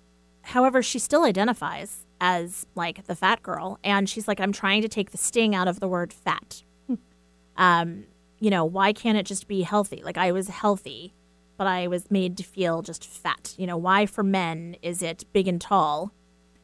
however, 0.48 0.82
she 0.82 1.00
still 1.00 1.24
identifies 1.24 2.06
as 2.20 2.66
like 2.76 3.06
the 3.06 3.16
fat 3.16 3.44
girl. 3.44 3.80
And 3.84 4.10
she's 4.10 4.28
like, 4.28 4.40
I'm 4.40 4.52
trying 4.52 4.82
to 4.82 4.88
take 4.90 5.12
the 5.12 5.18
sting 5.18 5.54
out 5.54 5.68
of 5.68 5.80
the 5.80 5.88
word 5.88 6.12
fat. 6.12 6.64
Um, 7.56 8.06
you 8.40 8.50
know, 8.52 8.66
why 8.66 8.94
can't 8.94 9.18
it 9.18 9.26
just 9.26 9.48
be 9.48 9.64
healthy? 9.64 10.02
Like, 10.04 10.18
I 10.18 10.32
was 10.32 10.48
healthy, 10.48 11.14
but 11.58 11.66
I 11.66 11.88
was 11.88 12.12
made 12.12 12.38
to 12.38 12.44
feel 12.44 12.82
just 12.84 13.04
fat. 13.06 13.56
You 13.58 13.66
know, 13.66 13.78
why 13.78 14.06
for 14.06 14.24
men 14.24 14.76
is 14.82 15.02
it 15.02 15.26
big 15.34 15.48
and 15.48 15.60
tall? 15.60 16.12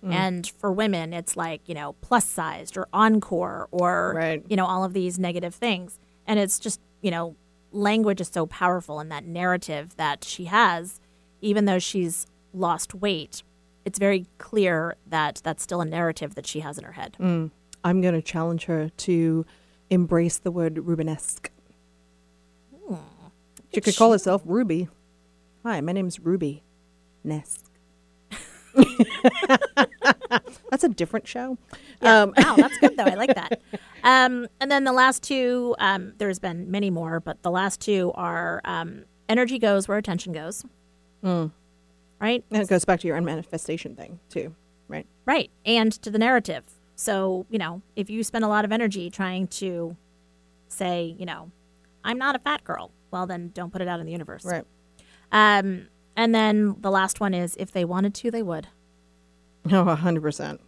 And 0.06 0.46
for 0.60 0.70
women, 0.70 1.14
it's 1.14 1.38
like, 1.38 1.62
you 1.70 1.74
know, 1.74 1.94
plus 2.02 2.26
sized 2.26 2.76
or 2.76 2.90
encore 2.92 3.70
or, 3.72 4.14
Right. 4.18 4.44
you 4.50 4.58
know, 4.58 4.66
all 4.66 4.84
of 4.84 4.92
these 4.92 5.18
negative 5.18 5.56
things. 5.56 5.98
And 6.28 6.38
it's 6.40 6.60
just, 6.60 6.82
you 7.02 7.10
know, 7.10 7.38
language 7.72 8.20
is 8.20 8.28
so 8.28 8.46
powerful 8.46 9.00
in 9.00 9.08
that 9.10 9.24
narrative 9.26 9.96
that 9.96 10.26
she 10.26 10.44
has, 10.46 11.00
even 11.40 11.64
though 11.64 11.80
she's 11.80 12.28
lost 12.54 12.94
weight. 12.94 13.44
It's 13.86 14.00
very 14.00 14.26
clear 14.38 14.96
that 15.08 15.42
that's 15.44 15.62
still 15.64 15.82
a 15.82 15.86
narrative 15.86 16.36
that 16.36 16.48
she 16.48 16.62
has 16.62 16.78
in 16.78 16.84
her 16.84 16.94
head. 16.94 17.18
I'm 17.84 18.02
going 18.02 18.14
to 18.14 18.22
challenge 18.22 18.66
her 18.66 18.90
to 18.90 19.46
embrace 19.90 20.38
the 20.38 20.52
word 20.52 20.76
Rubenesque. 20.76 21.50
She 23.74 23.82
could 23.82 23.96
call 23.98 24.12
herself 24.12 24.42
Ruby. 24.46 24.88
Hi, 25.64 25.82
my 25.82 25.92
name's 25.92 26.20
Ruby 26.20 26.64
Nesque. 27.26 27.64
That's 30.70 30.84
a 30.84 30.90
different 30.90 31.28
show. 31.28 31.58
Um, 32.02 32.34
wow, 32.38 32.56
that's 32.58 32.78
good 32.80 32.98
though. 32.98 33.04
I 33.04 33.14
like 33.14 33.34
that. 33.36 33.62
Um, 34.04 34.48
and 34.60 34.72
then 34.72 34.84
the 34.84 34.92
last 34.92 35.22
two, 35.24 35.76
um, 35.80 36.14
there's 36.18 36.40
been 36.40 36.72
many 36.72 36.90
more, 36.90 37.20
but 37.20 37.42
the 37.44 37.52
last 37.52 37.80
two 37.82 38.12
are 38.16 38.62
um, 38.66 39.06
energy 39.30 39.60
goes 39.60 39.88
where 39.88 39.98
attention 39.98 40.34
goes. 40.34 40.66
Right? 42.24 42.42
and 42.52 42.62
it 42.62 42.70
goes 42.70 42.86
back 42.86 43.02
to 43.02 43.08
your 43.08 43.18
own 43.18 43.26
manifestation 43.26 43.98
thing, 43.98 44.18
too, 44.30 44.56
right? 44.88 45.06
Right. 45.26 45.52
And 45.66 45.92
to 46.04 46.10
the 46.10 46.18
narrative. 46.18 46.64
So, 46.96 47.46
you 47.50 47.60
know, 47.60 47.82
if 47.98 48.10
you 48.10 48.24
spend 48.24 48.46
a 48.46 48.48
lot 48.48 48.64
of 48.64 48.72
energy 48.72 49.10
trying 49.10 49.48
to 49.48 49.98
say, 50.70 51.16
you 51.20 51.26
know, 51.26 51.52
I'm 52.02 52.18
not 52.18 52.38
a 52.38 52.40
fat 52.40 52.64
girl, 52.64 52.92
well, 53.12 53.28
then 53.28 53.52
don't 53.54 53.74
put 53.74 53.82
it 53.82 53.90
out 53.90 54.00
in 54.00 54.06
the 54.06 54.14
universe. 54.14 54.46
Right. 54.46 54.64
Um, 55.34 55.88
and 56.16 56.34
then 56.34 56.78
the 56.80 56.92
last 56.92 57.20
one 57.20 57.34
is 57.34 57.58
if 57.60 57.74
they 57.74 57.84
wanted 57.84 58.14
to, 58.16 58.32
they 58.32 58.44
would. 58.44 58.68
Oh, 59.70 59.90
a 59.90 59.96
hundred 59.96 60.22
percent. 60.22 60.62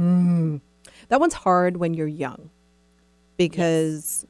Mm. 0.00 0.62
That 1.08 1.20
one's 1.20 1.34
hard 1.34 1.76
when 1.76 1.92
you're 1.92 2.06
young 2.06 2.48
because 3.36 4.26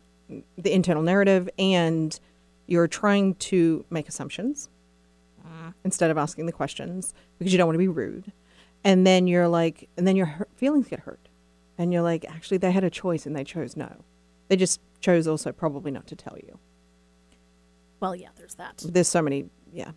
the 0.59 0.73
internal 0.73 1.05
narrative 1.05 1.49
and 1.57 2.19
you're 2.67 2.89
trying 2.89 3.37
to 3.37 3.85
make 3.91 4.09
assumptions 4.09 4.69
instead 5.85 6.11
of 6.11 6.19
asking 6.19 6.47
the 6.47 6.53
questions 6.53 7.15
because 7.39 7.53
you 7.53 7.59
don't 7.59 7.67
want 7.67 7.75
to 7.75 7.79
be 7.79 7.89
rude. 7.89 8.33
And 8.85 9.07
then 9.07 9.27
you're 9.27 9.49
like, 9.49 9.89
and 9.97 10.07
then 10.07 10.17
your 10.17 10.27
hurt, 10.27 10.51
feelings 10.57 10.89
get 10.89 11.01
hurt. 11.01 11.29
And 11.79 11.93
you're 11.93 12.03
like, 12.03 12.25
actually, 12.29 12.59
they 12.59 12.73
had 12.73 12.85
a 12.85 12.91
choice 12.91 13.27
and 13.27 13.35
they 13.35 13.45
chose 13.45 13.77
no. 13.77 14.05
They 14.49 14.57
just 14.57 14.81
chose 15.01 15.27
also 15.27 15.53
probably 15.53 15.91
not 15.91 16.07
to 16.09 16.17
tell 16.17 16.37
you. 16.37 16.59
Well, 18.01 18.17
yeah, 18.17 18.29
there's 18.37 18.57
that. 18.57 18.83
There's 18.85 19.09
so 19.09 19.23
many, 19.23 19.47
yeah. 19.73 19.93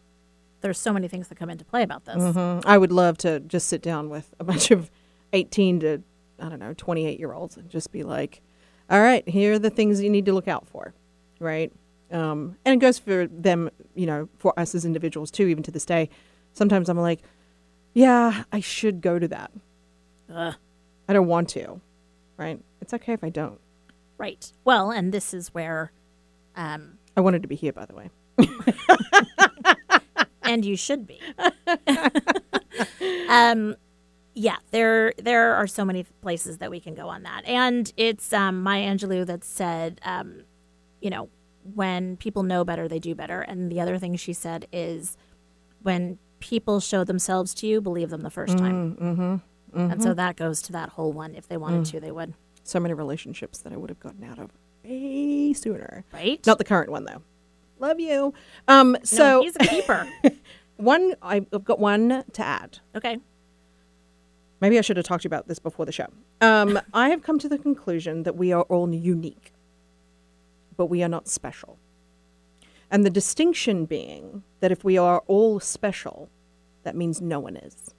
There's 0.62 0.80
so 0.80 0.94
many 0.94 1.08
things 1.08 1.28
that 1.28 1.38
come 1.38 1.50
into 1.50 1.66
play 1.66 1.84
about 1.84 2.06
this. 2.06 2.18
Mm-hmm. 2.18 2.68
I 2.68 2.78
would 2.78 2.92
love 2.92 3.18
to 3.20 3.40
just 3.42 3.68
sit 3.68 3.82
down 3.82 4.10
with 4.10 4.34
a 4.40 4.44
bunch 4.46 4.72
of 4.72 4.90
18 5.34 5.80
to, 5.82 6.02
I 6.40 6.50
don't 6.50 6.60
know, 6.60 6.74
28 6.76 7.20
year 7.20 7.34
olds 7.34 7.58
and 7.58 7.70
just 7.70 7.92
be 7.92 8.04
like, 8.04 8.42
all 8.90 9.02
right, 9.02 9.28
here 9.28 9.54
are 9.54 9.60
the 9.60 9.70
things 9.70 10.02
you 10.02 10.10
need 10.10 10.26
to 10.26 10.34
look 10.34 10.48
out 10.48 10.68
for, 10.68 10.94
right? 11.40 11.72
Um, 12.12 12.58
and 12.66 12.76
it 12.76 12.80
goes 12.80 12.99
for 12.99 13.28
them, 13.28 13.70
you 13.95 14.06
know, 14.06 14.30
for 14.38 14.58
us 14.60 14.76
as 14.76 14.86
individuals 14.86 15.32
too, 15.32 15.47
even 15.47 15.64
to 15.64 15.72
this 15.72 15.86
day. 15.86 16.10
Sometimes 16.53 16.89
I'm 16.89 16.99
like, 16.99 17.22
yeah, 17.93 18.43
I 18.51 18.60
should 18.60 19.01
go 19.01 19.20
to 19.20 19.28
that. 19.30 19.51
Ugh. 20.34 20.56
I 21.08 21.14
don't 21.14 21.28
want 21.28 21.49
to, 21.49 21.82
right? 22.38 22.60
It's 22.82 22.93
okay 22.93 23.14
if 23.14 23.24
I 23.24 23.30
don't. 23.30 23.60
Right. 24.18 24.51
Well, 24.64 24.91
and 24.91 25.12
this 25.12 25.34
is 25.34 25.53
where, 25.53 25.91
um, 26.56 26.97
I 27.18 27.22
wanted 27.22 27.41
to 27.41 27.47
be 27.47 27.56
here, 27.56 27.74
by 27.74 27.86
the 27.86 27.95
way. 27.95 28.10
and 30.43 30.66
you 30.66 30.76
should 30.76 31.08
be. 31.08 31.20
um, 33.30 33.76
yeah, 34.34 34.58
there 34.72 35.14
there 35.18 35.53
are 35.53 35.68
so 35.68 35.86
many 35.86 36.03
places 36.22 36.58
that 36.58 36.70
we 36.70 36.80
can 36.80 36.93
go 36.93 37.08
on 37.08 37.24
that, 37.24 37.45
and 37.45 37.91
it's 37.95 38.34
um, 38.34 38.62
Maya 38.62 38.93
Angelou 38.93 39.26
that 39.26 39.45
said, 39.45 40.01
um, 40.03 40.43
you 41.01 41.10
know, 41.10 41.30
when 41.74 42.18
people 42.18 42.43
know 42.43 42.63
better, 42.63 42.88
they 42.88 42.99
do 42.99 43.16
better. 43.16 43.41
And 43.41 43.72
the 43.72 43.82
other 43.82 43.97
thing 43.97 44.16
she 44.16 44.34
said 44.34 44.68
is, 44.72 45.18
when 45.82 46.20
people 46.39 46.80
show 46.80 47.03
themselves 47.03 47.53
to 47.55 47.68
you, 47.68 47.82
believe 47.82 48.09
them 48.09 48.22
the 48.22 48.30
first 48.30 48.57
time. 48.57 48.95
Mm-hmm. 48.95 49.80
And 49.80 50.01
so 50.01 50.13
that 50.13 50.36
goes 50.38 50.61
to 50.63 50.72
that 50.74 50.89
whole 50.89 51.11
one. 51.11 51.36
If 51.36 51.47
they 51.47 51.57
wanted 51.57 51.82
Mm. 51.82 51.91
to, 51.91 51.99
they 51.99 52.11
would. 52.11 52.34
So 52.63 52.80
many 52.80 52.93
relationships 52.93 53.59
that 53.59 53.74
I 53.74 53.78
would 53.78 53.89
have 53.89 53.99
gotten 53.99 54.24
out 54.24 54.39
of 54.39 54.49
way 54.84 55.53
sooner. 55.53 56.05
Right? 56.13 56.45
Not 56.45 56.57
the 56.59 56.63
current 56.63 56.89
one 56.91 57.03
though. 57.05 57.22
Love 57.80 57.99
you. 57.99 58.34
Um, 58.68 58.93
No, 58.93 58.99
so 59.03 59.41
he's 59.41 59.55
a 59.59 59.66
keeper. 59.66 60.07
one, 60.78 61.16
I've 61.22 61.49
got 61.66 61.80
one 61.80 62.24
to 62.34 62.41
add. 62.43 62.80
okay. 62.95 63.18
Maybe 64.61 64.78
I 64.78 64.82
should 64.82 64.95
have 64.97 65.05
talked 65.05 65.24
to 65.24 65.26
you 65.28 65.30
about 65.30 65.47
this 65.47 65.59
before 65.59 65.86
the 65.86 65.91
show. 65.91 66.07
Um, 66.41 66.80
I 66.93 67.09
have 67.09 67.22
come 67.22 67.38
to 67.39 67.49
the 67.49 67.57
conclusion 67.57 68.24
that 68.24 68.36
we 68.38 68.53
are 68.53 68.63
all 68.63 68.91
unique, 68.93 69.51
but 70.78 70.88
we 70.88 71.04
are 71.04 71.10
not 71.10 71.28
special. 71.28 71.78
And 72.92 73.06
the 73.06 73.10
distinction 73.10 73.86
being 73.86 74.44
that 74.60 74.72
if 74.72 74.84
we 74.84 74.98
are 74.98 75.24
all 75.28 75.60
special, 75.60 76.30
that 76.84 76.96
means 76.96 77.22
no 77.22 77.40
one 77.40 77.56
is. 77.56 77.94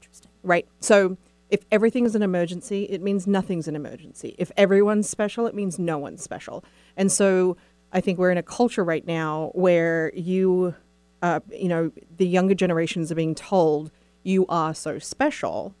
Interesting. 0.00 0.30
Right. 0.42 0.66
So 0.80 1.16
If 1.54 1.64
everything 1.70 2.04
is 2.04 2.16
an 2.16 2.22
emergency, 2.22 2.84
it 2.84 3.00
means 3.00 3.26
nothing's 3.28 3.68
an 3.68 3.76
emergency. 3.76 4.34
If 4.38 4.50
everyone's 4.56 5.08
special, 5.08 5.46
it 5.46 5.54
means 5.54 5.78
no 5.78 5.98
one's 5.98 6.22
special. 6.22 6.64
And 6.96 7.12
so 7.12 7.56
I 7.92 8.00
think 8.00 8.18
we're 8.18 8.32
in 8.32 8.38
a 8.38 8.42
culture 8.42 8.82
right 8.82 9.06
now 9.06 9.50
where 9.54 10.12
you, 10.16 10.74
uh, 11.22 11.40
you 11.52 11.68
know, 11.68 11.92
the 12.16 12.26
younger 12.26 12.54
generations 12.54 13.12
are 13.12 13.14
being 13.14 13.36
told 13.36 13.92
you 14.24 14.46
are 14.48 14.74
so 14.74 14.98
special, 14.98 15.74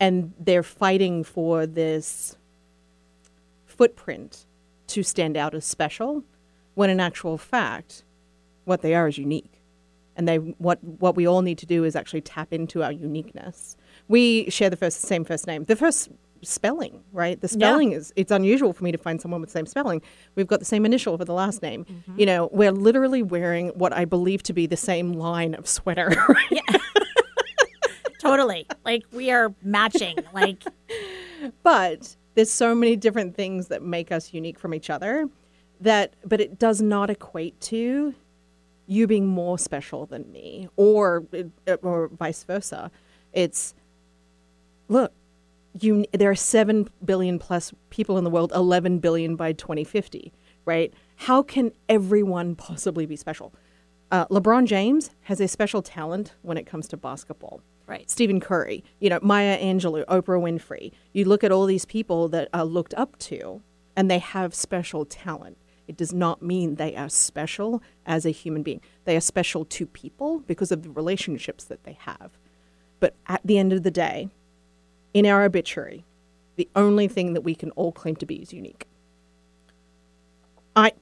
and 0.00 0.32
they're 0.40 0.64
fighting 0.64 1.22
for 1.22 1.66
this 1.66 2.36
footprint 3.76 4.46
to 4.88 5.02
stand 5.02 5.36
out 5.36 5.54
as 5.54 5.64
special, 5.64 6.24
when 6.74 6.90
in 6.90 7.00
actual 7.00 7.38
fact, 7.38 8.04
what 8.64 8.82
they 8.82 8.94
are 8.94 9.08
is 9.08 9.18
unique. 9.18 9.62
And 10.16 10.26
they 10.26 10.36
what 10.36 10.82
what 10.82 11.14
we 11.14 11.26
all 11.26 11.42
need 11.42 11.58
to 11.58 11.66
do 11.66 11.84
is 11.84 11.94
actually 11.94 12.22
tap 12.22 12.52
into 12.52 12.82
our 12.82 12.92
uniqueness. 12.92 13.76
We 14.08 14.48
share 14.48 14.70
the 14.70 14.76
first 14.76 15.02
same 15.02 15.24
first 15.24 15.46
name. 15.46 15.64
The 15.64 15.76
first 15.76 16.08
spelling, 16.42 17.02
right? 17.12 17.40
The 17.40 17.48
spelling 17.48 17.92
is 17.92 18.12
it's 18.16 18.30
unusual 18.30 18.72
for 18.72 18.84
me 18.84 18.92
to 18.92 18.98
find 18.98 19.20
someone 19.20 19.40
with 19.40 19.50
the 19.50 19.58
same 19.58 19.66
spelling. 19.66 20.00
We've 20.34 20.46
got 20.46 20.58
the 20.60 20.66
same 20.66 20.86
initial 20.86 21.18
for 21.18 21.24
the 21.24 21.34
last 21.34 21.62
name. 21.62 21.84
Mm-hmm. 21.84 22.20
You 22.20 22.26
know, 22.26 22.48
we're 22.52 22.72
literally 22.72 23.22
wearing 23.22 23.68
what 23.70 23.92
I 23.92 24.04
believe 24.04 24.42
to 24.44 24.52
be 24.52 24.66
the 24.66 24.76
same 24.76 25.12
line 25.12 25.54
of 25.54 25.68
sweater. 25.68 26.10
Right? 26.28 26.80
totally. 28.20 28.66
Like 28.84 29.04
we 29.12 29.30
are 29.30 29.54
matching. 29.62 30.16
Like 30.32 30.64
but 31.62 32.16
there's 32.36 32.50
so 32.50 32.74
many 32.74 32.94
different 32.94 33.34
things 33.34 33.68
that 33.68 33.82
make 33.82 34.12
us 34.12 34.32
unique 34.32 34.58
from 34.58 34.72
each 34.72 34.90
other 34.90 35.28
that 35.80 36.14
but 36.24 36.40
it 36.40 36.58
does 36.58 36.80
not 36.80 37.10
equate 37.10 37.60
to 37.60 38.14
you 38.86 39.06
being 39.06 39.26
more 39.26 39.58
special 39.58 40.06
than 40.06 40.30
me 40.30 40.68
or 40.76 41.24
or 41.82 42.08
vice 42.08 42.44
versa. 42.44 42.90
It's 43.32 43.74
look 44.88 45.12
you 45.80 46.04
there 46.12 46.30
are 46.30 46.36
7 46.36 46.88
billion 47.04 47.38
plus 47.38 47.72
people 47.90 48.16
in 48.16 48.24
the 48.24 48.30
world 48.30 48.52
11 48.54 49.00
billion 49.00 49.34
by 49.34 49.52
2050 49.52 50.32
right? 50.64 50.92
How 51.16 51.42
can 51.42 51.70
everyone 51.88 52.56
possibly 52.56 53.06
be 53.06 53.16
special? 53.16 53.52
Uh, 54.10 54.26
lebron 54.26 54.66
james 54.66 55.10
has 55.22 55.40
a 55.40 55.48
special 55.48 55.82
talent 55.82 56.34
when 56.42 56.56
it 56.56 56.66
comes 56.66 56.86
to 56.88 56.96
basketball 56.96 57.60
Right. 57.86 58.10
Stephen 58.10 58.40
Curry, 58.40 58.82
you 58.98 59.08
know, 59.08 59.20
Maya 59.22 59.58
Angelou, 59.58 60.04
Oprah 60.06 60.40
Winfrey. 60.40 60.92
You 61.12 61.24
look 61.24 61.44
at 61.44 61.52
all 61.52 61.66
these 61.66 61.84
people 61.84 62.28
that 62.28 62.48
are 62.52 62.64
looked 62.64 62.94
up 62.94 63.16
to 63.20 63.62
and 63.96 64.10
they 64.10 64.18
have 64.18 64.54
special 64.54 65.04
talent. 65.04 65.56
It 65.86 65.96
does 65.96 66.12
not 66.12 66.42
mean 66.42 66.74
they 66.74 66.96
are 66.96 67.08
special 67.08 67.82
as 68.04 68.26
a 68.26 68.30
human 68.30 68.64
being. 68.64 68.80
They 69.04 69.16
are 69.16 69.20
special 69.20 69.64
to 69.66 69.86
people 69.86 70.40
because 70.40 70.72
of 70.72 70.82
the 70.82 70.90
relationships 70.90 71.64
that 71.64 71.84
they 71.84 71.96
have. 72.00 72.32
But 72.98 73.14
at 73.28 73.40
the 73.44 73.56
end 73.58 73.72
of 73.72 73.84
the 73.84 73.90
day, 73.90 74.28
in 75.14 75.24
our 75.26 75.44
obituary, 75.44 76.04
the 76.56 76.68
only 76.74 77.06
thing 77.06 77.34
that 77.34 77.42
we 77.42 77.54
can 77.54 77.70
all 77.72 77.92
claim 77.92 78.16
to 78.16 78.26
be 78.26 78.36
is 78.36 78.52
unique. 78.52 78.86
I 80.74 80.92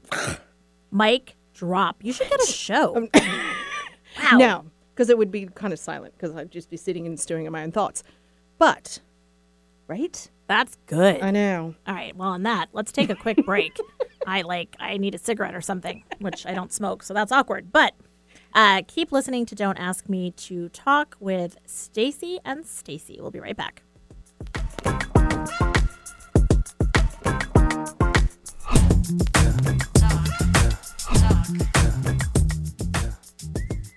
Mike 0.91 1.37
drop. 1.55 2.05
You 2.05 2.13
should 2.13 2.29
get 2.29 2.43
a 2.43 2.47
show. 2.47 3.09
Um, 4.17 4.39
wow. 4.39 4.39
no, 4.39 4.65
because 4.95 5.11
it 5.11 5.19
would 5.19 5.31
be 5.31 5.47
kind 5.47 5.73
of 5.73 5.79
silent 5.79 6.15
because 6.17 6.35
I'd 6.37 6.51
just 6.51 6.71
be 6.71 6.77
sitting 6.77 7.07
and 7.07 7.19
stewing 7.19 7.47
in 7.47 7.53
my 7.53 7.63
own 7.63 7.73
thoughts. 7.73 8.05
But, 8.59 9.01
right? 9.89 10.31
That's 10.47 10.77
good. 10.87 11.21
I 11.23 11.31
know. 11.31 11.75
All 11.87 11.95
right. 11.95 12.15
Well, 12.15 12.29
on 12.29 12.43
that, 12.45 12.69
let's 12.73 12.93
take 12.93 13.11
a 13.11 13.15
quick 13.15 13.45
break. 13.45 13.77
I 14.27 14.43
like 14.43 14.77
I 14.79 14.97
need 14.97 15.15
a 15.15 15.19
cigarette 15.19 15.55
or 15.55 15.61
something, 15.61 16.05
which 16.21 16.47
I 16.47 16.55
don't 16.55 16.73
smoke, 16.73 17.03
so 17.03 17.13
that's 17.13 17.33
awkward. 17.33 17.73
But 17.73 17.95
uh, 18.55 18.83
keep 18.87 19.11
listening 19.11 19.47
to 19.47 19.55
Don't 19.55 19.79
Ask 19.79 20.09
Me 20.09 20.31
to 20.31 20.69
talk 20.71 21.17
with 21.19 21.57
Stacy 21.67 22.39
and 22.45 22.65
Stacy. 22.65 23.19
We'll 23.21 23.31
be 23.31 23.41
right 23.41 23.57
back. 23.57 23.83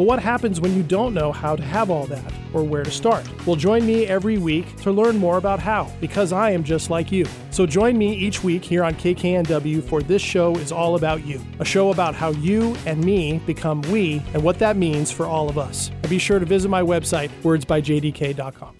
But 0.00 0.06
what 0.06 0.22
happens 0.22 0.62
when 0.62 0.74
you 0.74 0.82
don't 0.82 1.12
know 1.12 1.30
how 1.30 1.54
to 1.54 1.62
have 1.62 1.90
all 1.90 2.06
that 2.06 2.32
or 2.54 2.62
where 2.62 2.82
to 2.82 2.90
start? 2.90 3.28
Well, 3.46 3.54
join 3.54 3.84
me 3.84 4.06
every 4.06 4.38
week 4.38 4.74
to 4.76 4.90
learn 4.90 5.18
more 5.18 5.36
about 5.36 5.60
how, 5.60 5.92
because 6.00 6.32
I 6.32 6.52
am 6.52 6.64
just 6.64 6.88
like 6.88 7.12
you. 7.12 7.26
So 7.50 7.66
join 7.66 7.98
me 7.98 8.14
each 8.14 8.42
week 8.42 8.64
here 8.64 8.82
on 8.82 8.94
KKNW 8.94 9.82
for 9.82 10.00
This 10.00 10.22
Show 10.22 10.56
is 10.56 10.72
All 10.72 10.96
About 10.96 11.26
You, 11.26 11.38
a 11.58 11.66
show 11.66 11.90
about 11.90 12.14
how 12.14 12.30
you 12.30 12.74
and 12.86 13.04
me 13.04 13.42
become 13.44 13.82
we 13.92 14.22
and 14.32 14.42
what 14.42 14.58
that 14.60 14.78
means 14.78 15.12
for 15.12 15.26
all 15.26 15.50
of 15.50 15.58
us. 15.58 15.90
And 15.90 16.08
be 16.08 16.18
sure 16.18 16.38
to 16.38 16.46
visit 16.46 16.70
my 16.70 16.80
website, 16.80 17.28
wordsbyjdk.com. 17.42 18.79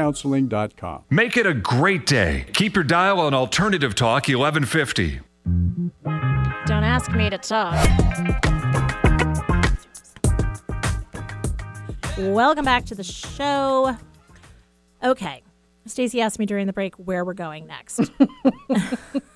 kuipercounseling.com. 0.01 1.03
Make 1.09 1.37
it 1.37 1.45
a 1.45 1.53
great 1.53 2.05
day. 2.05 2.45
Keep 2.53 2.75
your 2.75 2.83
dial 2.83 3.19
on 3.19 3.33
Alternative 3.33 3.93
Talk 3.95 4.27
1150. 4.27 5.19
Don't 6.65 6.83
ask 6.83 7.11
me 7.11 7.29
to 7.29 7.37
talk. 7.37 7.75
Welcome 12.17 12.65
back 12.65 12.85
to 12.85 12.95
the 12.95 13.03
show. 13.03 13.95
Okay. 15.03 15.41
Stacy 15.87 16.21
asked 16.21 16.37
me 16.37 16.45
during 16.45 16.67
the 16.67 16.73
break 16.73 16.95
where 16.95 17.25
we're 17.25 17.33
going 17.33 17.65
next. 17.65 18.11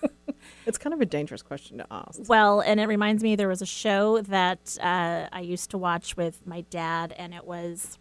It's 0.65 0.79
kind 0.79 0.93
of 0.93 1.01
a 1.01 1.05
dangerous 1.05 1.43
question 1.43 1.77
to 1.77 1.85
ask. 1.91 2.21
well, 2.27 2.59
and 2.59 2.79
it 2.79 2.87
reminds 2.87 3.21
me 3.21 3.35
there 3.35 3.47
was 3.47 3.61
a 3.61 3.67
show 3.67 4.21
that 4.21 4.77
uh, 4.81 5.27
I 5.31 5.41
used 5.41 5.69
to 5.71 5.77
watch 5.77 6.17
with 6.17 6.45
my 6.45 6.61
dad, 6.61 7.13
and 7.17 7.33
it 7.35 7.45
was 7.45 7.99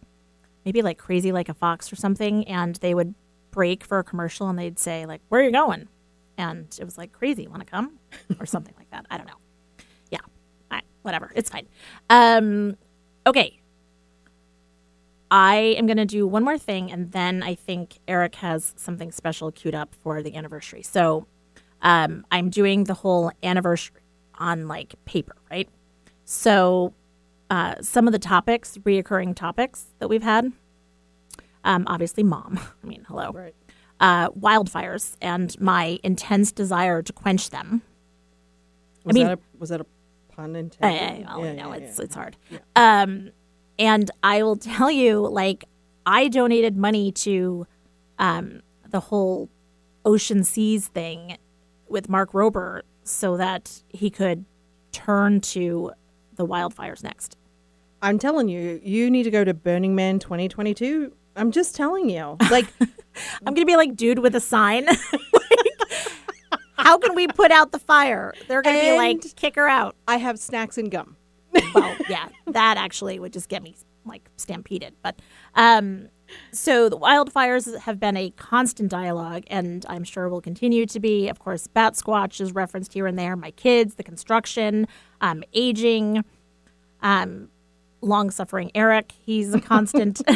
maybe 0.65 0.81
like 0.81 0.97
Crazy 0.97 1.31
Like 1.31 1.49
a 1.49 1.53
Fox 1.53 1.91
or 1.93 1.95
something. 1.95 2.47
And 2.47 2.75
they 2.77 2.93
would 2.93 3.13
break 3.51 3.83
for 3.83 3.99
a 3.99 4.03
commercial 4.03 4.49
and 4.49 4.57
they'd 4.59 4.79
say, 4.79 5.05
like, 5.05 5.21
where 5.29 5.41
are 5.41 5.43
you 5.43 5.51
going? 5.51 5.87
And 6.37 6.75
it 6.79 6.83
was 6.83 6.97
like, 6.97 7.13
crazy, 7.13 7.47
want 7.47 7.61
to 7.61 7.65
come? 7.65 7.97
Or 8.39 8.45
something 8.45 8.73
like 8.77 8.89
that. 8.91 9.05
I 9.09 9.17
don't 9.17 9.27
know. 9.27 9.39
Yeah. 10.11 10.19
Right, 10.69 10.83
whatever. 11.03 11.31
It's 11.35 11.49
fine. 11.49 11.67
Um, 12.09 12.75
okay. 13.25 13.61
I 15.31 15.75
am 15.77 15.87
going 15.87 15.97
to 15.97 16.05
do 16.05 16.27
one 16.27 16.43
more 16.43 16.57
thing, 16.57 16.91
and 16.91 17.11
then 17.11 17.41
I 17.41 17.55
think 17.55 17.97
Eric 18.07 18.35
has 18.35 18.73
something 18.77 19.11
special 19.11 19.51
queued 19.51 19.73
up 19.73 19.95
for 19.95 20.21
the 20.21 20.35
anniversary. 20.35 20.83
So 20.83 21.25
um, 21.81 22.25
I'm 22.31 22.49
doing 22.49 22.83
the 22.83 22.93
whole 22.93 23.31
anniversary 23.41 24.01
on 24.35 24.67
like 24.67 24.95
paper, 25.05 25.35
right? 25.49 25.67
So 26.25 26.93
uh, 27.49 27.75
some 27.81 28.07
of 28.07 28.11
the 28.13 28.19
topics, 28.19 28.77
reoccurring 28.79 29.35
topics 29.35 29.87
that 29.99 30.07
we've 30.07 30.23
had, 30.23 30.51
um, 31.63 31.83
obviously, 31.87 32.23
mom. 32.23 32.59
I 32.83 32.87
mean, 32.87 33.05
hello. 33.07 33.31
Right. 33.31 33.55
Uh, 33.99 34.29
wildfires 34.31 35.15
and 35.21 35.59
my 35.59 35.99
intense 36.03 36.51
desire 36.51 37.01
to 37.01 37.13
quench 37.13 37.49
them. 37.49 37.81
Was 39.03 39.13
mean- 39.13 39.27
that 39.27 39.37
a, 39.37 39.41
was 39.57 39.69
that 39.69 39.81
a 39.81 39.85
pun 40.29 40.55
intended? 40.55 41.27
I, 41.29 41.35
well, 41.37 41.45
Yeah, 41.45 41.51
I 41.51 41.55
know 41.55 41.69
yeah, 41.69 41.75
it's 41.75 41.97
yeah. 41.99 42.03
it's 42.05 42.15
hard. 42.15 42.37
Um, 42.75 43.31
and 43.79 44.11
I 44.23 44.43
will 44.43 44.55
tell 44.73 44.91
you, 44.91 45.19
like, 45.27 45.65
I 46.05 46.27
donated 46.27 46.75
money 46.77 47.11
to 47.13 47.65
um, 48.19 48.61
the 48.89 48.99
whole 48.99 49.49
ocean 50.03 50.43
seas 50.43 50.87
thing 50.87 51.37
with 51.87 52.09
Mark 52.09 52.31
Rober 52.33 52.81
so 53.03 53.37
that 53.37 53.81
he 53.89 54.09
could 54.09 54.45
turn 54.91 55.39
to 55.41 55.91
the 56.35 56.45
wildfires 56.45 57.03
next. 57.03 57.37
I'm 58.01 58.19
telling 58.19 58.49
you, 58.49 58.79
you 58.83 59.09
need 59.09 59.23
to 59.23 59.31
go 59.31 59.43
to 59.43 59.53
Burning 59.53 59.95
Man 59.95 60.19
2022. 60.19 61.11
I'm 61.35 61.51
just 61.51 61.75
telling 61.75 62.09
you. 62.09 62.37
Like, 62.51 62.65
I'm 63.45 63.53
gonna 63.53 63.65
be 63.65 63.75
like, 63.75 63.95
dude 63.95 64.19
with 64.19 64.35
a 64.35 64.41
sign. 64.41 64.87
Like, 65.33 66.59
how 66.77 66.97
can 66.99 67.15
we 67.15 67.27
put 67.27 67.51
out 67.51 67.71
the 67.71 67.79
fire? 67.79 68.33
They're 68.47 68.61
gonna 68.61 68.79
be 68.79 68.91
like, 68.95 69.35
kick 69.35 69.55
her 69.55 69.67
out. 69.67 69.95
I 70.07 70.17
have 70.17 70.37
snacks 70.37 70.77
and 70.77 70.91
gum. 70.91 71.17
well, 71.73 71.95
yeah, 72.07 72.27
that 72.47 72.77
actually 72.77 73.17
would 73.17 73.33
just 73.33 73.49
get 73.49 73.63
me 73.63 73.75
like 74.05 74.29
stampeded. 74.37 74.93
But 75.01 75.19
um, 75.55 76.09
so 76.51 76.89
the 76.89 76.97
wildfires 76.97 77.77
have 77.79 77.99
been 77.99 78.17
a 78.17 78.31
constant 78.31 78.89
dialogue, 78.89 79.43
and 79.47 79.85
I'm 79.87 80.03
sure 80.03 80.29
will 80.29 80.41
continue 80.41 80.85
to 80.87 80.99
be. 80.99 81.27
Of 81.27 81.39
course, 81.39 81.67
Bat 81.67 81.93
Squatch 81.93 82.41
is 82.41 82.53
referenced 82.53 82.93
here 82.93 83.07
and 83.07 83.17
there. 83.17 83.35
My 83.35 83.51
kids, 83.51 83.95
the 83.95 84.03
construction, 84.03 84.87
um, 85.21 85.43
aging, 85.53 86.23
um, 87.01 87.49
long 88.01 88.31
suffering 88.31 88.71
Eric. 88.75 89.13
He's 89.25 89.53
a 89.53 89.59
constant. 89.59 90.21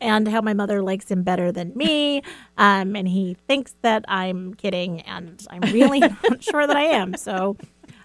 and 0.00 0.26
how 0.28 0.40
my 0.40 0.52
mother 0.52 0.82
likes 0.82 1.10
him 1.10 1.22
better 1.22 1.52
than 1.52 1.72
me. 1.76 2.22
Um, 2.58 2.96
and 2.96 3.08
he 3.08 3.36
thinks 3.46 3.76
that 3.82 4.04
I'm 4.08 4.54
kidding, 4.54 5.00
and 5.02 5.44
I'm 5.48 5.60
really 5.72 6.00
not 6.28 6.42
sure 6.42 6.66
that 6.66 6.76
I 6.76 6.84
am. 6.84 7.14
So, 7.16 7.56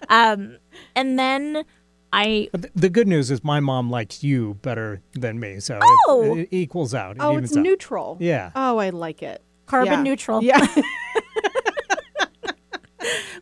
um, 0.08 0.58
and 0.94 1.18
then 1.18 1.64
I. 2.12 2.48
But 2.52 2.70
the 2.74 2.88
good 2.88 3.06
news 3.08 3.30
is 3.30 3.44
my 3.44 3.60
mom 3.60 3.90
likes 3.90 4.22
you 4.24 4.54
better 4.62 5.00
than 5.12 5.38
me, 5.40 5.60
so 5.60 5.78
Oh! 6.06 6.36
it, 6.36 6.42
it 6.42 6.48
equals 6.56 6.94
out. 6.94 7.16
It 7.16 7.22
Oh, 7.22 7.36
it's 7.36 7.56
out. 7.56 7.62
neutral. 7.62 8.16
Yeah. 8.20 8.50
Oh, 8.54 8.78
I 8.78 8.90
like 8.90 9.22
it. 9.22 9.42
Carbon 9.66 9.92
Yeah. 9.92 10.02
neutral. 10.02 10.42
Yeah. 10.42 10.66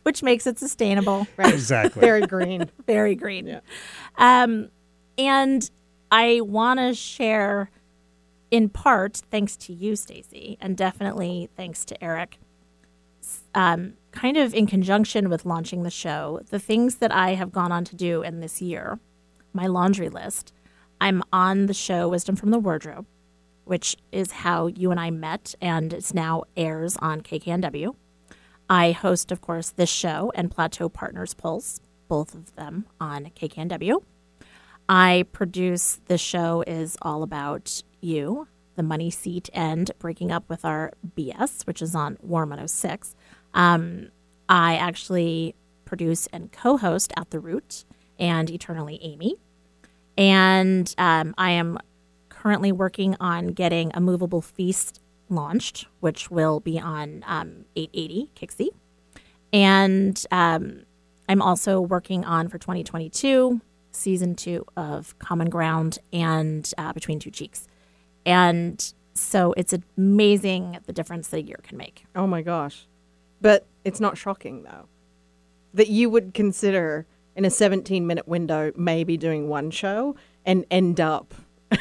which 0.03 0.21
makes 0.23 0.45
it 0.47 0.57
sustainable. 0.59 1.27
right. 1.37 1.53
Exactly. 1.53 2.01
Very 2.01 2.25
green. 2.27 2.69
Very 2.87 3.15
green. 3.15 3.47
Yeah. 3.47 3.59
Um, 4.17 4.69
and 5.17 5.69
I 6.11 6.41
want 6.41 6.79
to 6.79 6.93
share, 6.93 7.69
in 8.51 8.69
part, 8.69 9.21
thanks 9.31 9.55
to 9.57 9.73
you, 9.73 9.95
Stacy, 9.95 10.57
and 10.61 10.77
definitely 10.77 11.49
thanks 11.57 11.83
to 11.85 12.01
Eric. 12.03 12.37
Um, 13.55 13.93
kind 14.11 14.37
of 14.37 14.53
in 14.53 14.67
conjunction 14.67 15.29
with 15.29 15.45
launching 15.45 15.83
the 15.83 15.89
show, 15.89 16.41
the 16.49 16.59
things 16.59 16.95
that 16.95 17.11
I 17.11 17.35
have 17.35 17.51
gone 17.51 17.71
on 17.71 17.83
to 17.85 17.95
do 17.95 18.21
in 18.21 18.39
this 18.39 18.61
year, 18.61 18.99
my 19.53 19.67
laundry 19.67 20.09
list. 20.09 20.53
I'm 20.99 21.21
on 21.31 21.67
the 21.67 21.73
show 21.73 22.07
Wisdom 22.07 22.35
from 22.35 22.51
the 22.51 22.59
Wardrobe, 22.59 23.05
which 23.65 23.95
is 24.11 24.31
how 24.31 24.67
you 24.67 24.91
and 24.91 24.99
I 24.99 25.11
met, 25.11 25.53
and 25.61 25.93
it's 25.93 26.13
now 26.13 26.43
airs 26.55 26.97
on 26.97 27.21
KKNW. 27.21 27.95
I 28.69 28.91
host, 28.91 29.31
of 29.31 29.41
course, 29.41 29.69
this 29.69 29.89
show 29.89 30.31
and 30.35 30.51
Plateau 30.51 30.89
Partners 30.89 31.33
Pulse, 31.33 31.79
both 32.07 32.33
of 32.33 32.55
them 32.55 32.85
on 32.99 33.25
KKNW. 33.35 34.01
I 34.89 35.25
produce 35.33 35.99
the 36.05 36.17
show 36.17 36.63
is 36.65 36.97
all 37.01 37.23
about 37.23 37.83
you, 38.01 38.47
the 38.75 38.83
money 38.83 39.09
seat, 39.09 39.49
and 39.53 39.91
breaking 39.99 40.31
up 40.31 40.49
with 40.49 40.63
our 40.63 40.93
BS, 41.15 41.67
which 41.67 41.81
is 41.81 41.93
on 41.93 42.17
War 42.21 42.41
106. 42.41 43.15
Um, 43.57 44.11
I 44.47 44.77
actually 44.77 45.55
produce 45.83 46.27
and 46.27 46.51
co-host 46.51 47.11
At 47.17 47.31
the 47.31 47.39
Root 47.39 47.83
and 48.17 48.49
Eternally 48.49 48.99
Amy, 49.01 49.35
and 50.17 50.93
um, 50.97 51.35
I 51.37 51.51
am 51.51 51.79
currently 52.29 52.71
working 52.71 53.15
on 53.19 53.47
getting 53.47 53.91
a 53.93 53.99
movable 53.99 54.41
feast 54.41 55.01
launched, 55.29 55.87
which 55.99 56.31
will 56.31 56.59
be 56.59 56.79
on 56.79 57.23
um, 57.27 57.65
880 57.75 58.31
Kixie. 58.35 58.69
And 59.51 60.23
um, 60.31 60.83
I'm 61.27 61.41
also 61.41 61.81
working 61.81 62.23
on 62.23 62.47
for 62.47 62.57
2022 62.57 63.61
season 63.91 64.35
two 64.35 64.65
of 64.75 65.17
Common 65.19 65.49
Ground 65.49 65.99
and 66.13 66.71
uh, 66.77 66.93
Between 66.93 67.19
Two 67.19 67.31
Cheeks. 67.31 67.67
And 68.25 68.93
so 69.13 69.53
it's 69.57 69.73
amazing 69.97 70.77
the 70.85 70.93
difference 70.93 71.29
that 71.29 71.37
a 71.37 71.41
year 71.41 71.59
can 71.63 71.77
make. 71.77 72.05
Oh 72.15 72.27
my 72.27 72.41
gosh. 72.41 72.87
But 73.41 73.65
it's 73.83 73.99
not 73.99 74.17
shocking 74.17 74.63
though 74.63 74.87
that 75.73 75.89
you 75.89 76.09
would 76.09 76.33
consider 76.33 77.05
in 77.35 77.45
a 77.45 77.49
17 77.49 78.05
minute 78.07 78.27
window 78.27 78.71
maybe 78.75 79.17
doing 79.17 79.47
one 79.47 79.69
show 79.71 80.15
and 80.45 80.65
end 80.71 80.99
up 80.99 81.33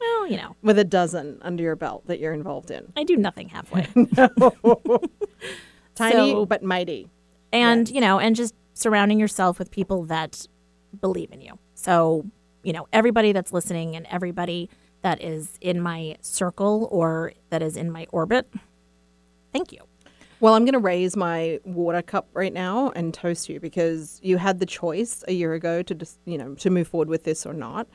Well, 0.00 0.26
you 0.30 0.36
know, 0.36 0.54
with 0.62 0.78
a 0.78 0.84
dozen 0.84 1.38
under 1.42 1.62
your 1.62 1.74
belt 1.74 2.06
that 2.06 2.20
you're 2.20 2.34
involved 2.34 2.70
in. 2.70 2.92
I 2.96 3.02
do 3.02 3.16
nothing 3.16 3.48
halfway. 3.48 3.88
Tiny 5.94 6.30
So- 6.32 6.46
but 6.46 6.62
mighty. 6.62 7.08
and 7.52 7.88
you 7.90 8.00
know 8.00 8.18
and 8.18 8.34
just 8.36 8.54
surrounding 8.74 9.20
yourself 9.20 9.58
with 9.58 9.70
people 9.70 10.04
that 10.04 10.46
believe 11.00 11.30
in 11.32 11.40
you 11.40 11.58
so 11.74 12.24
you 12.62 12.72
know 12.72 12.86
everybody 12.92 13.32
that's 13.32 13.52
listening 13.52 13.94
and 13.96 14.06
everybody 14.06 14.70
that 15.02 15.22
is 15.22 15.58
in 15.60 15.80
my 15.80 16.16
circle 16.22 16.88
or 16.90 17.32
that 17.50 17.62
is 17.62 17.76
in 17.76 17.90
my 17.90 18.06
orbit 18.12 18.48
thank 19.52 19.72
you 19.72 19.80
Well, 20.42 20.54
I'm 20.54 20.64
going 20.64 20.72
to 20.72 20.80
raise 20.80 21.16
my 21.16 21.60
water 21.64 22.02
cup 22.02 22.26
right 22.34 22.52
now 22.52 22.90
and 22.96 23.14
toast 23.14 23.48
you 23.48 23.60
because 23.60 24.18
you 24.24 24.38
had 24.38 24.58
the 24.58 24.66
choice 24.66 25.22
a 25.28 25.32
year 25.32 25.54
ago 25.54 25.82
to 25.82 25.94
just, 25.94 26.18
you 26.24 26.36
know, 26.36 26.56
to 26.56 26.68
move 26.68 26.88
forward 26.88 27.08
with 27.08 27.22
this 27.22 27.46
or 27.46 27.52
not. 27.54 27.86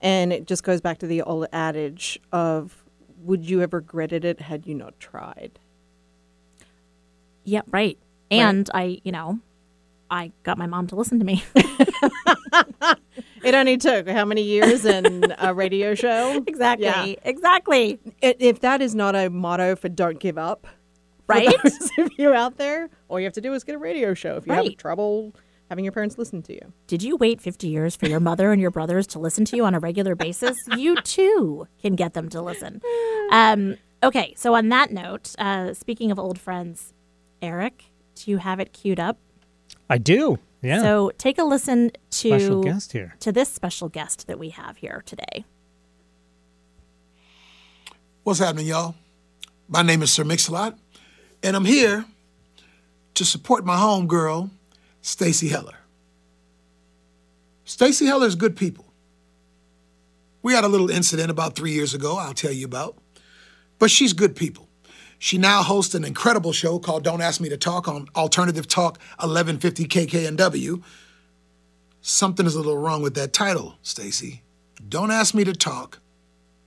And 0.00 0.32
it 0.32 0.48
just 0.48 0.64
goes 0.64 0.80
back 0.80 0.98
to 0.98 1.06
the 1.06 1.22
old 1.22 1.46
adage 1.52 2.18
of 2.32 2.84
would 3.18 3.48
you 3.48 3.60
have 3.60 3.72
regretted 3.72 4.24
it 4.24 4.40
had 4.40 4.66
you 4.66 4.74
not 4.74 4.98
tried? 4.98 5.58
yeah 7.44 7.62
right 7.72 7.98
and 8.30 8.70
i 8.72 9.00
you 9.02 9.10
know 9.10 9.36
i 10.08 10.30
got 10.44 10.56
my 10.56 10.66
mom 10.66 10.86
to 10.86 10.94
listen 10.94 11.18
to 11.18 11.24
me 11.24 11.42
It 13.42 13.54
only 13.54 13.76
took 13.76 14.08
how 14.08 14.24
many 14.24 14.42
years 14.42 14.84
in 14.84 15.34
a 15.38 15.52
radio 15.52 15.96
show? 15.96 16.40
exactly 16.46 16.84
Yeah. 16.86 17.14
exactly 17.24 17.98
If 18.20 18.60
that 18.60 18.80
is 18.80 18.94
not 18.94 19.16
a 19.16 19.28
motto 19.28 19.74
for 19.74 19.88
don't 19.88 20.20
give 20.20 20.38
up, 20.38 20.68
Right? 21.26 21.48
those 21.62 21.90
of 21.98 22.10
you 22.18 22.34
out 22.34 22.56
there, 22.58 22.88
all 23.08 23.18
you 23.18 23.24
have 23.24 23.32
to 23.34 23.40
do 23.40 23.52
is 23.54 23.64
get 23.64 23.74
a 23.74 23.78
radio 23.78 24.12
show 24.14 24.36
if 24.36 24.46
you 24.46 24.52
have 24.52 24.76
trouble 24.76 25.34
having 25.70 25.84
your 25.84 25.92
parents 25.92 26.18
listen 26.18 26.42
to 26.42 26.52
you. 26.52 26.72
did 26.86 27.02
you 27.02 27.16
wait 27.16 27.40
50 27.40 27.66
years 27.66 27.96
for 27.96 28.06
your 28.06 28.20
mother 28.20 28.52
and 28.52 28.60
your 28.60 28.70
brothers 28.70 29.06
to 29.06 29.18
listen 29.18 29.44
to 29.46 29.56
you 29.56 29.64
on 29.64 29.74
a 29.74 29.78
regular 29.78 30.14
basis 30.14 30.58
you 30.76 31.00
too 31.00 31.66
can 31.80 31.94
get 31.94 32.12
them 32.12 32.28
to 32.28 32.42
listen 32.42 32.82
um, 33.30 33.78
okay 34.02 34.34
so 34.36 34.54
on 34.54 34.68
that 34.68 34.90
note 34.92 35.34
uh, 35.38 35.72
speaking 35.72 36.10
of 36.10 36.18
old 36.18 36.38
friends 36.38 36.92
eric 37.40 37.84
do 38.16 38.30
you 38.30 38.36
have 38.36 38.60
it 38.60 38.74
queued 38.74 39.00
up 39.00 39.16
I 39.88 39.98
do. 39.98 40.38
Yeah. 40.62 40.80
So 40.80 41.10
take 41.18 41.38
a 41.38 41.44
listen 41.44 41.90
to 42.10 42.28
Special 42.28 42.62
guest 42.62 42.92
here. 42.92 43.14
to 43.20 43.32
this 43.32 43.48
special 43.50 43.88
guest 43.88 44.26
that 44.26 44.38
we 44.38 44.50
have 44.50 44.78
here 44.78 45.02
today. 45.04 45.44
What's 48.22 48.38
happening, 48.38 48.66
y'all? 48.66 48.94
My 49.68 49.82
name 49.82 50.02
is 50.02 50.10
Sir 50.12 50.24
Mix-a-Lot, 50.24 50.78
and 51.42 51.56
I'm 51.56 51.64
here 51.64 52.04
to 53.14 53.24
support 53.24 53.64
my 53.64 53.76
homegirl, 53.76 54.50
Stacy 55.00 55.48
Heller. 55.48 55.76
Stacy 57.64 58.06
Heller 58.06 58.26
is 58.26 58.34
good 58.34 58.56
people. 58.56 58.86
We 60.42 60.54
had 60.54 60.64
a 60.64 60.68
little 60.68 60.90
incident 60.90 61.30
about 61.30 61.54
three 61.54 61.72
years 61.72 61.94
ago, 61.94 62.18
I'll 62.18 62.34
tell 62.34 62.52
you 62.52 62.66
about. 62.66 62.96
But 63.78 63.90
she's 63.90 64.12
good 64.12 64.34
people. 64.34 64.68
She 65.18 65.38
now 65.38 65.62
hosts 65.62 65.94
an 65.94 66.04
incredible 66.04 66.52
show 66.52 66.78
called 66.78 67.04
Don't 67.04 67.20
Ask 67.20 67.40
Me 67.40 67.48
to 67.48 67.56
Talk 67.56 67.86
on 67.86 68.08
Alternative 68.16 68.66
Talk 68.66 68.98
1150 69.20 69.86
KKNW. 69.86 70.82
Something 72.00 72.46
is 72.46 72.56
a 72.56 72.58
little 72.58 72.78
wrong 72.78 73.02
with 73.02 73.14
that 73.14 73.32
title, 73.32 73.76
Stacy. 73.82 74.42
Don't 74.88 75.12
Ask 75.12 75.34
Me 75.34 75.44
to 75.44 75.52
Talk 75.52 76.00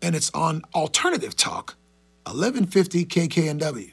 and 0.05 0.15
it's 0.15 0.29
on 0.35 0.61
Alternative 0.75 1.35
Talk, 1.35 1.75
1150 2.25 3.05
KKNW. 3.05 3.91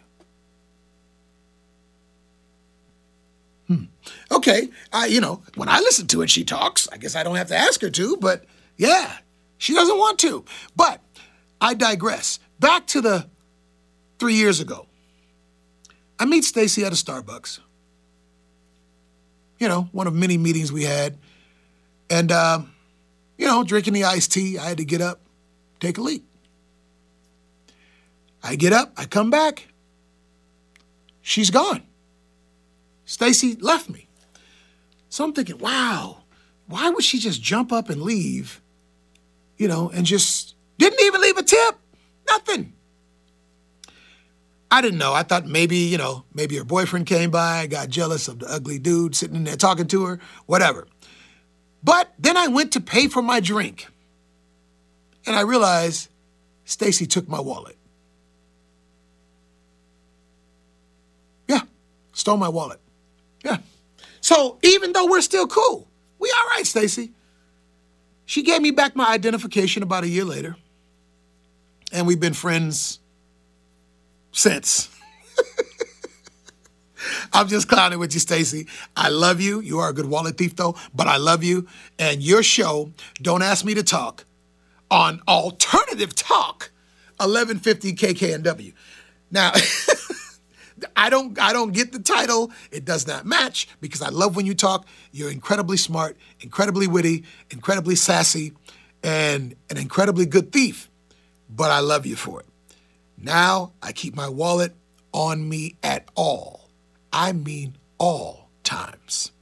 Hmm. 3.67 3.85
Okay, 4.31 4.69
I 4.93 5.07
you 5.07 5.21
know 5.21 5.43
when 5.55 5.69
I 5.69 5.79
listen 5.81 6.07
to 6.09 6.23
it, 6.23 6.31
she 6.31 6.45
talks. 6.45 6.89
I 6.91 6.97
guess 6.97 7.15
I 7.15 7.23
don't 7.23 7.37
have 7.37 7.49
to 7.49 7.57
ask 7.57 7.81
her 7.83 7.91
to, 7.91 8.17
but 8.17 8.45
yeah, 8.77 9.19
she 9.59 9.75
doesn't 9.75 9.99
want 9.99 10.19
to. 10.21 10.45
But 10.75 11.01
I 11.61 11.75
digress. 11.75 12.39
Back 12.59 12.87
to 12.89 13.01
the 13.01 13.29
three 14.19 14.35
years 14.35 14.61
ago. 14.61 14.87
I 16.19 16.25
meet 16.25 16.45
Stacy 16.45 16.85
at 16.85 16.93
a 16.93 16.97
Starbucks. 16.97 17.61
You 19.59 19.69
know, 19.69 19.89
one 19.93 20.07
of 20.07 20.15
many 20.15 20.39
meetings 20.39 20.73
we 20.73 20.85
had, 20.85 21.19
and 22.11 22.33
um, 22.33 22.73
you 23.39 23.47
know, 23.47 23.63
drinking 23.63 23.95
the 23.95 24.05
iced 24.05 24.33
tea. 24.33 24.59
I 24.59 24.69
had 24.69 24.79
to 24.79 24.85
get 24.85 25.01
up, 25.01 25.21
take 25.81 25.99
a 25.99 26.01
leak. 26.01 26.25
I 28.43 28.57
get 28.57 28.73
up, 28.73 28.93
I 28.97 29.05
come 29.05 29.31
back. 29.31 29.69
She's 31.21 31.51
gone. 31.51 31.83
Stacy 33.13 33.57
left 33.57 33.91
me. 33.91 34.09
So 35.11 35.23
I'm 35.23 35.35
thinking, 35.35 35.59
wow, 35.59 36.23
why 36.67 36.89
would 36.89 37.05
she 37.05 37.19
just 37.19 37.43
jump 37.43 37.71
up 37.71 37.91
and 37.91 38.01
leave? 38.01 38.63
You 39.59 39.69
know, 39.69 39.91
and 39.91 40.07
just 40.07 40.55
didn't 40.79 40.99
even 41.03 41.21
leave 41.21 41.37
a 41.37 41.43
tip. 41.43 41.75
Nothing. 42.27 42.73
I 44.71 44.81
didn't 44.81 44.99
know. 44.99 45.13
I 45.13 45.25
thought 45.25 45.45
maybe, 45.45 45.77
you 45.77 45.99
know, 45.99 46.25
maybe 46.33 46.57
her 46.57 46.65
boyfriend 46.65 47.05
came 47.05 47.31
by, 47.31 47.67
got 47.67 47.91
jealous 47.91 48.29
of 48.29 48.39
the 48.39 48.47
ugly 48.47 48.79
dude 48.79 49.15
sitting 49.15 49.37
in 49.37 49.45
there 49.45 49.57
talking 49.57 49.89
to 49.89 50.07
her, 50.07 50.19
whatever. 50.47 50.89
But 51.85 52.15
then 52.19 52.39
I 52.39 52.49
went 52.49 52.73
to 52.73 52.81
pay 52.81 53.09
for 53.09 53.21
my 53.21 53.41
drink. 53.41 53.89
And 55.27 55.37
I 55.37 55.43
realized 55.43 56.09
Stacy 56.65 57.05
took 57.05 57.29
my 57.29 57.41
wallet. 57.41 57.77
Yeah, 61.47 61.61
stole 62.15 62.39
my 62.39 62.49
wallet. 62.49 62.81
Yeah. 63.45 63.59
So 64.21 64.59
even 64.63 64.93
though 64.93 65.07
we're 65.07 65.21
still 65.21 65.47
cool, 65.47 65.89
we 66.19 66.33
all 66.37 66.49
right, 66.51 66.67
Stacy. 66.67 67.13
She 68.25 68.43
gave 68.43 68.63
me 68.63 68.71
back 68.71 68.95
my 68.95 69.11
identification 69.11 69.83
about 69.83 70.05
a 70.05 70.09
year 70.09 70.25
later, 70.25 70.57
and 71.93 72.07
we've 72.07 72.21
been 72.21 72.35
friends 72.35 73.01
since. 74.31 74.89
I'm 77.33 77.49
just 77.49 77.69
clowning 77.69 77.99
with 77.99 78.15
you, 78.15 78.21
Stacy. 78.21 78.69
I 78.97 79.09
love 79.09 79.41
you. 79.41 79.61
You 79.61 79.81
are 79.81 79.91
a 79.91 79.93
good 79.93 80.07
wallet 80.07 80.39
thief, 80.39 80.57
though, 80.57 80.77
but 80.95 81.07
I 81.07 81.17
love 81.17 81.43
you. 81.43 81.67
And 81.99 82.23
your 82.23 82.43
show, 82.43 82.93
Don't 83.21 83.43
Ask 83.43 83.65
Me 83.65 83.75
to 83.75 83.83
Talk, 83.83 84.25
on 84.91 85.21
Alternative 85.27 86.15
Talk, 86.15 86.71
1150 87.19 87.95
KKNW. 87.95 88.73
Now, 89.31 89.53
I 90.97 91.11
don't 91.11 91.39
I 91.39 91.53
don't 91.53 91.73
get 91.73 91.93
the 91.93 91.99
title. 91.99 92.51
It 92.71 92.85
does 92.85 93.07
not 93.07 93.27
match 93.27 93.69
because 93.81 94.03
I 94.03 94.09
love 94.09 94.37
when 94.37 94.47
you 94.47 94.55
talk. 94.55 94.87
You're 95.13 95.31
incredibly 95.31 95.77
smart, 95.77 96.17
incredibly 96.41 96.87
witty, 96.87 97.25
incredibly 97.51 97.97
sassy, 97.97 98.53
and 99.03 99.55
an 99.71 99.77
incredibly 99.77 100.27
good 100.27 100.53
thief. 100.53 100.91
But 101.49 101.71
I 101.71 101.81
love 101.81 102.07
you 102.07 102.17
for 102.17 102.41
it. 102.41 102.47
Now 103.19 103.73
I 103.83 103.93
keep 103.93 104.15
my 104.17 104.29
wallet 104.29 104.75
on 105.13 105.49
me 105.49 105.77
at 105.83 106.09
all. 106.15 106.69
I 107.13 107.33
mean 107.33 107.77
all 107.99 108.49
times. 108.65 109.33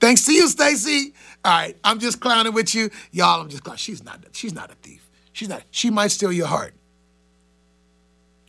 Thanks 0.00 0.24
to 0.26 0.32
you, 0.32 0.48
Stacy. 0.48 1.14
All 1.44 1.52
right, 1.52 1.76
I'm 1.82 1.98
just 1.98 2.20
clowning 2.20 2.52
with 2.52 2.74
you, 2.74 2.90
y'all. 3.12 3.40
I'm 3.40 3.48
just 3.48 3.64
clowning. 3.64 3.78
She's 3.78 4.04
not. 4.04 4.24
She's 4.32 4.54
not 4.54 4.70
a 4.70 4.74
thief. 4.76 5.08
She's 5.32 5.48
not. 5.48 5.62
She 5.70 5.90
might 5.90 6.08
steal 6.08 6.32
your 6.32 6.46
heart. 6.46 6.74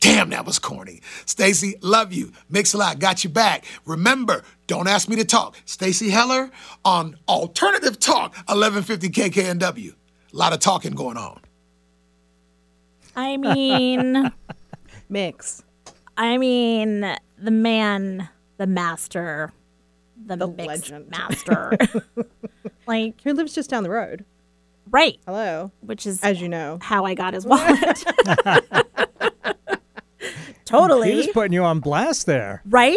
Damn, 0.00 0.30
that 0.30 0.46
was 0.46 0.58
corny. 0.60 1.00
Stacy, 1.26 1.74
love 1.82 2.12
you. 2.12 2.32
Mix 2.48 2.72
a 2.72 2.78
lot, 2.78 2.98
got 3.00 3.24
you 3.24 3.30
back. 3.30 3.64
Remember, 3.84 4.44
don't 4.68 4.86
ask 4.86 5.08
me 5.08 5.16
to 5.16 5.24
talk. 5.24 5.56
Stacy 5.64 6.10
Heller 6.10 6.50
on 6.84 7.16
Alternative 7.28 7.98
Talk, 7.98 8.34
1150 8.48 9.08
KKNW. 9.10 9.90
A 10.32 10.36
lot 10.36 10.52
of 10.52 10.60
talking 10.60 10.92
going 10.92 11.16
on. 11.16 11.40
I 13.16 13.36
mean, 13.36 14.30
Mix. 15.08 15.62
I 16.16 16.38
mean, 16.38 17.00
the 17.36 17.50
man, 17.50 18.28
the 18.58 18.66
master, 18.68 19.52
the, 20.26 20.36
The 20.36 20.46
mix 20.48 20.66
legend. 20.66 21.10
master. 21.10 21.76
like, 22.86 23.20
Who 23.22 23.32
lives 23.32 23.52
just 23.54 23.68
down 23.70 23.82
the 23.82 23.90
road? 23.90 24.24
right, 24.90 25.18
Hello. 25.26 25.70
which 25.80 26.06
is 26.06 26.22
As 26.22 26.40
you 26.40 26.48
know. 26.48 26.78
how 26.80 27.04
I 27.04 27.12
got 27.14 27.34
his 27.34 27.44
wallet. 27.44 28.04
totally. 30.68 31.10
He 31.10 31.16
was 31.16 31.26
putting 31.28 31.52
you 31.52 31.62
on 31.64 31.80
blast 31.80 32.26
there. 32.26 32.62
right? 32.68 32.96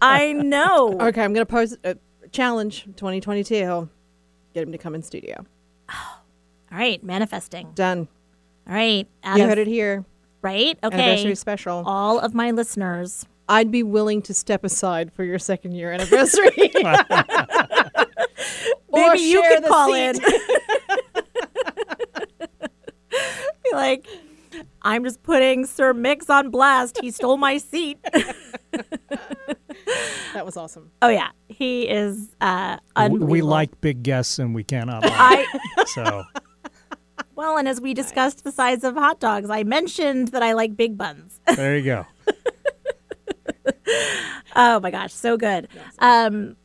I 0.00 0.32
know. 0.32 0.96
Okay, 1.00 1.22
I'm 1.22 1.32
going 1.32 1.44
to 1.46 1.50
pose 1.50 1.76
a 1.84 1.96
challenge 2.30 2.84
2022. 2.96 3.88
Get 4.54 4.62
him 4.62 4.72
to 4.72 4.78
come 4.78 4.94
in 4.94 5.02
studio. 5.02 5.44
All 5.90 6.78
right, 6.78 7.02
manifesting. 7.02 7.72
Done. 7.74 8.08
All 8.68 8.74
right. 8.74 9.06
out 9.24 9.36
You 9.38 9.42
of- 9.44 9.48
heard 9.48 9.58
it 9.58 9.66
here. 9.66 10.04
Right? 10.42 10.78
Okay. 10.82 10.96
Anniversary 11.00 11.34
special. 11.36 11.82
All 11.86 12.18
of 12.18 12.34
my 12.34 12.50
listeners. 12.50 13.26
I'd 13.48 13.70
be 13.70 13.82
willing 13.82 14.22
to 14.22 14.34
step 14.34 14.64
aside 14.64 15.12
for 15.12 15.24
your 15.24 15.38
second 15.38 15.72
year 15.72 15.92
anniversary. 15.92 16.50
Or 18.94 19.08
Maybe 19.14 19.20
you 19.22 19.40
could 19.48 19.64
the 19.64 19.68
call 19.68 19.88
seat. 19.90 20.04
in. 20.04 20.18
Be 23.10 23.70
like, 23.72 24.06
I'm 24.82 25.04
just 25.04 25.22
putting 25.22 25.66
Sir 25.66 25.94
Mix 25.94 26.28
on 26.30 26.50
blast. 26.50 26.98
He 27.00 27.10
stole 27.10 27.36
my 27.36 27.58
seat. 27.58 27.98
that 30.34 30.44
was 30.44 30.56
awesome. 30.56 30.90
oh 31.02 31.08
yeah, 31.08 31.30
he 31.48 31.88
is 31.88 32.34
uh, 32.40 32.78
We, 33.10 33.18
we 33.18 33.42
like 33.42 33.80
big 33.80 34.02
guests 34.02 34.38
and 34.38 34.54
we 34.54 34.64
cannot 34.64 35.02
lie. 35.04 35.46
I 35.48 35.84
so 35.94 36.24
well, 37.34 37.56
and 37.56 37.66
as 37.68 37.80
we 37.80 37.94
discussed 37.94 38.44
the 38.44 38.52
size 38.52 38.84
of 38.84 38.94
hot 38.94 39.18
dogs, 39.20 39.50
I 39.50 39.64
mentioned 39.64 40.28
that 40.28 40.42
I 40.42 40.52
like 40.52 40.76
big 40.76 40.96
buns. 40.96 41.40
there 41.56 41.76
you 41.76 41.84
go. 41.84 42.06
Oh 44.54 44.80
my 44.80 44.90
gosh, 44.90 45.12
so 45.12 45.36
good. 45.36 45.68
Um, 45.98 46.56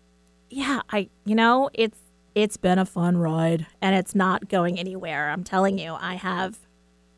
yeah, 0.49 0.81
I 0.89 1.09
you 1.25 1.35
know 1.35 1.69
it's 1.73 1.99
it's 2.35 2.57
been 2.57 2.79
a 2.79 2.85
fun 2.85 3.17
ride, 3.17 3.65
and 3.81 3.95
it's 3.95 4.13
not 4.13 4.49
going 4.49 4.77
anywhere. 4.77 5.29
I'm 5.29 5.43
telling 5.43 5.79
you, 5.79 5.95
I 5.99 6.15
have 6.15 6.59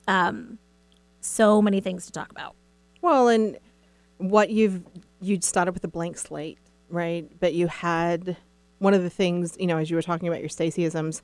um, 0.10 0.58
so 1.22 1.62
many 1.62 1.80
things 1.80 2.08
to 2.08 2.12
talk 2.12 2.32
about. 2.32 2.56
Well, 3.02 3.30
and 3.30 3.58
what 4.18 4.50
you've 4.50 4.82
you'd 5.22 5.44
started 5.44 5.74
with 5.74 5.84
a 5.84 5.88
blank 5.88 6.18
slate, 6.18 6.58
right? 6.90 7.30
But 7.40 7.54
you 7.54 7.68
had 7.68 8.36
one 8.80 8.94
of 8.94 9.04
the 9.04 9.10
things, 9.10 9.56
you 9.60 9.68
know, 9.68 9.78
as 9.78 9.90
you 9.90 9.96
were 9.96 10.02
talking 10.02 10.28
about 10.28 10.40
your 10.40 10.50
Stacyisms, 10.50 11.22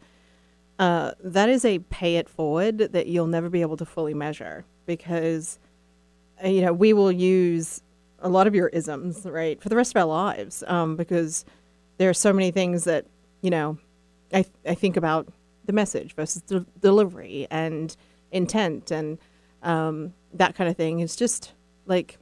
uh, 0.77 1.11
that 1.23 1.49
is 1.49 1.65
a 1.65 1.79
pay 1.79 2.17
it 2.17 2.29
forward 2.29 2.77
that 2.77 3.07
you'll 3.07 3.27
never 3.27 3.49
be 3.49 3.61
able 3.61 3.77
to 3.77 3.86
fully 3.86 4.13
measure 4.13 4.65
because, 4.86 5.57
uh, 6.43 6.47
you 6.47 6.61
know, 6.61 6.73
we 6.73 6.93
will 6.93 7.11
use 7.11 7.81
a 8.19 8.29
lot 8.29 8.45
of 8.45 8.53
your 8.53 8.67
isms, 8.67 9.25
right, 9.25 9.61
for 9.61 9.69
the 9.69 9.75
rest 9.75 9.95
of 9.95 9.99
our 9.99 10.07
lives 10.07 10.63
um, 10.67 10.95
because 10.95 11.45
there 11.97 12.09
are 12.09 12.13
so 12.13 12.33
many 12.33 12.51
things 12.51 12.83
that, 12.83 13.05
you 13.41 13.49
know, 13.49 13.77
I, 14.33 14.45
I 14.65 14.75
think 14.75 14.97
about 14.97 15.27
the 15.65 15.73
message 15.73 16.13
versus 16.13 16.43
the 16.43 16.65
delivery 16.81 17.47
and 17.49 17.95
intent 18.36 18.91
and 18.91 19.17
um, 19.63 20.13
that 20.33 20.55
kind 20.55 20.69
of 20.69 20.75
thing. 20.77 20.99
It's 20.99 21.15
just 21.15 21.53
like, 21.86 22.17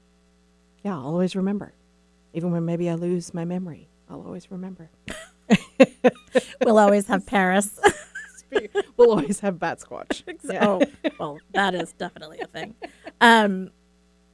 yeah, 0.83 0.93
I'll 0.93 1.07
always 1.07 1.35
remember. 1.35 1.73
Even 2.33 2.51
when 2.51 2.65
maybe 2.65 2.89
I 2.89 2.95
lose 2.95 3.33
my 3.33 3.45
memory, 3.45 3.89
I'll 4.09 4.21
always 4.21 4.49
remember. 4.49 4.89
We'll 6.65 6.79
always 6.79 7.07
have 7.07 7.25
Paris. 7.25 7.79
we'll 8.97 9.11
always 9.11 9.39
have 9.41 9.59
bat 9.59 9.79
squatch. 9.79 10.23
Yeah. 10.43 10.65
Oh, 10.67 10.81
well, 11.19 11.39
that 11.53 11.73
is 11.73 11.93
definitely 11.93 12.39
a 12.41 12.47
thing. 12.47 12.75
Um, 13.21 13.71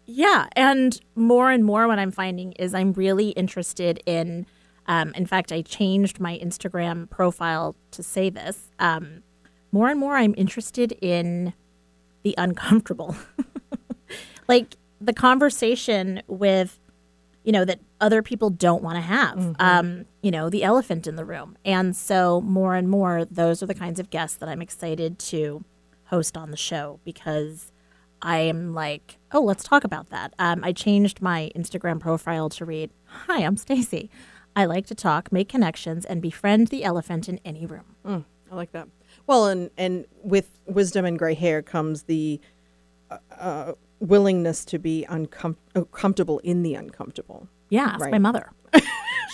yeah, 0.06 0.48
and 0.54 1.00
more 1.16 1.52
and 1.52 1.64
more, 1.64 1.88
what 1.88 2.00
I'm 2.00 2.12
finding 2.12 2.54
is 2.54 2.74
I'm 2.74 2.94
really 2.94 3.30
interested 3.30 4.02
in. 4.06 4.46
Um, 4.88 5.14
in 5.14 5.28
fact, 5.28 5.52
I 5.52 5.62
changed 5.62 6.20
my 6.20 6.40
Instagram 6.40 7.10
profile 7.10 7.76
to 7.92 8.02
say 8.02 8.32
this. 8.32 8.72
Um, 8.80 9.22
more 9.72 9.90
and 9.90 10.00
more, 10.00 10.16
I'm 10.16 10.34
interested 10.36 10.94
in 10.94 11.54
the 12.30 12.36
uncomfortable, 12.42 13.16
like 14.48 14.76
the 15.02 15.14
conversation 15.14 16.22
with, 16.28 16.80
you 17.44 17.52
know, 17.52 17.66
that 17.66 17.80
other 18.00 18.22
people 18.22 18.52
don't 18.52 18.84
want 18.84 18.98
to 18.98 19.02
have. 19.02 19.56
Um, 19.60 20.06
you 20.22 20.30
know, 20.30 20.50
the 20.50 20.64
elephant 20.64 21.08
in 21.08 21.16
the 21.16 21.26
room, 21.26 21.58
and 21.66 21.96
so 21.96 22.42
more 22.42 22.76
and 22.76 22.88
more, 22.88 23.26
those 23.26 23.64
are 23.64 23.66
the 23.66 23.74
kinds 23.74 24.00
of 24.00 24.10
guests 24.12 24.38
that 24.38 24.48
I'm 24.50 24.62
excited 24.62 25.18
to 25.20 25.64
host 26.06 26.38
on 26.38 26.52
the 26.52 26.58
show 26.58 27.00
because 27.04 27.72
I 28.22 28.40
am 28.40 28.74
like, 28.76 29.18
oh, 29.32 29.42
let's 29.42 29.64
talk 29.64 29.84
about 29.84 30.10
that. 30.10 30.34
Um, 30.38 30.64
I 30.64 30.72
changed 30.72 31.22
my 31.22 31.52
Instagram 31.56 32.00
profile 32.00 32.50
to 32.50 32.66
read, 32.66 32.92
"Hi, 33.06 33.44
I'm 33.44 33.58
Stacy. 33.58 34.10
I 34.56 34.66
like 34.66 34.86
to 34.88 34.96
talk, 34.96 35.32
make 35.32 35.50
connections, 35.50 36.06
and 36.06 36.22
befriend 36.22 36.68
the 36.68 36.84
elephant 36.84 37.28
in 37.28 37.40
any 37.44 37.66
room." 37.66 37.96
I 38.52 38.56
like 38.56 38.72
that. 38.74 38.88
Well, 39.30 39.46
and 39.46 39.70
and 39.78 40.06
with 40.24 40.50
wisdom 40.66 41.06
and 41.06 41.20
gray 41.20 41.36
hair 41.36 41.62
comes 41.62 42.02
the 42.04 42.42
uh, 43.12 43.18
uh, 43.40 43.74
willingness 44.00 44.66
to 44.66 44.80
be 44.80 45.06
uncom- 45.08 45.56
uh, 45.76 45.84
comfortable 45.84 46.40
in 46.40 46.64
the 46.64 46.74
uncomfortable. 46.74 47.48
Yeah, 47.70 47.92
ask 47.94 48.10
my 48.10 48.18
mother. 48.18 48.52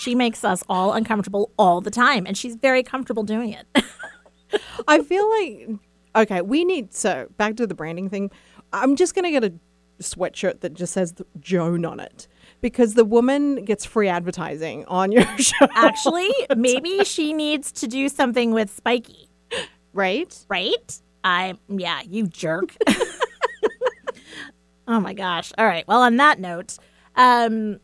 she 0.01 0.13
makes 0.13 0.43
us 0.43 0.65
all 0.67 0.91
uncomfortable 0.91 1.49
all 1.57 1.79
the 1.79 1.91
time, 1.91 2.25
and 2.27 2.37
she's 2.37 2.57
very 2.57 2.83
comfortable 2.83 3.23
doing 3.23 3.53
it. 3.53 3.85
I 4.87 5.01
feel 5.01 5.29
like 5.29 5.79
okay, 6.13 6.41
we 6.41 6.65
need 6.65 6.93
so 6.93 7.29
back 7.37 7.55
to 7.55 7.65
the 7.65 7.73
branding 7.73 8.09
thing. 8.09 8.31
I'm 8.73 8.97
just 8.97 9.15
gonna 9.15 9.31
get 9.31 9.45
a 9.45 9.53
sweatshirt 10.01 10.59
that 10.59 10.73
just 10.73 10.91
says 10.91 11.13
Joan 11.39 11.85
on 11.85 12.01
it 12.01 12.27
because 12.59 12.95
the 12.95 13.05
woman 13.05 13.63
gets 13.63 13.85
free 13.85 14.09
advertising 14.09 14.83
on 14.87 15.13
your 15.13 15.25
show, 15.37 15.67
Actually, 15.73 16.33
maybe 16.57 17.05
she 17.05 17.31
needs 17.31 17.71
to 17.71 17.87
do 17.87 18.09
something 18.09 18.51
with 18.51 18.69
Spiky, 18.69 19.29
right? 19.95 20.45
right? 20.49 21.01
I 21.23 21.55
yeah, 21.67 22.01
you 22.07 22.27
jerk. 22.27 22.75
oh 24.87 24.99
my 24.99 25.13
gosh. 25.13 25.51
All 25.57 25.65
right. 25.65 25.87
Well, 25.87 26.01
on 26.01 26.17
that 26.17 26.39
note, 26.39 26.77
um, 27.15 27.79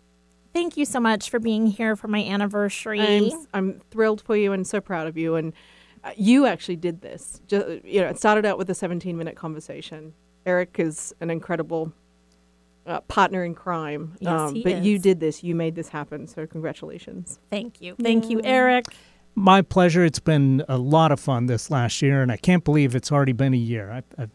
thank 0.53 0.77
you 0.77 0.85
so 0.85 0.99
much 0.99 1.29
for 1.29 1.39
being 1.39 1.67
here 1.67 1.95
for 1.95 2.07
my 2.07 2.23
anniversary. 2.23 3.01
I'm, 3.01 3.47
I'm 3.53 3.79
thrilled 3.89 4.21
for 4.21 4.35
you 4.35 4.53
and 4.53 4.67
so 4.67 4.79
proud 4.79 5.07
of 5.07 5.17
you. 5.17 5.35
And 5.35 5.53
uh, 6.03 6.11
you 6.15 6.45
actually 6.45 6.75
did 6.75 7.01
this. 7.01 7.41
Just, 7.47 7.83
you 7.83 8.01
know, 8.01 8.09
it 8.09 8.17
started 8.17 8.45
out 8.45 8.57
with 8.57 8.69
a 8.69 8.75
17 8.75 9.17
minute 9.17 9.35
conversation. 9.35 10.13
Eric 10.45 10.75
is 10.77 11.13
an 11.21 11.29
incredible 11.29 11.93
uh, 12.85 13.01
partner 13.01 13.43
in 13.43 13.55
crime. 13.55 14.15
Yes, 14.19 14.51
he 14.51 14.63
but 14.63 14.83
you 14.83 14.99
did 14.99 15.19
this. 15.19 15.43
You 15.43 15.55
made 15.55 15.75
this 15.75 15.89
happen. 15.89 16.27
So 16.27 16.45
congratulations. 16.47 17.39
Thank 17.49 17.81
you. 17.81 17.95
Thank 18.01 18.29
you, 18.29 18.41
Eric. 18.43 18.85
My 19.35 19.61
pleasure. 19.61 20.03
It's 20.03 20.19
been 20.19 20.63
a 20.67 20.77
lot 20.77 21.11
of 21.11 21.19
fun 21.19 21.45
this 21.45 21.71
last 21.71 22.01
year, 22.01 22.21
and 22.21 22.31
I 22.31 22.37
can't 22.37 22.63
believe 22.63 22.95
it's 22.95 23.11
already 23.11 23.33
been 23.33 23.53
a 23.53 23.57
year. 23.57 23.91
I, 23.91 24.21
I, 24.21 24.27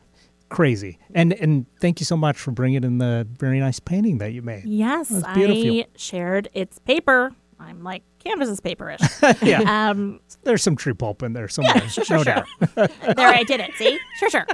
crazy. 0.49 0.99
And 1.15 1.33
and 1.35 1.67
thank 1.81 2.01
you 2.01 2.07
so 2.07 2.17
much 2.17 2.39
for 2.39 2.51
bringing 2.51 2.83
in 2.85 2.99
the 2.99 3.27
very 3.39 3.61
nice 3.61 3.79
painting 3.81 4.19
that 4.19 4.33
you 4.33 4.43
made. 4.43 4.65
Yes. 4.65 5.13
I 5.25 5.87
shared 5.97 6.49
its 6.55 6.79
paper 6.79 7.35
I'm 7.59 7.83
like 7.83 8.03
canvas 8.19 8.49
is 8.49 8.61
paperish. 8.61 9.43
yeah. 9.43 9.91
um, 9.91 10.21
There's 10.43 10.63
some 10.63 10.77
tree 10.77 10.95
pulp 10.95 11.23
in 11.23 11.33
there 11.33 11.49
somewhere. 11.49 11.89
sure, 11.89 12.05
sure, 12.05 12.17
no 12.19 12.23
sure. 12.25 12.45
there, 13.15 13.29
I 13.29 13.43
did 13.45 13.61
it. 13.61 13.73
See, 13.75 13.99
sure, 14.19 14.31
sure. 14.31 14.47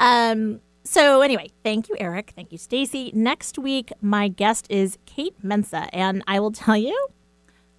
Um, 0.00 0.60
so 0.84 1.20
anyway, 1.20 1.50
thank 1.62 1.88
you, 1.88 1.96
Eric. 1.98 2.32
Thank 2.34 2.52
you, 2.52 2.58
Stacy. 2.58 3.12
Next 3.14 3.58
week, 3.58 3.92
my 4.00 4.28
guest 4.28 4.66
is 4.70 4.98
Kate 5.06 5.34
Mensa, 5.42 5.88
and 5.92 6.22
I 6.26 6.40
will 6.40 6.52
tell 6.52 6.76
you, 6.76 6.96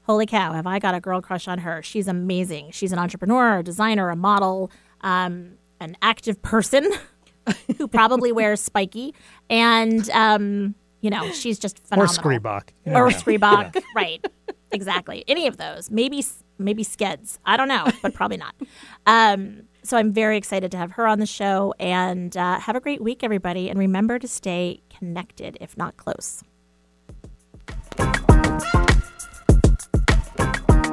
holy 0.04 0.26
cow, 0.26 0.54
have 0.54 0.68
I 0.68 0.80
got 0.80 0.95
a 0.95 0.99
girl 0.99 1.22
crush 1.22 1.47
on 1.47 1.60
her? 1.60 1.82
She's 1.82 2.08
amazing. 2.08 2.72
She's 2.72 2.91
an 2.91 2.99
entrepreneur, 2.99 3.60
a 3.60 3.64
designer, 3.64 4.10
a 4.10 4.16
model, 4.16 4.72
um, 5.01 5.54
an 5.80 5.97
active 6.01 6.41
person 6.41 6.89
who 7.78 7.88
probably 7.88 8.32
wears 8.32 8.62
spiky, 8.62 9.14
and 9.49 10.10
um, 10.12 10.76
you 11.01 11.10
know, 11.10 11.30
she's 11.32 11.60
just 11.60 11.80
Or 11.91 12.08
phenomenal. 12.08 12.39
Screebach. 12.39 12.70
You 12.86 12.93
Or. 12.93 13.10
Screebach, 13.10 13.82
right? 13.95 14.26
Exactly. 14.72 15.24
Any 15.28 15.47
of 15.47 15.58
those. 15.58 15.91
Maybe 15.91 16.24
maybe 16.58 16.84
Skeds. 16.86 17.38
I 17.45 17.58
don't 17.58 17.68
know, 17.68 17.86
but 18.01 18.14
probably 18.14 18.38
not. 18.38 18.56
Um, 19.06 19.64
so 19.84 19.97
I'm 19.97 20.14
very 20.14 20.38
excited 20.38 20.72
to 20.72 20.78
have 20.78 20.91
her 20.91 21.06
on 21.06 21.20
the 21.20 21.26
show, 21.26 21.74
and 21.78 22.38
uh, 22.38 22.58
have 22.60 22.78
a 22.78 22.80
great 22.80 23.01
week, 23.01 23.22
everybody. 23.22 23.70
And 23.70 23.78
remember 23.78 24.18
to 24.18 24.30
stay 24.30 24.82
connected, 24.89 25.58
if 25.60 25.76
not 25.76 25.97
close. 25.97 26.41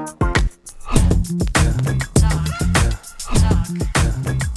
Talk. 0.06 0.18
Talk. 2.14 2.46
Talk. 4.24 4.49